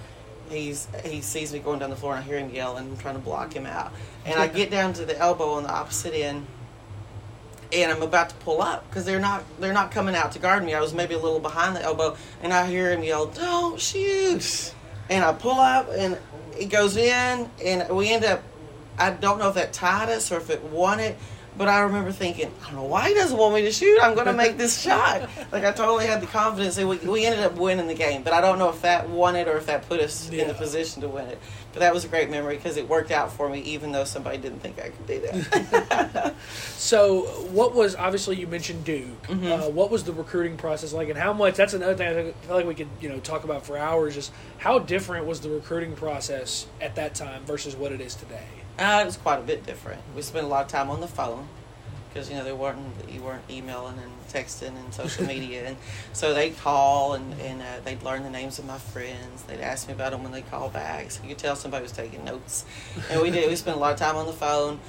he's 0.49 0.87
he 1.03 1.19
sees 1.19 1.51
me 1.51 1.59
going 1.59 1.79
down 1.79 1.89
the 1.89 1.97
floor, 1.97 2.15
and 2.15 2.23
I 2.23 2.25
hear 2.25 2.37
him 2.37 2.49
yell, 2.49 2.77
and 2.77 2.91
I'm 2.91 2.97
trying 2.97 3.15
to 3.15 3.21
block 3.21 3.53
him 3.53 3.65
out. 3.65 3.91
And 4.25 4.39
I 4.39 4.47
get 4.47 4.71
down 4.71 4.93
to 4.93 5.03
the 5.03 5.17
elbow 5.17 5.51
on 5.51 5.63
the 5.63 5.69
opposite 5.69 6.13
end, 6.13 6.47
and 7.73 7.91
I'm 7.91 8.01
about 8.01 8.29
to 8.29 8.35
pull 8.35 8.61
up 8.61 8.89
because 8.89 9.03
they're 9.03 9.19
not 9.19 9.43
they're 9.59 9.73
not 9.73 9.91
coming 9.91 10.15
out 10.15 10.31
to 10.33 10.39
guard 10.39 10.63
me. 10.63 10.73
I 10.73 10.79
was 10.79 10.93
maybe 10.93 11.15
a 11.15 11.19
little 11.19 11.41
behind 11.41 11.75
the 11.75 11.81
elbow, 11.81 12.15
and 12.41 12.53
I 12.53 12.65
hear 12.67 12.91
him 12.91 13.03
yell, 13.03 13.25
"Don't 13.25 13.79
shoot!" 13.79 14.73
And 15.09 15.23
I 15.23 15.31
pull 15.31 15.57
up, 15.57 15.87
and 15.95 16.17
it 16.59 16.69
goes 16.69 16.97
in, 16.97 17.49
and 17.63 17.89
we 17.89 18.09
end 18.09 18.25
up. 18.25 18.43
I 18.99 19.11
don't 19.11 19.37
know 19.37 19.49
if 19.49 19.55
that 19.55 19.73
tied 19.73 20.09
us 20.09 20.31
or 20.31 20.37
if 20.37 20.49
it 20.49 20.63
won 20.63 20.99
it, 20.99 21.17
but 21.57 21.67
I 21.67 21.79
remember 21.79 22.11
thinking, 22.11 22.51
I 22.61 22.65
don't 22.67 22.75
know 22.75 22.83
why 22.83 23.09
he 23.09 23.13
doesn't 23.13 23.37
want 23.37 23.55
me 23.55 23.61
to 23.63 23.71
shoot. 23.71 23.99
I'm 24.01 24.13
going 24.13 24.27
to 24.27 24.33
make 24.33 24.57
this 24.57 24.79
shot. 24.79 25.29
Like 25.49 25.63
I 25.63 25.71
totally 25.71 26.05
had 26.05 26.21
the 26.21 26.27
confidence, 26.27 26.77
and 26.77 26.89
we, 26.89 26.97
we 26.97 27.25
ended 27.25 27.41
up 27.41 27.55
winning 27.55 27.87
the 27.87 27.93
game. 27.93 28.21
But 28.21 28.33
I 28.33 28.41
don't 28.41 28.59
know 28.59 28.69
if 28.69 28.81
that 28.81 29.07
won 29.09 29.37
it 29.37 29.47
or 29.47 29.55
if 29.55 29.67
that 29.67 29.87
put 29.87 30.01
us 30.01 30.29
in 30.29 30.47
the 30.47 30.53
position 30.53 31.01
to 31.03 31.07
win 31.07 31.27
it. 31.27 31.39
But 31.71 31.79
that 31.79 31.93
was 31.93 32.03
a 32.03 32.09
great 32.09 32.29
memory 32.29 32.57
because 32.57 32.75
it 32.75 32.89
worked 32.89 33.11
out 33.11 33.31
for 33.31 33.47
me, 33.47 33.61
even 33.61 33.93
though 33.93 34.03
somebody 34.03 34.39
didn't 34.39 34.59
think 34.59 34.77
I 34.79 34.89
could 34.89 35.07
do 35.07 35.19
that. 35.21 36.33
So, 36.77 37.23
what 37.51 37.73
was 37.73 37.95
obviously 37.95 38.37
you 38.37 38.47
mentioned 38.47 38.85
Duke? 38.85 39.23
Mm-hmm. 39.23 39.51
Uh, 39.51 39.69
what 39.69 39.89
was 39.89 40.03
the 40.03 40.13
recruiting 40.13 40.57
process 40.57 40.93
like, 40.93 41.09
and 41.09 41.17
how 41.17 41.33
much? 41.33 41.55
That's 41.55 41.73
another 41.73 41.95
thing 41.95 42.07
I 42.07 42.29
I 42.29 42.31
feel 42.31 42.55
like 42.55 42.65
we 42.65 42.75
could 42.75 42.87
you 43.01 43.09
know 43.09 43.19
talk 43.19 43.43
about 43.43 43.65
for 43.65 43.77
hours. 43.77 44.15
Is 44.15 44.31
how 44.57 44.79
different 44.79 45.25
was 45.25 45.41
the 45.41 45.49
recruiting 45.49 45.95
process 45.95 46.67
at 46.81 46.95
that 46.95 47.15
time 47.15 47.43
versus 47.45 47.75
what 47.75 47.91
it 47.91 48.01
is 48.01 48.15
today? 48.15 48.45
Uh, 48.79 48.99
it 49.01 49.05
was 49.05 49.17
quite 49.17 49.39
a 49.39 49.43
bit 49.43 49.65
different. 49.65 50.01
We 50.15 50.21
spent 50.21 50.45
a 50.45 50.47
lot 50.47 50.65
of 50.65 50.71
time 50.71 50.89
on 50.89 51.01
the 51.01 51.07
phone 51.07 51.47
because 52.09 52.29
you 52.29 52.35
know 52.35 52.43
they 52.43 52.53
weren't 52.53 52.79
you 53.09 53.21
weren't 53.21 53.43
emailing 53.49 53.97
and 53.97 54.11
texting 54.29 54.79
and 54.79 54.93
social 54.93 55.25
media, 55.33 55.67
and 55.67 55.77
so 56.13 56.33
they'd 56.33 56.57
call 56.57 57.13
and 57.13 57.33
and 57.41 57.61
uh, 57.61 57.65
they'd 57.83 58.03
learn 58.03 58.23
the 58.23 58.29
names 58.29 58.59
of 58.59 58.65
my 58.65 58.77
friends. 58.77 59.43
They'd 59.43 59.61
ask 59.61 59.87
me 59.87 59.93
about 59.93 60.11
them 60.11 60.21
when 60.21 60.31
they 60.31 60.43
call 60.43 60.69
back, 60.69 61.09
so 61.09 61.23
you 61.23 61.29
could 61.29 61.39
tell 61.39 61.55
somebody 61.55 61.83
was 61.83 61.91
taking 61.91 62.23
notes. 62.23 62.65
And 63.09 63.21
we 63.21 63.31
did. 63.31 63.49
We 63.49 63.55
spent 63.55 63.77
a 63.77 63.79
lot 63.79 63.93
of 63.93 63.99
time 63.99 64.15
on 64.15 64.27
the 64.27 64.33
phone. 64.33 64.79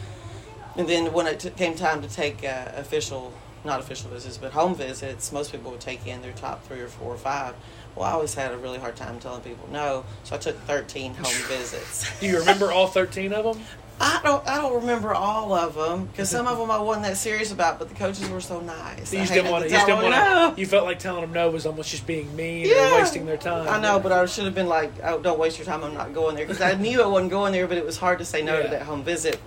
And 0.77 0.89
then 0.89 1.13
when 1.13 1.27
it 1.27 1.41
t- 1.41 1.51
came 1.51 1.75
time 1.75 2.03
to 2.03 2.09
take 2.09 2.45
uh, 2.45 2.67
official, 2.77 3.33
not 3.65 3.81
official 3.81 4.11
visits, 4.11 4.37
but 4.37 4.53
home 4.53 4.77
visits, 4.77 5.33
most 5.33 5.51
people 5.51 5.73
would 5.73 5.81
take 5.81 6.07
in 6.07 6.23
their 6.23 6.33
top 6.33 6.65
three 6.65 6.81
or 6.81 6.87
four 6.87 7.13
or 7.13 7.19
five. 7.19 7.55
Well, 7.99 8.07
I 8.09 8.13
always 8.13 8.33
had 8.35 8.53
a 8.53 8.57
really 8.59 8.79
hard 8.79 8.95
time 8.95 9.19
telling 9.19 9.41
people 9.41 9.69
no, 9.73 10.05
so 10.23 10.37
I 10.37 10.39
took 10.39 10.57
13 10.63 11.15
home 11.15 11.25
visits. 11.49 12.09
Do 12.21 12.27
you 12.27 12.39
remember 12.39 12.71
all 12.71 12.87
13 12.87 13.33
of 13.33 13.45
them? 13.57 13.65
I 14.01 14.21
don't, 14.23 14.47
I 14.47 14.59
don't 14.59 14.77
remember 14.83 15.13
all 15.13 15.53
of 15.53 15.75
them 15.75 16.07
because 16.07 16.31
some 16.31 16.47
of 16.47 16.57
them 16.57 16.71
I 16.71 16.79
wasn't 16.79 17.07
that 17.07 17.17
serious 17.17 17.51
about, 17.51 17.81
but 17.81 17.89
the 17.89 17.97
coaches 17.97 18.31
were 18.31 18.41
so 18.41 18.61
nice. 18.61 19.13
You 19.13 19.19
just 19.19 19.33
didn't 19.33 19.51
want 19.51 19.65
to. 19.65 19.69
You 19.69 19.75
just 19.75 19.87
didn't 19.87 20.03
want 20.05 20.15
no. 20.15 20.53
to. 20.55 20.61
You 20.61 20.67
felt 20.69 20.85
like 20.85 21.01
telling 21.01 21.23
them 21.23 21.33
no 21.33 21.51
was 21.51 21.67
almost 21.67 21.91
just 21.91 22.07
being 22.07 22.35
mean 22.37 22.67
Yeah. 22.69 22.95
or 22.95 23.01
wasting 23.01 23.27
their 23.27 23.37
time. 23.37 23.67
I 23.67 23.81
know, 23.81 23.99
but 23.99 24.13
I 24.13 24.25
should 24.27 24.45
have 24.45 24.55
been 24.55 24.69
like, 24.69 24.93
oh, 25.03 25.19
don't 25.19 25.37
waste 25.41 25.59
your 25.59 25.65
time. 25.67 25.83
I'm 25.83 25.95
not 25.95 26.15
going 26.15 26.37
there 26.37 26.47
because 26.47 26.61
I 26.63 26.75
knew 26.75 27.03
I 27.03 27.07
wasn't 27.09 27.33
going 27.33 27.53
there, 27.53 27.67
but 27.67 27.77
it 27.77 27.85
was 27.85 27.97
hard 27.97 28.21
to 28.21 28.25
say 28.25 28.41
no 28.41 28.59
Yeah. 28.59 28.63
to 28.63 28.69
that 28.69 28.83
home 28.83 29.03
visit. 29.03 29.41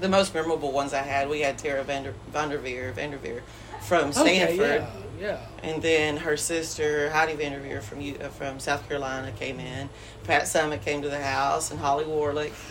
The 0.00 0.08
most 0.08 0.32
memorable 0.34 0.70
ones 0.70 0.94
I 0.94 1.02
had, 1.02 1.28
we 1.28 1.40
had 1.40 1.58
Tara 1.58 1.82
Vander, 1.82 2.14
VanDerveer, 2.32 2.94
VanDerveer 2.94 3.40
from 3.82 4.10
Okay, 4.10 4.36
Stanford. 4.38 4.58
yeah, 4.82 4.86
yeah. 5.20 5.38
And 5.62 5.82
then 5.82 6.16
her 6.16 6.36
sister 6.36 7.10
Heidi 7.10 7.34
VanDerveer 7.34 7.82
from 7.82 8.00
U- 8.00 8.16
uh, 8.20 8.28
from 8.28 8.58
South 8.58 8.88
Carolina 8.88 9.30
came 9.32 9.60
in. 9.60 9.88
Pat 10.24 10.44
Summitt 10.44 10.82
came 10.82 11.02
to 11.02 11.08
the 11.08 11.20
house, 11.20 11.70
and 11.70 11.78
Holly 11.80 12.04
Warlick. 12.04 12.52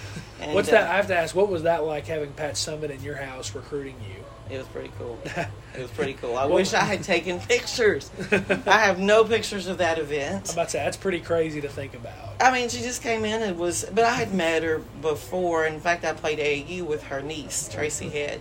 And, 0.41 0.53
What's 0.53 0.69
uh, 0.69 0.71
that? 0.71 0.89
I 0.89 0.95
have 0.95 1.07
to 1.07 1.17
ask. 1.17 1.35
What 1.35 1.49
was 1.49 1.63
that 1.63 1.83
like 1.83 2.07
having 2.07 2.31
Pat 2.31 2.53
Summitt 2.53 2.91
in 2.91 3.03
your 3.03 3.17
house 3.17 3.53
recruiting 3.53 3.95
you? 4.09 4.23
It 4.49 4.57
was 4.57 4.67
pretty 4.67 4.89
cool. 4.97 5.19
It 5.75 5.81
was 5.81 5.91
pretty 5.91 6.13
cool. 6.13 6.37
I 6.37 6.45
Well- 6.45 6.55
wish 6.55 6.73
I 6.73 6.79
had 6.85 7.03
taken 7.03 7.39
pictures. 7.47 8.09
I 8.31 8.79
have 8.79 8.97
no 8.99 9.25
pictures 9.25 9.67
of 9.67 9.79
that 9.79 9.99
event. 9.99 10.47
I'm 10.49 10.53
about 10.53 10.63
to 10.65 10.69
say 10.71 10.79
that's 10.79 10.95
pretty 10.97 11.19
crazy 11.19 11.59
to 11.61 11.67
think 11.67 11.93
about. 11.93 12.13
I 12.39 12.51
mean, 12.53 12.69
she 12.69 12.79
just 12.81 13.03
came 13.03 13.25
in 13.25 13.41
and 13.43 13.59
was, 13.59 13.83
but 13.93 14.05
I 14.05 14.13
had 14.13 14.33
met 14.33 14.63
her 14.63 14.79
before. 15.01 15.65
In 15.65 15.79
fact, 15.81 16.05
I 16.05 16.13
played 16.13 16.39
AAU 16.39 16.83
with 16.83 17.03
her 17.03 17.21
niece, 17.21 17.67
Tracy 17.69 18.07
Head. 18.09 18.39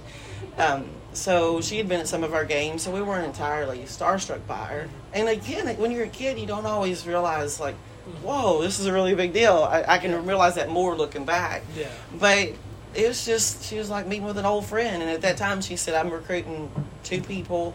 Um, 0.57 0.88
so 1.18 1.61
she 1.61 1.76
had 1.76 1.88
been 1.88 2.00
at 2.00 2.09
some 2.09 2.24
of 2.24 2.33
our 2.33 2.44
games, 2.44 2.83
so 2.83 2.90
we 2.90 3.02
weren't 3.02 3.26
entirely 3.26 3.81
starstruck 3.81 4.46
by 4.46 4.64
her. 4.66 4.88
And 5.12 5.28
again, 5.28 5.66
like, 5.66 5.78
when 5.78 5.90
you're 5.90 6.04
a 6.04 6.09
kid, 6.09 6.38
you 6.38 6.46
don't 6.46 6.66
always 6.66 7.07
realize, 7.07 7.61
like, 7.61 7.74
whoa, 8.22 8.62
this 8.62 8.78
is 8.78 8.87
a 8.87 8.92
really 8.92 9.14
big 9.14 9.33
deal. 9.33 9.68
I, 9.70 9.85
I 9.87 9.98
can 9.98 10.24
realize 10.24 10.54
that 10.54 10.70
more 10.70 10.96
looking 10.96 11.24
back. 11.24 11.62
Yeah. 11.76 11.90
But 12.18 12.52
it 12.94 13.07
was 13.07 13.26
just, 13.26 13.64
she 13.64 13.76
was 13.76 13.90
like 13.90 14.07
meeting 14.07 14.24
with 14.24 14.38
an 14.38 14.46
old 14.46 14.64
friend. 14.64 15.02
And 15.02 15.11
at 15.11 15.20
that 15.20 15.37
time, 15.37 15.61
she 15.61 15.76
said, 15.76 15.94
I'm 15.94 16.11
recruiting 16.11 16.70
two 17.04 17.20
people 17.20 17.74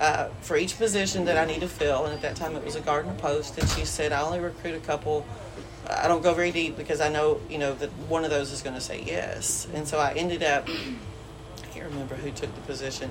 uh, 0.00 0.28
for 0.40 0.56
each 0.56 0.76
position 0.76 1.26
that 1.26 1.36
I 1.36 1.44
need 1.44 1.60
to 1.60 1.68
fill. 1.68 2.06
And 2.06 2.14
at 2.14 2.22
that 2.22 2.36
time, 2.36 2.56
it 2.56 2.64
was 2.64 2.74
a 2.74 2.80
gardener 2.80 3.14
post. 3.14 3.56
And 3.58 3.68
she 3.68 3.84
said, 3.84 4.12
I 4.12 4.20
only 4.22 4.40
recruit 4.40 4.74
a 4.74 4.80
couple. 4.80 5.24
I 5.88 6.08
don't 6.08 6.22
go 6.22 6.34
very 6.34 6.50
deep 6.50 6.76
because 6.76 7.00
I 7.00 7.08
know, 7.08 7.40
you 7.48 7.58
know, 7.58 7.74
that 7.74 7.90
one 8.08 8.24
of 8.24 8.30
those 8.30 8.50
is 8.50 8.62
going 8.62 8.74
to 8.74 8.80
say 8.80 9.02
yes. 9.06 9.68
And 9.72 9.86
so 9.86 9.98
I 9.98 10.12
ended 10.14 10.42
up, 10.42 10.68
can't 11.78 11.90
remember 11.92 12.16
who 12.16 12.30
took 12.30 12.52
the 12.54 12.60
position, 12.62 13.10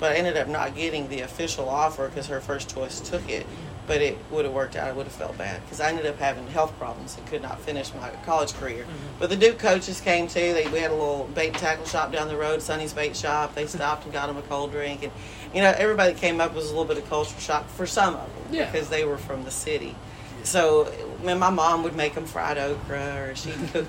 but 0.00 0.12
I 0.12 0.16
ended 0.16 0.36
up 0.36 0.48
not 0.48 0.74
getting 0.74 1.08
the 1.08 1.20
official 1.20 1.68
offer 1.68 2.08
because 2.08 2.26
her 2.26 2.40
first 2.40 2.72
choice 2.74 3.00
took 3.00 3.28
it. 3.28 3.46
But 3.86 4.02
it 4.02 4.18
would 4.30 4.44
have 4.44 4.52
worked 4.52 4.76
out. 4.76 4.86
I 4.86 4.92
would 4.92 5.06
have 5.06 5.14
felt 5.14 5.38
bad 5.38 5.62
because 5.62 5.80
I 5.80 5.88
ended 5.88 6.04
up 6.04 6.18
having 6.18 6.46
health 6.48 6.78
problems 6.78 7.16
and 7.16 7.26
could 7.26 7.40
not 7.40 7.58
finish 7.60 7.90
my 7.94 8.10
college 8.26 8.52
career. 8.52 8.82
Mm-hmm. 8.82 9.18
But 9.18 9.30
the 9.30 9.36
Duke 9.36 9.58
coaches 9.58 9.98
came 10.02 10.28
too. 10.28 10.52
They 10.52 10.68
we 10.68 10.80
had 10.80 10.90
a 10.90 10.94
little 10.94 11.24
bait 11.34 11.48
and 11.48 11.56
tackle 11.56 11.86
shop 11.86 12.12
down 12.12 12.28
the 12.28 12.36
road, 12.36 12.60
Sonny's 12.60 12.92
Bait 12.92 13.16
Shop. 13.16 13.54
They 13.54 13.66
stopped 13.66 14.04
and 14.04 14.12
got 14.12 14.26
them 14.26 14.36
a 14.36 14.42
cold 14.42 14.72
drink, 14.72 15.04
and 15.04 15.12
you 15.54 15.62
know 15.62 15.72
everybody 15.74 16.12
came 16.12 16.38
up 16.38 16.54
was 16.54 16.66
a 16.66 16.68
little 16.68 16.84
bit 16.84 16.98
of 16.98 17.08
culture 17.08 17.40
shock 17.40 17.66
for 17.66 17.86
some 17.86 18.14
of 18.14 18.20
them 18.44 18.54
Yeah. 18.54 18.70
because 18.70 18.90
they 18.90 19.06
were 19.06 19.16
from 19.16 19.44
the 19.44 19.50
city. 19.50 19.94
So, 20.42 20.92
man, 21.22 21.38
my 21.38 21.50
mom 21.50 21.82
would 21.82 21.96
make 21.96 22.14
them 22.14 22.26
fried 22.26 22.58
okra, 22.58 23.30
or 23.30 23.34
she'd 23.36 23.54
cook, 23.72 23.88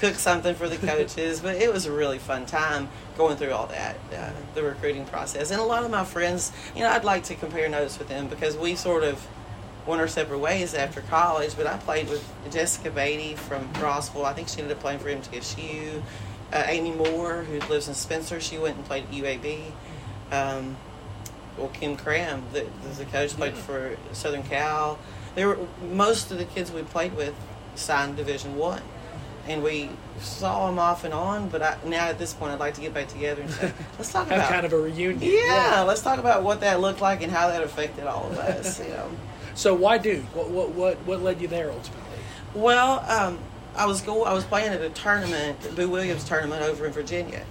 cook 0.00 0.14
something 0.14 0.54
for 0.54 0.68
the 0.68 0.76
coaches. 0.78 1.40
But 1.40 1.56
it 1.56 1.72
was 1.72 1.86
a 1.86 1.92
really 1.92 2.18
fun 2.18 2.46
time 2.46 2.88
going 3.16 3.36
through 3.36 3.52
all 3.52 3.66
that, 3.66 3.96
uh, 4.16 4.30
the 4.54 4.62
recruiting 4.62 5.04
process. 5.06 5.50
And 5.50 5.60
a 5.60 5.64
lot 5.64 5.84
of 5.84 5.90
my 5.90 6.04
friends, 6.04 6.52
you 6.74 6.82
know, 6.82 6.90
I'd 6.90 7.04
like 7.04 7.24
to 7.24 7.34
compare 7.34 7.68
notes 7.68 7.98
with 7.98 8.08
them 8.08 8.28
because 8.28 8.56
we 8.56 8.74
sort 8.74 9.04
of 9.04 9.26
went 9.86 10.00
our 10.00 10.08
separate 10.08 10.38
ways 10.38 10.74
after 10.74 11.02
college. 11.02 11.56
But 11.56 11.66
I 11.66 11.76
played 11.78 12.08
with 12.08 12.26
Jessica 12.50 12.90
Beatty 12.90 13.36
from 13.36 13.72
Rossville. 13.74 14.24
I 14.24 14.32
think 14.32 14.48
she 14.48 14.60
ended 14.60 14.76
up 14.76 14.82
playing 14.82 14.98
for 14.98 15.08
MTSU. 15.08 16.02
Uh, 16.52 16.64
Amy 16.66 16.90
Moore, 16.90 17.42
who 17.42 17.60
lives 17.68 17.86
in 17.86 17.94
Spencer, 17.94 18.40
she 18.40 18.58
went 18.58 18.76
and 18.76 18.84
played 18.84 19.04
at 19.04 19.10
UAB. 19.12 19.72
Um, 20.32 20.76
well, 21.56 21.68
Kim 21.68 21.96
Cram, 21.96 22.42
the, 22.52 22.66
the 22.96 23.04
coach, 23.04 23.30
played 23.36 23.54
for 23.54 23.96
Southern 24.12 24.42
Cal. 24.42 24.98
There 25.34 25.46
were 25.46 25.58
most 25.92 26.32
of 26.32 26.38
the 26.38 26.44
kids 26.44 26.72
we 26.72 26.82
played 26.82 27.14
with 27.14 27.34
signed 27.74 28.16
Division 28.16 28.56
One, 28.56 28.82
and 29.46 29.62
we 29.62 29.90
saw 30.20 30.66
them 30.66 30.78
off 30.78 31.04
and 31.04 31.14
on. 31.14 31.48
But 31.48 31.62
I, 31.62 31.76
now 31.84 32.06
at 32.06 32.18
this 32.18 32.32
point, 32.32 32.52
I'd 32.52 32.60
like 32.60 32.74
to 32.74 32.80
get 32.80 32.94
back 32.94 33.08
together 33.08 33.42
and 33.42 33.50
say, 33.50 33.72
let's 33.98 34.12
talk 34.12 34.26
about 34.26 34.48
kind 34.48 34.66
of 34.66 34.72
a 34.72 34.78
reunion. 34.78 35.20
yeah, 35.22 35.84
let's 35.86 36.02
talk 36.02 36.18
about 36.18 36.42
what 36.42 36.60
that 36.60 36.80
looked 36.80 37.00
like 37.00 37.22
and 37.22 37.32
how 37.32 37.48
that 37.48 37.62
affected 37.62 38.06
all 38.06 38.26
of 38.30 38.38
us. 38.38 38.80
You 38.80 38.88
know. 38.88 39.10
So 39.54 39.74
why 39.74 39.98
Duke? 39.98 40.24
What 40.34 40.50
what 40.50 40.70
what 40.70 40.98
what 41.06 41.22
led 41.22 41.40
you 41.40 41.48
there 41.48 41.70
ultimately? 41.70 42.18
Well, 42.54 43.04
um, 43.08 43.38
I 43.76 43.86
was 43.86 44.00
go. 44.00 44.24
I 44.24 44.32
was 44.32 44.44
playing 44.44 44.72
at 44.72 44.80
a 44.80 44.90
tournament, 44.90 45.60
the 45.60 45.70
Boo 45.70 45.88
Williams 45.88 46.24
tournament 46.24 46.62
over 46.62 46.86
in 46.86 46.92
Virginia, 46.92 47.44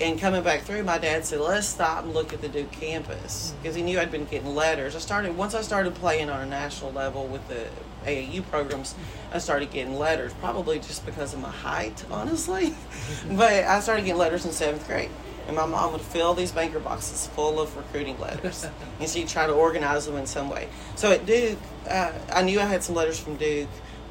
and 0.00 0.20
coming 0.20 0.42
back 0.42 0.62
through, 0.62 0.82
my 0.84 0.98
dad 0.98 1.24
said, 1.24 1.40
"Let's 1.40 1.66
stop 1.66 2.04
and 2.04 2.14
look 2.14 2.32
at 2.32 2.42
the 2.42 2.48
Duke 2.48 2.70
campus," 2.72 3.54
because 3.62 3.74
he 3.74 3.82
knew 3.82 3.98
I'd 3.98 4.10
been 4.10 4.26
getting 4.26 4.54
letters. 4.54 4.94
I 4.94 4.98
started 4.98 5.36
once 5.36 5.54
I 5.54 5.62
started 5.62 5.94
playing 5.94 6.30
on 6.30 6.40
a 6.40 6.46
national 6.46 6.92
level 6.92 7.26
with 7.26 7.46
the 7.48 7.66
AAU 8.06 8.48
programs. 8.50 8.94
I 9.32 9.38
started 9.38 9.70
getting 9.70 9.98
letters, 9.98 10.32
probably 10.34 10.78
just 10.78 11.04
because 11.04 11.34
of 11.34 11.40
my 11.40 11.50
height, 11.50 12.04
honestly. 12.10 12.74
but 13.30 13.52
I 13.64 13.80
started 13.80 14.04
getting 14.04 14.18
letters 14.18 14.44
in 14.44 14.52
seventh 14.52 14.86
grade. 14.86 15.10
And 15.46 15.54
my 15.54 15.66
mom 15.66 15.92
would 15.92 16.00
fill 16.00 16.34
these 16.34 16.50
banker 16.50 16.80
boxes 16.80 17.28
full 17.28 17.60
of 17.60 17.76
recruiting 17.76 18.18
letters, 18.18 18.66
and 19.00 19.08
she'd 19.08 19.28
try 19.28 19.46
to 19.46 19.52
organize 19.52 20.06
them 20.06 20.16
in 20.16 20.26
some 20.26 20.50
way. 20.50 20.68
So 20.96 21.12
at 21.12 21.24
Duke, 21.24 21.58
uh, 21.88 22.12
I 22.32 22.42
knew 22.42 22.58
I 22.60 22.64
had 22.64 22.82
some 22.82 22.96
letters 22.96 23.18
from 23.20 23.36
Duke, 23.36 23.68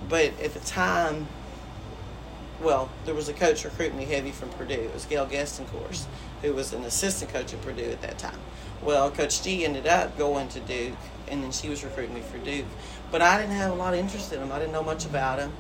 but 0.08 0.40
at 0.40 0.54
the 0.54 0.62
time, 0.62 1.28
well, 2.62 2.90
there 3.06 3.14
was 3.14 3.28
a 3.28 3.34
coach 3.34 3.66
recruiting 3.66 3.98
me 3.98 4.06
heavy 4.06 4.32
from 4.32 4.50
Purdue. 4.50 4.74
It 4.74 4.94
was 4.94 5.06
Gail 5.06 5.28
Goestenkors, 5.28 6.06
who 6.42 6.54
was 6.54 6.72
an 6.74 6.84
assistant 6.84 7.34
coach 7.34 7.54
at 7.54 7.62
Purdue 7.62 7.92
at 7.92 8.02
that 8.02 8.18
time. 8.18 8.40
Well, 8.86 9.10
Coach 9.12 9.42
G 9.42 9.66
ended 9.66 9.88
up 9.88 10.18
going 10.18 10.48
to 10.50 10.60
Duke, 10.60 10.94
and 11.28 11.44
then 11.44 11.52
she 11.52 11.70
was 11.70 11.84
recruiting 11.84 12.14
me 12.14 12.22
for 12.22 12.38
Duke. 12.38 12.66
But 13.12 13.22
I 13.22 13.38
didn't 13.40 13.56
have 13.56 13.72
a 13.72 13.76
lot 13.76 13.94
of 13.94 14.00
interest 14.00 14.32
in 14.32 14.42
him. 14.42 14.52
I 14.52 14.60
didn't 14.60 14.74
know 14.74 14.84
much 14.84 15.06
about 15.06 15.40
him. 15.40 15.52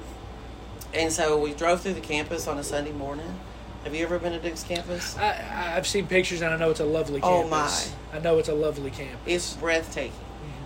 And 0.93 1.11
so 1.11 1.37
we 1.37 1.53
drove 1.53 1.81
through 1.81 1.93
the 1.95 2.01
campus 2.01 2.47
on 2.47 2.57
a 2.57 2.63
Sunday 2.63 2.91
morning. 2.91 3.39
Have 3.83 3.93
you 3.93 4.03
ever 4.05 4.17
been 4.17 4.31
to 4.33 4.39
Duke's 4.39 4.63
campus? 4.63 5.17
I, 5.17 5.75
I've 5.75 5.85
seen 5.85 6.07
pictures 6.07 6.41
and 6.41 6.53
I 6.53 6.57
know 6.57 6.71
it's 6.71 6.79
a 6.79 6.85
lovely 6.85 7.19
Oh, 7.21 7.41
campus. 7.43 7.93
I 8.13 8.19
know 8.19 8.39
it's 8.39 8.49
a 8.49 8.53
lovely 8.55 8.89
campus. 8.91 9.19
It's 9.25 9.53
breathtaking. 9.53 10.11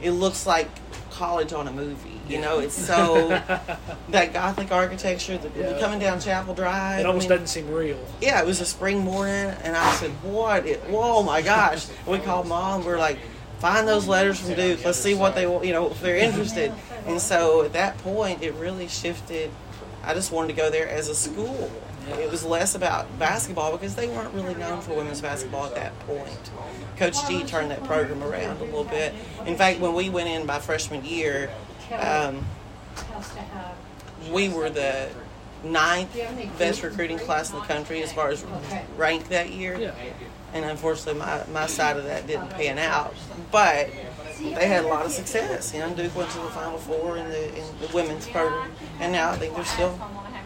It 0.01 0.11
looks 0.11 0.45
like 0.45 0.69
college 1.11 1.51
on 1.53 1.67
a 1.67 1.71
movie. 1.71 2.19
You 2.27 2.39
know, 2.39 2.59
it's 2.59 2.75
so 2.75 3.29
that 4.09 4.33
Gothic 4.33 4.71
architecture. 4.71 5.37
The, 5.37 5.49
Yeah. 5.59 5.79
Coming 5.79 5.99
down 5.99 6.19
Chapel 6.19 6.53
Drive. 6.53 6.99
It 6.99 7.03
I 7.03 7.07
almost 7.07 7.23
mean, 7.27 7.39
doesn't 7.39 7.47
seem 7.47 7.69
real. 7.71 7.97
yeah, 8.21 8.39
it 8.39 8.45
was 8.45 8.61
a 8.61 8.65
spring 8.65 8.99
morning, 8.99 9.51
and 9.63 9.75
I 9.75 9.91
said, 9.95 10.11
"What? 10.21 10.65
It, 10.67 10.79
whoa, 10.83 11.23
my 11.23 11.41
gosh!" 11.41 11.87
We 12.05 12.19
called 12.19 12.47
mom. 12.47 12.85
We're 12.85 12.99
like, 12.99 13.17
"Find 13.59 13.87
those 13.87 14.07
letters 14.07 14.39
from 14.39 14.53
Duke. 14.53 14.85
Let's 14.85 14.99
see 14.99 15.15
what 15.15 15.33
they, 15.33 15.47
will- 15.47 15.65
you 15.65 15.73
know, 15.73 15.89
if 15.89 15.99
they're 16.01 16.17
interested." 16.17 16.71
And 17.07 17.19
so 17.19 17.63
at 17.63 17.73
that 17.73 17.97
point, 17.99 18.43
it 18.43 18.53
really 18.55 18.87
shifted. 18.87 19.49
I 20.03 20.13
just 20.13 20.31
wanted 20.31 20.49
to 20.49 20.53
go 20.53 20.69
there 20.69 20.87
as 20.87 21.07
a 21.07 21.15
school. 21.15 21.71
It 22.11 22.31
was 22.31 22.43
less 22.43 22.75
about 22.75 23.19
basketball 23.19 23.71
because 23.71 23.95
they 23.95 24.07
weren't 24.07 24.33
really 24.33 24.55
known 24.55 24.81
for 24.81 24.93
women's 24.93 25.21
basketball 25.21 25.65
at 25.65 25.75
that 25.75 25.97
point. 26.01 26.51
Coach 26.97 27.27
G 27.27 27.43
turned 27.43 27.71
that 27.71 27.83
program 27.83 28.23
around 28.23 28.57
a 28.61 28.63
little 28.65 28.83
bit. 28.83 29.13
In 29.45 29.55
fact, 29.55 29.79
when 29.79 29.93
we 29.93 30.09
went 30.09 30.29
in 30.29 30.45
my 30.45 30.59
freshman 30.59 31.03
year, 31.05 31.49
um, 31.97 32.45
we 34.31 34.49
were 34.49 34.69
the 34.69 35.09
ninth 35.63 36.17
best 36.57 36.83
recruiting 36.83 37.19
class 37.19 37.51
in 37.51 37.59
the 37.59 37.65
country 37.65 38.01
as 38.01 38.13
far 38.13 38.29
as 38.29 38.45
rank 38.97 39.27
that 39.29 39.49
year. 39.51 39.93
And 40.53 40.65
unfortunately, 40.65 41.19
my, 41.19 41.43
my 41.51 41.67
side 41.67 41.97
of 41.97 42.05
that 42.05 42.25
didn't 42.27 42.49
pan 42.49 42.79
out. 42.79 43.13
But 43.51 43.89
they 44.39 44.67
had 44.67 44.85
a 44.85 44.87
lot 44.87 45.05
of 45.05 45.11
success. 45.11 45.73
You 45.73 45.81
know, 45.81 45.93
Duke 45.93 46.15
went 46.15 46.29
to 46.31 46.39
the 46.39 46.49
Final 46.49 46.77
Four 46.77 47.17
in 47.17 47.29
the, 47.29 47.49
in 47.55 47.65
the 47.81 47.87
women's 47.93 48.27
program. 48.27 48.71
And 48.99 49.11
now 49.11 49.31
I 49.31 49.35
think 49.37 49.55
they're 49.55 49.65
still, 49.65 49.99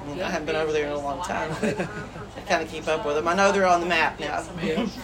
mean, 0.06 0.22
I 0.22 0.30
haven't 0.30 0.46
been 0.46 0.56
over 0.56 0.72
there 0.72 0.88
in 0.88 0.92
a 0.92 1.00
long 1.00 1.24
time, 1.24 1.56
but 1.62 1.80
I 2.38 2.42
kind 2.48 2.64
of 2.64 2.70
keep 2.70 2.88
up 2.88 3.06
with 3.06 3.16
them. 3.16 3.28
I 3.28 3.36
know 3.36 3.52
they're 3.52 3.68
on 3.68 3.80
the 3.80 3.88
map 3.88 4.20
now. 4.20 4.44
Yeah. 4.62 4.88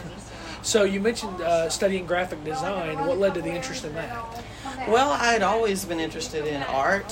So 0.62 0.84
you 0.84 1.00
mentioned 1.00 1.40
uh, 1.42 1.70
studying 1.70 2.06
graphic 2.06 2.44
design. 2.44 3.00
What 3.08 3.18
led 3.18 3.34
to 3.36 3.42
the 3.42 3.50
interest 3.50 3.86
in 3.86 3.94
that? 3.94 4.44
Well, 4.90 5.10
I 5.12 5.32
had 5.32 5.42
always 5.42 5.86
been 5.86 6.02
interested 6.02 6.46
in 6.46 6.62
art. 6.64 7.12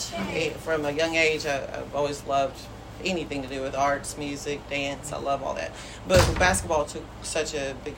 From 0.59 0.83
a 0.83 0.91
young 0.91 1.15
age, 1.15 1.45
I, 1.45 1.63
I've 1.63 1.95
always 1.95 2.25
loved 2.25 2.59
anything 3.03 3.41
to 3.43 3.47
do 3.47 3.61
with 3.61 3.75
arts, 3.75 4.17
music, 4.17 4.67
dance. 4.69 5.13
I 5.13 5.17
love 5.19 5.43
all 5.43 5.53
that. 5.53 5.71
But 6.07 6.19
basketball 6.37 6.85
took 6.85 7.03
such 7.21 7.53
a 7.53 7.75
big, 7.83 7.95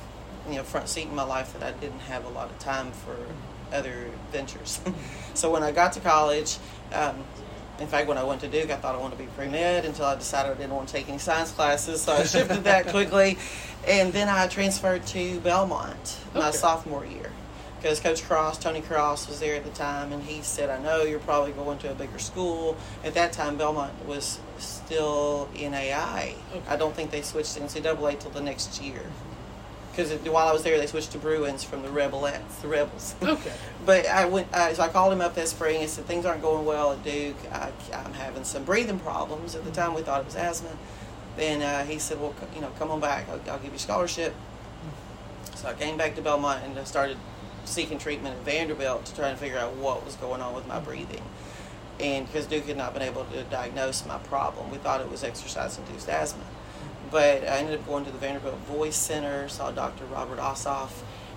you 0.47 0.55
know, 0.55 0.63
front 0.63 0.87
seat 0.87 1.07
in 1.07 1.15
my 1.15 1.23
life 1.23 1.53
that 1.53 1.63
I 1.63 1.71
didn't 1.79 2.01
have 2.01 2.25
a 2.25 2.29
lot 2.29 2.49
of 2.49 2.59
time 2.59 2.91
for 2.91 3.15
other 3.71 4.11
ventures. 4.31 4.79
so 5.33 5.51
when 5.51 5.63
I 5.63 5.71
got 5.71 5.93
to 5.93 5.99
college, 5.99 6.57
um, 6.93 7.23
in 7.79 7.87
fact, 7.87 8.07
when 8.07 8.17
I 8.17 8.23
went 8.23 8.41
to 8.41 8.47
Duke, 8.47 8.71
I 8.71 8.75
thought 8.75 8.95
I 8.95 8.97
wanted 8.97 9.17
to 9.17 9.23
be 9.23 9.29
pre 9.35 9.47
med 9.47 9.85
until 9.85 10.05
I 10.05 10.15
decided 10.15 10.51
I 10.51 10.55
didn't 10.55 10.75
want 10.75 10.87
to 10.89 10.93
take 10.93 11.07
any 11.09 11.17
science 11.17 11.51
classes. 11.51 12.01
So 12.01 12.13
I 12.13 12.23
shifted 12.23 12.63
that 12.65 12.87
quickly. 12.95 13.37
And 13.87 14.11
then 14.11 14.27
I 14.29 14.47
transferred 14.47 15.05
to 15.07 15.39
Belmont 15.39 16.17
my 16.33 16.49
Okay. 16.49 16.57
sophomore 16.57 17.05
year 17.05 17.31
because 17.81 18.01
Coach 18.01 18.23
Cross, 18.23 18.57
Tony 18.59 18.81
Cross, 18.81 19.29
was 19.29 19.39
there 19.39 19.55
at 19.55 19.63
the 19.63 19.69
time, 19.71 20.11
and 20.11 20.21
he 20.23 20.41
said, 20.41 20.69
"I 20.69 20.79
know 20.81 21.03
you're 21.03 21.19
probably 21.19 21.53
going 21.53 21.77
to 21.79 21.91
a 21.91 21.95
bigger 21.95 22.19
school." 22.19 22.75
At 23.05 23.13
that 23.13 23.31
time, 23.31 23.55
Belmont 23.57 23.93
was 24.05 24.39
still 24.57 25.47
NAI. 25.55 26.35
Okay. 26.51 26.61
I 26.67 26.75
don't 26.75 26.93
think 26.93 27.11
they 27.11 27.21
switched 27.21 27.53
to 27.55 27.61
NCAA 27.61 28.19
till 28.19 28.31
the 28.31 28.41
next 28.41 28.81
year. 28.81 29.01
Because 29.91 30.11
while 30.29 30.47
I 30.47 30.53
was 30.53 30.63
there, 30.63 30.77
they 30.77 30.87
switched 30.87 31.11
to 31.11 31.17
Bruins 31.17 31.63
from 31.63 31.81
the 31.81 31.89
Rebelettes, 31.89 32.61
the 32.61 32.67
Rebels. 32.67 33.15
Okay. 33.21 33.53
But 33.85 34.05
I 34.05 34.25
went, 34.25 34.53
uh, 34.53 34.71
so 34.73 34.83
I 34.83 34.89
called 34.89 35.13
him 35.13 35.21
up 35.21 35.33
that 35.35 35.47
spring 35.47 35.81
and 35.81 35.89
said 35.89 36.05
things 36.05 36.25
aren't 36.25 36.43
going 36.43 36.63
well 36.65 36.91
at 36.91 37.03
Duke. 37.03 37.37
I, 37.51 37.71
I'm 37.93 38.13
having 38.13 38.43
some 38.43 38.63
breathing 38.63 38.99
problems. 38.99 39.55
At 39.55 39.63
the 39.63 39.71
time, 39.71 39.95
we 39.95 40.01
thought 40.03 40.21
it 40.21 40.25
was 40.25 40.35
asthma. 40.35 40.69
Then 41.37 41.61
uh, 41.61 41.85
he 41.85 41.97
said, 41.97 42.19
"Well, 42.19 42.35
you 42.53 42.61
know, 42.61 42.69
come 42.77 42.91
on 42.91 42.99
back. 42.99 43.27
I'll, 43.29 43.39
I'll 43.49 43.57
give 43.57 43.71
you 43.71 43.77
a 43.77 43.79
scholarship." 43.79 44.35
So 45.55 45.67
I 45.67 45.73
came 45.73 45.97
back 45.97 46.15
to 46.15 46.21
Belmont 46.21 46.63
and 46.63 46.77
I 46.79 46.85
started 46.85 47.17
seeking 47.65 47.97
treatment 47.97 48.35
at 48.37 48.43
Vanderbilt 48.43 49.05
to 49.05 49.15
try 49.15 49.27
and 49.27 49.37
figure 49.37 49.57
out 49.57 49.75
what 49.75 50.05
was 50.05 50.15
going 50.15 50.41
on 50.41 50.53
with 50.55 50.67
my 50.67 50.79
breathing. 50.79 51.23
And 51.99 52.25
because 52.25 52.45
Duke 52.45 52.65
had 52.65 52.77
not 52.77 52.93
been 52.93 53.03
able 53.03 53.25
to 53.25 53.43
diagnose 53.43 54.05
my 54.05 54.17
problem, 54.19 54.71
we 54.71 54.77
thought 54.77 55.01
it 55.01 55.11
was 55.11 55.23
exercise-induced 55.23 56.07
asthma. 56.07 56.45
But 57.11 57.43
I 57.43 57.57
ended 57.57 57.79
up 57.79 57.87
going 57.87 58.05
to 58.05 58.11
the 58.11 58.17
Vanderbilt 58.17 58.57
Voice 58.59 58.95
Center, 58.95 59.47
saw 59.49 59.71
Dr. 59.71 60.05
Robert 60.05 60.37
Ossoff, 60.39 60.91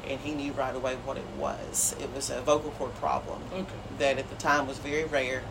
and 0.06 0.20
he 0.20 0.32
knew 0.32 0.52
right 0.52 0.74
away 0.74 0.96
what 1.04 1.16
it 1.16 1.26
was. 1.38 1.96
It 2.00 2.12
was 2.14 2.28
a 2.30 2.40
vocal 2.42 2.72
cord 2.72 2.94
problem 2.96 3.40
Okay. 3.52 3.64
that 3.98 4.18
at 4.18 4.28
the 4.28 4.36
time 4.36 4.66
was 4.66 4.78
very 4.78 5.04
rare, 5.04 5.42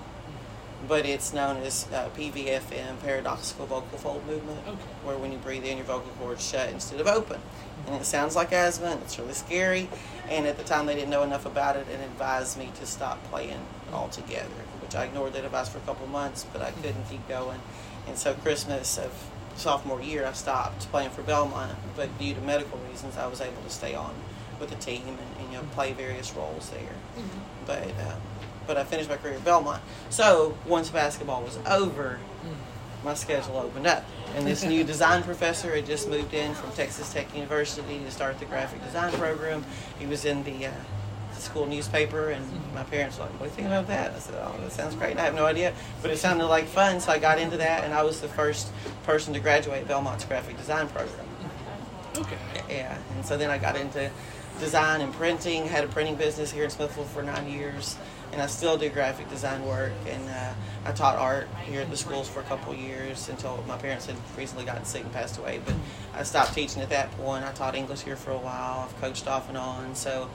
but 0.88 1.06
it's 1.06 1.34
known 1.34 1.58
as 1.64 1.88
uh, 1.94 2.10
PVFM, 2.16 3.02
paradoxical 3.02 3.66
vocal 3.66 3.98
fold 3.98 4.26
movement, 4.28 4.60
Okay. 4.68 4.78
where 5.06 5.18
when 5.18 5.32
you 5.32 5.38
breathe 5.40 5.64
in, 5.66 5.78
your 5.78 5.86
vocal 5.86 6.12
cords 6.20 6.48
shut 6.48 6.70
instead 6.70 7.00
of 7.00 7.08
open. 7.08 7.40
And 7.88 7.96
it 7.96 8.06
sounds 8.06 8.36
like 8.36 8.52
asthma, 8.52 8.88
and 8.88 9.02
it's 9.02 9.18
really 9.18 9.34
scary. 9.34 9.90
And 10.30 10.46
at 10.46 10.58
the 10.58 10.64
time, 10.64 10.86
they 10.86 10.94
didn't 10.94 11.10
know 11.10 11.24
enough 11.24 11.48
about 11.48 11.78
it 11.78 11.88
and 11.92 12.04
advised 12.04 12.58
me 12.60 12.70
to 12.80 12.86
stop 12.86 13.24
playing 13.32 13.60
altogether, 13.92 14.50
which 14.84 14.94
I 14.94 15.06
ignored 15.06 15.34
that 15.34 15.46
advice 15.46 15.70
for 15.70 15.80
a 15.80 15.82
couple 15.82 16.06
months, 16.08 16.46
but 16.54 16.62
I 16.62 16.70
couldn't 16.72 17.10
keep 17.10 17.28
going. 17.28 17.60
And 18.08 18.18
so, 18.18 18.34
Christmas 18.36 18.98
of 19.00 19.12
sophomore 19.56 20.02
year, 20.02 20.26
I 20.26 20.34
stopped 20.34 20.90
playing 20.92 21.12
for 21.12 21.22
Belmont, 21.24 21.78
but 21.96 22.18
due 22.20 22.34
to 22.34 22.42
medical 22.42 22.80
reasons, 22.90 23.18
I 23.18 23.28
was 23.28 23.42
able 23.42 23.62
to 23.64 23.70
stay 23.70 23.96
on 23.96 24.14
with 24.60 24.70
the 24.70 24.76
team 24.76 25.04
and, 25.08 25.20
and 25.40 25.52
you 25.52 25.58
know 25.58 25.64
play 25.74 25.92
various 25.94 26.36
roles 26.36 26.70
there 26.70 26.96
but 27.66 27.80
uh, 27.80 28.16
but 28.68 28.78
I 28.78 28.84
finished 28.84 29.10
my 29.10 29.18
career 29.18 29.34
at 29.34 29.44
Belmont. 29.44 29.82
So 30.10 30.58
once 30.68 30.90
basketball 30.90 31.42
was 31.42 31.58
over, 31.66 32.20
my 33.04 33.16
schedule 33.16 33.58
opened 33.58 33.88
up, 33.88 34.06
and 34.36 34.46
this 34.46 34.64
new 34.64 34.84
design 34.84 35.24
professor 35.24 35.76
had 35.76 35.86
just 35.86 36.08
moved 36.08 36.34
in 36.34 36.54
from 36.54 36.72
Texas 36.72 37.12
Tech 37.12 37.34
University 37.36 38.00
to 38.00 38.12
start 38.12 38.40
the 38.40 38.46
graphic 38.46 38.84
design 38.86 39.12
program. 39.14 39.66
He 40.00 40.06
was 40.06 40.26
in 40.26 40.44
the, 40.44 40.68
uh, 40.68 40.72
the 41.42 41.50
school 41.50 41.66
newspaper, 41.66 42.30
and 42.30 42.46
my 42.74 42.84
parents 42.84 43.18
were 43.18 43.26
like, 43.26 43.34
"What 43.34 43.48
do 43.48 43.50
you 43.50 43.56
think 43.56 43.68
about 43.68 43.88
that?" 43.88 44.14
I 44.16 44.20
said, 44.20 44.36
"Oh, 44.38 44.56
that 44.62 44.72
sounds 44.72 44.96
great." 44.96 45.18
I 45.18 45.22
have 45.22 45.36
no 45.36 45.46
idea, 45.46 45.74
but 46.02 46.12
it 46.12 46.18
sounded 46.18 46.46
like 46.46 46.68
fun, 46.68 47.00
so 47.00 47.12
I 47.12 47.18
got 47.18 47.40
into 47.40 47.58
that, 47.58 47.84
and 47.84 47.94
I 47.94 48.04
was 48.04 48.22
the 48.22 48.28
first 48.28 48.72
person 49.04 49.34
to 49.34 49.40
graduate 49.40 49.88
Belmont's 49.88 50.26
graphic 50.26 50.58
design 50.58 50.88
program. 50.88 51.26
Okay. 52.18 52.38
Yeah, 52.70 52.98
and 53.16 53.26
so 53.26 53.38
then 53.38 53.50
I 53.50 53.58
got 53.58 53.76
into 53.76 54.10
design 54.60 55.02
and 55.02 55.14
printing. 55.14 55.68
Had 55.68 55.84
a 55.84 55.88
printing 55.88 56.16
business 56.16 56.52
here 56.52 56.64
in 56.64 56.70
Smithville 56.70 57.06
for 57.06 57.24
nine 57.24 57.50
years, 57.50 57.96
and 58.32 58.42
I 58.42 58.48
still 58.48 58.78
do 58.78 58.90
graphic 58.90 59.30
design 59.30 59.66
work. 59.66 59.94
And 60.08 60.30
uh, 60.30 60.54
I 60.86 60.92
taught 60.92 61.18
art 61.18 61.48
here 61.66 61.82
at 61.82 61.90
the 61.90 61.98
schools 61.98 62.28
for 62.28 62.42
a 62.42 62.44
couple 62.44 62.74
years 62.76 63.30
until 63.30 63.64
my 63.68 63.78
parents 63.78 64.06
had 64.06 64.16
recently 64.38 64.66
gotten 64.66 64.86
sick 64.86 65.04
and 65.04 65.12
passed 65.14 65.38
away. 65.38 65.62
But 65.66 65.76
I 66.14 66.24
stopped 66.24 66.54
teaching 66.54 66.82
at 66.82 66.90
that 66.90 67.12
point. 67.18 67.46
I 67.46 67.52
taught 67.52 67.76
English 67.76 68.02
here 68.02 68.16
for 68.16 68.32
a 68.32 68.38
while. 68.38 68.88
I've 68.88 69.02
coached 69.02 69.28
off 69.28 69.48
and 69.50 69.58
on. 69.58 69.96
So 69.96 70.30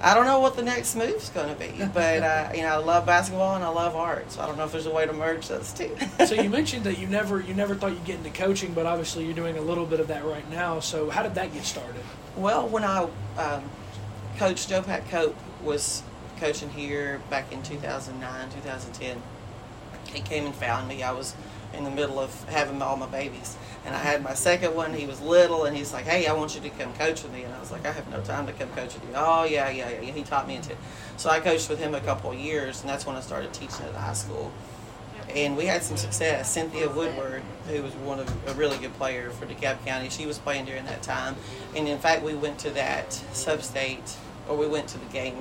I 0.00 0.14
don't 0.14 0.26
know 0.26 0.40
what 0.40 0.56
the 0.56 0.62
next 0.62 0.96
move's 0.96 1.30
going 1.30 1.48
to 1.48 1.58
be, 1.58 1.84
but 1.94 2.22
uh, 2.22 2.50
you 2.54 2.62
know 2.62 2.68
I 2.68 2.76
love 2.76 3.06
basketball 3.06 3.54
and 3.54 3.64
I 3.64 3.68
love 3.68 3.96
art. 3.96 4.30
So 4.32 4.42
I 4.42 4.46
don't 4.46 4.58
know 4.58 4.64
if 4.64 4.72
there's 4.72 4.86
a 4.86 4.92
way 4.92 5.06
to 5.06 5.12
merge 5.12 5.48
those 5.48 5.72
two. 5.72 5.96
so 6.26 6.34
you 6.34 6.50
mentioned 6.60 6.84
that 6.84 6.98
you 6.98 7.06
never 7.06 7.40
you 7.40 7.54
never 7.54 7.74
thought 7.74 7.92
you'd 7.92 8.04
get 8.04 8.18
into 8.18 8.30
coaching, 8.30 8.74
but 8.74 8.86
obviously 8.86 9.24
you're 9.24 9.34
doing 9.34 9.56
a 9.58 9.62
little 9.62 9.86
bit 9.86 10.00
of 10.00 10.08
that 10.08 10.24
right 10.24 10.48
now. 10.50 10.80
So 10.80 11.10
how 11.10 11.22
did 11.22 11.34
that 11.36 11.52
get 11.52 11.64
started? 11.64 12.02
Well, 12.36 12.68
when 12.68 12.84
I 12.84 13.08
um, 13.38 13.70
coached 14.36 14.68
Joe 14.68 14.82
Pat 14.82 15.08
Cope 15.10 15.36
was 15.62 16.02
coaching 16.38 16.70
here 16.70 17.20
back 17.30 17.52
in 17.52 17.62
2009, 17.62 18.50
2010. 18.50 19.22
He 20.12 20.20
came 20.20 20.46
and 20.46 20.54
found 20.54 20.88
me. 20.88 21.02
I 21.02 21.12
was 21.12 21.34
in 21.76 21.84
the 21.84 21.90
middle 21.90 22.18
of 22.18 22.30
having 22.48 22.80
all 22.82 22.96
my 22.96 23.06
babies, 23.06 23.56
and 23.84 23.94
I 23.94 23.98
had 23.98 24.22
my 24.22 24.34
second 24.34 24.74
one. 24.74 24.94
He 24.94 25.06
was 25.06 25.20
little, 25.20 25.64
and 25.64 25.76
he's 25.76 25.92
like, 25.92 26.04
"Hey, 26.04 26.26
I 26.26 26.32
want 26.32 26.54
you 26.54 26.60
to 26.62 26.70
come 26.70 26.92
coach 26.94 27.22
with 27.22 27.32
me." 27.32 27.42
And 27.42 27.52
I 27.54 27.60
was 27.60 27.70
like, 27.70 27.86
"I 27.86 27.92
have 27.92 28.08
no 28.10 28.20
time 28.22 28.46
to 28.46 28.52
come 28.52 28.68
coach 28.70 28.94
with 28.94 29.04
you." 29.04 29.10
Oh 29.14 29.44
yeah, 29.44 29.68
yeah, 29.70 29.90
yeah. 29.90 30.12
He 30.12 30.22
taught 30.22 30.46
me 30.48 30.56
into 30.56 30.72
it. 30.72 30.78
So 31.16 31.30
I 31.30 31.40
coached 31.40 31.68
with 31.68 31.78
him 31.78 31.94
a 31.94 32.00
couple 32.00 32.30
of 32.30 32.38
years, 32.38 32.80
and 32.80 32.88
that's 32.88 33.06
when 33.06 33.16
I 33.16 33.20
started 33.20 33.52
teaching 33.52 33.84
at 33.86 33.92
the 33.92 33.98
high 34.00 34.12
school. 34.14 34.50
And 35.34 35.56
we 35.56 35.66
had 35.66 35.82
some 35.82 35.96
success. 35.96 36.50
Cynthia 36.52 36.88
Woodward, 36.88 37.42
who 37.66 37.82
was 37.82 37.92
one 37.94 38.20
of 38.20 38.28
a 38.48 38.54
really 38.54 38.76
good 38.78 38.94
player 38.94 39.30
for 39.30 39.46
DeKalb 39.46 39.84
County, 39.84 40.08
she 40.10 40.26
was 40.26 40.38
playing 40.38 40.66
during 40.66 40.84
that 40.84 41.02
time. 41.02 41.34
And 41.74 41.88
in 41.88 41.98
fact, 41.98 42.22
we 42.22 42.34
went 42.34 42.58
to 42.60 42.70
that 42.70 43.12
sub-state, 43.32 44.16
or 44.48 44.56
we 44.56 44.66
went 44.68 44.86
to 44.88 44.98
the 44.98 45.06
game 45.06 45.36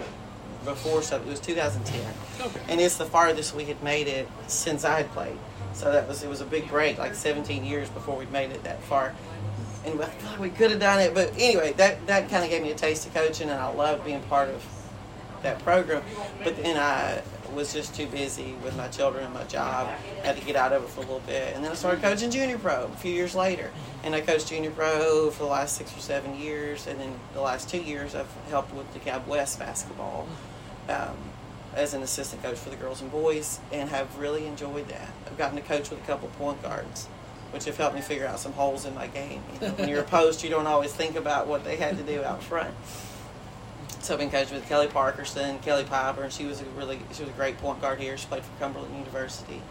before 0.65 1.01
sub. 1.03 1.21
It 1.27 1.29
was 1.29 1.39
2010, 1.41 2.01
Okay. 2.41 2.59
and 2.69 2.79
it's 2.79 2.95
the 2.95 3.05
farthest 3.05 3.53
we 3.53 3.65
had 3.65 3.83
made 3.83 4.07
it 4.07 4.27
since 4.47 4.83
I 4.85 4.97
had 4.97 5.11
played. 5.11 5.37
So 5.73 5.91
that 5.91 6.07
was 6.07 6.23
it 6.23 6.29
was 6.29 6.41
a 6.41 6.45
big 6.45 6.67
break, 6.69 6.97
like 6.97 7.15
17 7.15 7.65
years 7.65 7.89
before 7.89 8.17
we'd 8.17 8.31
made 8.31 8.51
it 8.51 8.63
that 8.63 8.81
far. 8.83 9.13
And 9.85 10.01
I 10.01 10.39
we 10.39 10.49
could 10.49 10.71
have 10.71 10.79
done 10.79 10.99
it, 10.99 11.13
but 11.13 11.33
anyway, 11.37 11.73
that 11.73 12.05
that 12.07 12.29
kind 12.29 12.43
of 12.43 12.49
gave 12.49 12.61
me 12.61 12.71
a 12.71 12.75
taste 12.75 13.05
of 13.07 13.13
coaching, 13.13 13.49
and 13.49 13.59
I 13.59 13.67
loved 13.67 14.05
being 14.05 14.21
part 14.23 14.49
of 14.49 14.63
that 15.41 15.59
program. 15.59 16.03
But 16.43 16.55
then 16.57 16.77
I 16.77 17.21
was 17.53 17.73
just 17.73 17.93
too 17.93 18.07
busy 18.07 18.55
with 18.63 18.75
my 18.75 18.87
children 18.87 19.25
and 19.25 19.33
my 19.33 19.43
job. 19.43 19.87
Had 20.23 20.37
to 20.37 20.45
get 20.45 20.55
out 20.55 20.73
of 20.73 20.83
it 20.83 20.89
for 20.89 20.99
a 20.99 21.03
little 21.03 21.19
bit, 21.21 21.53
and 21.55 21.63
then 21.63 21.71
I 21.71 21.75
started 21.75 22.01
coaching 22.01 22.31
junior 22.31 22.57
pro 22.57 22.85
a 22.85 22.95
few 22.97 23.11
years 23.11 23.35
later. 23.35 23.71
And 24.03 24.15
I 24.15 24.21
coached 24.21 24.47
junior 24.47 24.71
pro 24.71 25.31
for 25.31 25.43
the 25.43 25.49
last 25.49 25.75
six 25.75 25.95
or 25.95 25.99
seven 25.99 26.37
years, 26.39 26.87
and 26.87 26.99
then 26.99 27.13
the 27.33 27.41
last 27.41 27.69
two 27.69 27.81
years 27.81 28.15
I've 28.15 28.31
helped 28.49 28.73
with 28.73 28.91
DeKalb 28.93 29.27
West 29.27 29.59
basketball 29.59 30.27
um, 30.89 31.15
as 31.75 31.93
an 31.93 32.03
assistant 32.03 32.43
coach 32.43 32.57
for 32.57 32.69
the 32.69 32.75
girls 32.75 33.01
and 33.01 33.11
boys, 33.11 33.59
and 33.71 33.89
have 33.89 34.17
really 34.17 34.45
enjoyed 34.45 34.87
that. 34.89 35.09
I've 35.25 35.37
gotten 35.37 35.55
to 35.55 35.63
coach 35.63 35.89
with 35.89 36.01
a 36.01 36.05
couple 36.05 36.29
point 36.29 36.61
guards. 36.61 37.07
Which 37.51 37.65
have 37.65 37.77
helped 37.77 37.93
me 37.93 38.01
figure 38.01 38.25
out 38.25 38.39
some 38.39 38.53
holes 38.53 38.83
in 38.83 38.95
my 38.95 39.05
game. 39.05 39.43
You 39.53 39.67
know, 39.67 39.73
when 39.75 39.87
you're 39.87 39.99
a 40.01 40.03
post, 40.03 40.43
you 40.43 40.49
don't 40.49 40.65
always 40.65 40.91
think 40.91 41.15
about 41.15 41.45
what 41.45 41.63
they 41.63 41.75
had 41.75 41.97
to 41.97 42.03
do 42.03 42.23
out 42.23 42.41
front. 42.41 42.73
So 44.03 44.13
I've 44.13 44.19
been 44.19 44.31
coaching 44.31 44.55
with 44.55 44.67
Kelly 44.67 44.87
Parkerson, 44.87 45.61
Kelly 45.61 45.85
Piper, 45.85 46.23
and 46.23 46.33
she 46.33 46.43
was 46.43 46.59
a 46.59 46.65
really 46.75 46.99
she 47.13 47.21
was 47.21 47.29
a 47.29 47.35
great 47.37 47.57
point 47.59 47.79
guard 47.79 48.01
here. 48.01 48.17
She 48.17 48.27
played 48.27 48.43
for 48.43 48.51
Cumberland 48.59 48.93
University, 48.97 49.61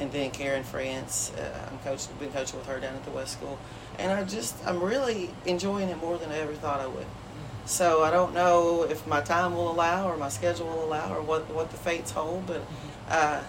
and 0.00 0.10
then 0.10 0.32
Karen 0.32 0.64
France. 0.64 1.30
Uh, 1.38 1.68
I'm 1.70 1.78
coached 1.78 2.18
been 2.18 2.32
coaching 2.32 2.58
with 2.58 2.66
her 2.66 2.80
down 2.80 2.96
at 2.96 3.04
the 3.04 3.12
West 3.12 3.34
School, 3.34 3.58
and 3.98 4.10
I 4.10 4.24
just 4.24 4.56
I'm 4.66 4.82
really 4.82 5.30
enjoying 5.44 5.88
it 5.88 5.98
more 5.98 6.18
than 6.18 6.32
I 6.32 6.38
ever 6.38 6.54
thought 6.54 6.80
I 6.80 6.88
would. 6.88 7.06
So 7.66 8.04
I 8.04 8.10
don't 8.12 8.32
know 8.32 8.84
if 8.84 9.06
my 9.08 9.20
time 9.20 9.54
will 9.54 9.70
allow 9.70 10.08
or 10.08 10.16
my 10.16 10.28
schedule 10.28 10.66
will 10.66 10.84
allow 10.84 11.12
or 11.12 11.20
what 11.20 11.52
what 11.52 11.70
the 11.70 11.76
fates 11.76 12.12
hold, 12.12 12.46
but 12.46 12.62
uh, 13.08 13.42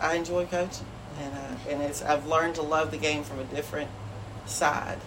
I 0.00 0.14
enjoy 0.16 0.46
coaching, 0.46 0.86
and 1.20 1.32
uh, 1.32 1.70
and 1.70 1.82
it's 1.82 2.02
I've 2.02 2.26
learned 2.26 2.56
to 2.56 2.62
love 2.62 2.90
the 2.90 2.96
game 2.96 3.22
from 3.22 3.38
a 3.38 3.44
different 3.44 3.90
side. 4.44 4.98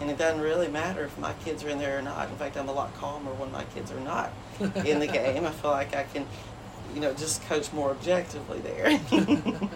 And 0.00 0.10
it 0.10 0.18
doesn't 0.18 0.40
really 0.40 0.68
matter 0.68 1.04
if 1.04 1.16
my 1.18 1.32
kids 1.44 1.62
are 1.64 1.68
in 1.68 1.78
there 1.78 1.98
or 1.98 2.02
not. 2.02 2.28
In 2.28 2.36
fact, 2.36 2.56
I'm 2.56 2.68
a 2.68 2.72
lot 2.72 2.92
calmer 2.94 3.32
when 3.34 3.52
my 3.52 3.64
kids 3.66 3.92
are 3.92 4.00
not 4.00 4.32
in 4.84 4.98
the 4.98 5.06
game. 5.18 5.44
I 5.44 5.50
feel 5.50 5.70
like 5.70 5.94
I 5.94 6.04
can, 6.04 6.26
you 6.94 7.00
know, 7.00 7.12
just 7.14 7.42
coach 7.46 7.72
more 7.72 7.90
objectively 7.90 8.58
there. 8.60 9.00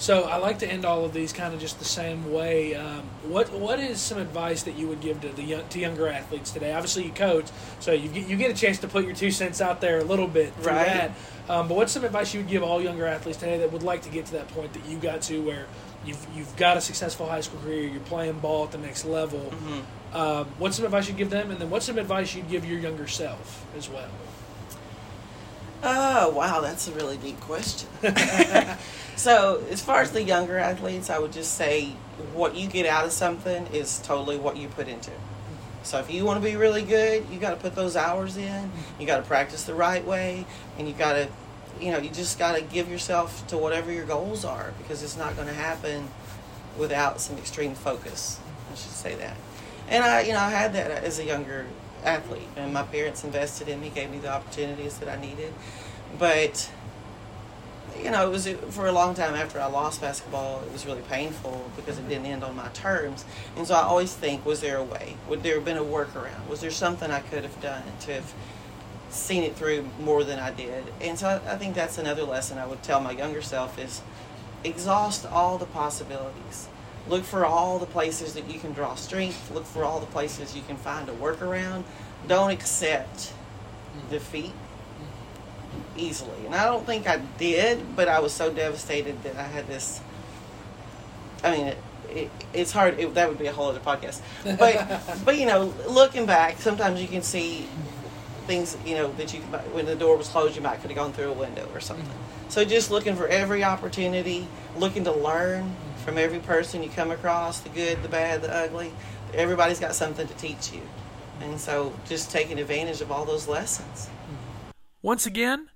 So 0.00 0.22
I 0.28 0.36
like 0.36 0.60
to 0.60 0.66
end 0.70 0.84
all 0.84 1.04
of 1.04 1.12
these 1.12 1.32
kind 1.32 1.52
of 1.52 1.58
just 1.58 1.80
the 1.80 1.84
same 1.84 2.32
way. 2.32 2.76
Um, 2.76 3.02
what 3.24 3.50
what 3.50 3.80
is 3.80 4.00
some 4.00 4.18
advice 4.18 4.62
that 4.62 4.76
you 4.78 4.86
would 4.86 5.00
give 5.00 5.20
to 5.22 5.28
the 5.30 5.42
young, 5.42 5.66
to 5.70 5.78
younger 5.80 6.06
athletes 6.06 6.52
today? 6.52 6.72
Obviously, 6.72 7.02
you 7.06 7.10
coach, 7.10 7.46
so 7.80 7.90
you 7.90 8.08
get, 8.08 8.28
you 8.28 8.36
get 8.36 8.52
a 8.52 8.54
chance 8.54 8.78
to 8.78 8.86
put 8.86 9.04
your 9.04 9.14
two 9.16 9.32
cents 9.32 9.60
out 9.60 9.80
there 9.80 9.98
a 9.98 10.04
little 10.04 10.28
bit 10.28 10.54
through 10.54 10.66
Right. 10.72 10.86
that. 10.86 11.10
Um, 11.48 11.66
but 11.66 11.76
what's 11.76 11.90
some 11.90 12.04
advice 12.04 12.32
you 12.32 12.38
would 12.42 12.48
give 12.48 12.62
all 12.62 12.80
younger 12.80 13.06
athletes 13.06 13.38
today 13.38 13.58
that 13.58 13.72
would 13.72 13.82
like 13.82 14.02
to 14.02 14.08
get 14.08 14.26
to 14.26 14.32
that 14.34 14.46
point 14.54 14.72
that 14.74 14.86
you 14.86 14.98
got 14.98 15.22
to, 15.22 15.40
where 15.42 15.66
you've 16.06 16.24
you've 16.32 16.56
got 16.56 16.76
a 16.76 16.80
successful 16.80 17.26
high 17.26 17.40
school 17.40 17.58
career, 17.62 17.82
you're 17.88 17.98
playing 18.02 18.38
ball 18.38 18.66
at 18.66 18.70
the 18.70 18.78
next 18.78 19.04
level? 19.04 19.52
Mhm. 19.52 20.16
Um, 20.16 20.46
what's 20.58 20.76
some 20.76 20.84
advice 20.84 21.08
you'd 21.08 21.16
give 21.16 21.30
them, 21.30 21.50
and 21.50 21.58
then 21.58 21.70
what's 21.70 21.86
some 21.86 21.98
advice 21.98 22.36
you'd 22.36 22.48
give 22.48 22.64
your 22.64 22.78
younger 22.78 23.08
self 23.08 23.66
as 23.76 23.88
well? 23.88 24.06
Oh, 25.82 26.30
wow, 26.30 26.60
that's 26.60 26.88
a 26.88 26.92
really 26.92 27.16
deep 27.16 27.40
question. 27.40 27.88
so, 29.16 29.64
as 29.70 29.82
far 29.82 30.00
as 30.00 30.10
the 30.12 30.22
younger 30.22 30.58
athletes, 30.58 31.10
I 31.10 31.18
would 31.18 31.32
just 31.32 31.54
say 31.54 31.90
what 32.34 32.56
you 32.56 32.68
get 32.68 32.86
out 32.86 33.04
of 33.04 33.12
something 33.12 33.66
is 33.68 34.00
totally 34.00 34.36
what 34.36 34.56
you 34.56 34.68
put 34.68 34.88
into 34.88 35.10
it. 35.10 35.20
So, 35.84 35.98
if 36.00 36.10
you 36.10 36.24
want 36.24 36.42
to 36.42 36.48
be 36.48 36.56
really 36.56 36.82
good, 36.82 37.26
you 37.30 37.38
got 37.38 37.50
to 37.50 37.56
put 37.56 37.74
those 37.74 37.96
hours 37.96 38.36
in. 38.36 38.70
You 38.98 39.06
got 39.06 39.18
to 39.18 39.22
practice 39.22 39.64
the 39.64 39.74
right 39.74 40.04
way, 40.04 40.46
and 40.78 40.88
you 40.88 40.94
got 40.94 41.12
to 41.12 41.28
you 41.80 41.92
know, 41.92 41.98
you 41.98 42.10
just 42.10 42.38
got 42.38 42.56
to 42.56 42.62
give 42.62 42.88
yourself 42.88 43.46
to 43.48 43.56
whatever 43.56 43.92
your 43.92 44.04
goals 44.04 44.44
are 44.44 44.72
because 44.78 45.02
it's 45.02 45.16
not 45.16 45.36
going 45.36 45.48
to 45.48 45.54
happen 45.54 46.08
without 46.76 47.20
some 47.20 47.36
extreme 47.38 47.74
focus. 47.74 48.40
I 48.70 48.74
should 48.74 48.92
say 48.92 49.14
that. 49.16 49.36
And 49.88 50.04
I, 50.04 50.22
you 50.22 50.32
know, 50.32 50.40
I 50.40 50.50
had 50.50 50.74
that 50.74 50.90
as 50.90 51.18
a 51.18 51.24
younger 51.24 51.66
athlete, 52.04 52.48
and 52.56 52.72
my 52.72 52.82
parents 52.82 53.24
invested 53.24 53.68
in 53.68 53.80
me, 53.80 53.90
gave 53.90 54.10
me 54.10 54.18
the 54.18 54.32
opportunities 54.32 54.98
that 54.98 55.08
I 55.08 55.20
needed. 55.20 55.52
But 56.18 56.70
you 58.02 58.10
know, 58.10 58.26
it 58.26 58.30
was 58.30 58.48
for 58.70 58.86
a 58.86 58.92
long 58.92 59.14
time 59.14 59.34
after 59.34 59.60
I 59.60 59.66
lost 59.66 60.00
basketball. 60.00 60.62
It 60.62 60.72
was 60.72 60.86
really 60.86 61.02
painful 61.02 61.70
because 61.74 61.98
it 61.98 62.08
didn't 62.08 62.26
end 62.26 62.44
on 62.44 62.54
my 62.54 62.68
terms, 62.68 63.24
and 63.56 63.66
so 63.66 63.74
I 63.74 63.82
always 63.82 64.14
think, 64.14 64.46
was 64.46 64.60
there 64.60 64.76
a 64.76 64.84
way? 64.84 65.16
Would 65.28 65.42
there 65.42 65.56
have 65.56 65.64
been 65.64 65.76
a 65.76 65.84
workaround? 65.84 66.46
Was 66.48 66.60
there 66.60 66.70
something 66.70 67.10
I 67.10 67.20
could 67.20 67.42
have 67.42 67.60
done 67.60 67.82
to 68.02 68.14
have 68.14 68.32
seen 69.10 69.42
it 69.42 69.56
through 69.56 69.88
more 70.00 70.22
than 70.22 70.38
I 70.38 70.50
did? 70.50 70.84
And 71.00 71.18
so 71.18 71.28
I, 71.28 71.54
I 71.54 71.56
think 71.56 71.74
that's 71.74 71.98
another 71.98 72.22
lesson 72.22 72.58
I 72.58 72.66
would 72.66 72.82
tell 72.82 73.00
my 73.00 73.12
younger 73.12 73.42
self 73.42 73.78
is 73.78 74.02
exhaust 74.64 75.26
all 75.26 75.58
the 75.58 75.66
possibilities. 75.66 76.68
Look 77.08 77.24
for 77.24 77.46
all 77.46 77.78
the 77.78 77.86
places 77.86 78.34
that 78.34 78.50
you 78.50 78.58
can 78.58 78.72
draw 78.72 78.94
strength. 78.94 79.50
Look 79.52 79.64
for 79.64 79.84
all 79.84 80.00
the 80.00 80.06
places 80.06 80.54
you 80.54 80.62
can 80.62 80.76
find 80.76 81.08
a 81.08 81.12
workaround. 81.12 81.84
Don't 82.26 82.50
accept 82.50 83.32
defeat 84.10 84.52
easily. 85.96 86.46
And 86.46 86.54
I 86.54 86.66
don't 86.66 86.84
think 86.86 87.08
I 87.08 87.18
did, 87.38 87.96
but 87.96 88.08
I 88.08 88.20
was 88.20 88.32
so 88.32 88.52
devastated 88.52 89.22
that 89.22 89.36
I 89.36 89.42
had 89.44 89.66
this. 89.66 90.00
I 91.42 91.56
mean, 91.56 91.66
it, 91.68 91.78
it, 92.10 92.30
it's 92.52 92.72
hard. 92.72 92.98
It, 92.98 93.14
that 93.14 93.28
would 93.28 93.38
be 93.38 93.46
a 93.46 93.52
whole 93.52 93.68
other 93.68 93.80
podcast. 93.80 94.20
But 94.58 95.02
but 95.24 95.38
you 95.38 95.46
know, 95.46 95.72
looking 95.88 96.26
back, 96.26 96.60
sometimes 96.60 97.00
you 97.00 97.08
can 97.08 97.22
see 97.22 97.66
things. 98.46 98.76
You 98.84 98.96
know 98.96 99.12
that 99.12 99.32
you 99.32 99.40
when 99.40 99.86
the 99.86 99.96
door 99.96 100.16
was 100.16 100.28
closed, 100.28 100.56
you 100.56 100.62
might 100.62 100.80
could 100.80 100.90
have 100.90 100.98
gone 100.98 101.12
through 101.12 101.30
a 101.30 101.34
window 101.34 101.68
or 101.72 101.80
something. 101.80 102.06
Mm-hmm. 102.06 102.50
So 102.50 102.64
just 102.64 102.90
looking 102.90 103.14
for 103.14 103.28
every 103.28 103.62
opportunity, 103.62 104.46
looking 104.76 105.04
to 105.04 105.12
learn 105.12 105.74
from 106.08 106.16
every 106.16 106.38
person 106.38 106.82
you 106.82 106.88
come 106.88 107.10
across, 107.10 107.60
the 107.60 107.68
good, 107.68 108.02
the 108.02 108.08
bad, 108.08 108.40
the 108.40 108.50
ugly. 108.50 108.90
Everybody's 109.34 109.78
got 109.78 109.94
something 109.94 110.26
to 110.26 110.34
teach 110.34 110.72
you. 110.72 110.80
And 111.42 111.60
so 111.60 111.92
just 112.08 112.30
taking 112.30 112.58
advantage 112.58 113.02
of 113.02 113.12
all 113.12 113.26
those 113.26 113.46
lessons. 113.46 114.08
Once 115.02 115.26
again, 115.26 115.68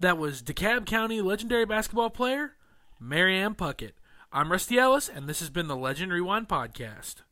that 0.00 0.18
was 0.18 0.42
DeKalb 0.42 0.84
County 0.84 1.20
legendary 1.20 1.64
basketball 1.64 2.10
player 2.10 2.54
Mary 2.98 3.38
Ann 3.38 3.54
Puckett. 3.54 3.92
I'm 4.32 4.50
Rusty 4.50 4.78
Ellis, 4.78 5.08
and 5.08 5.28
this 5.28 5.38
has 5.38 5.48
been 5.48 5.68
the 5.68 5.76
Legend 5.76 6.12
Rewind 6.12 6.48
Podcast. 6.48 7.22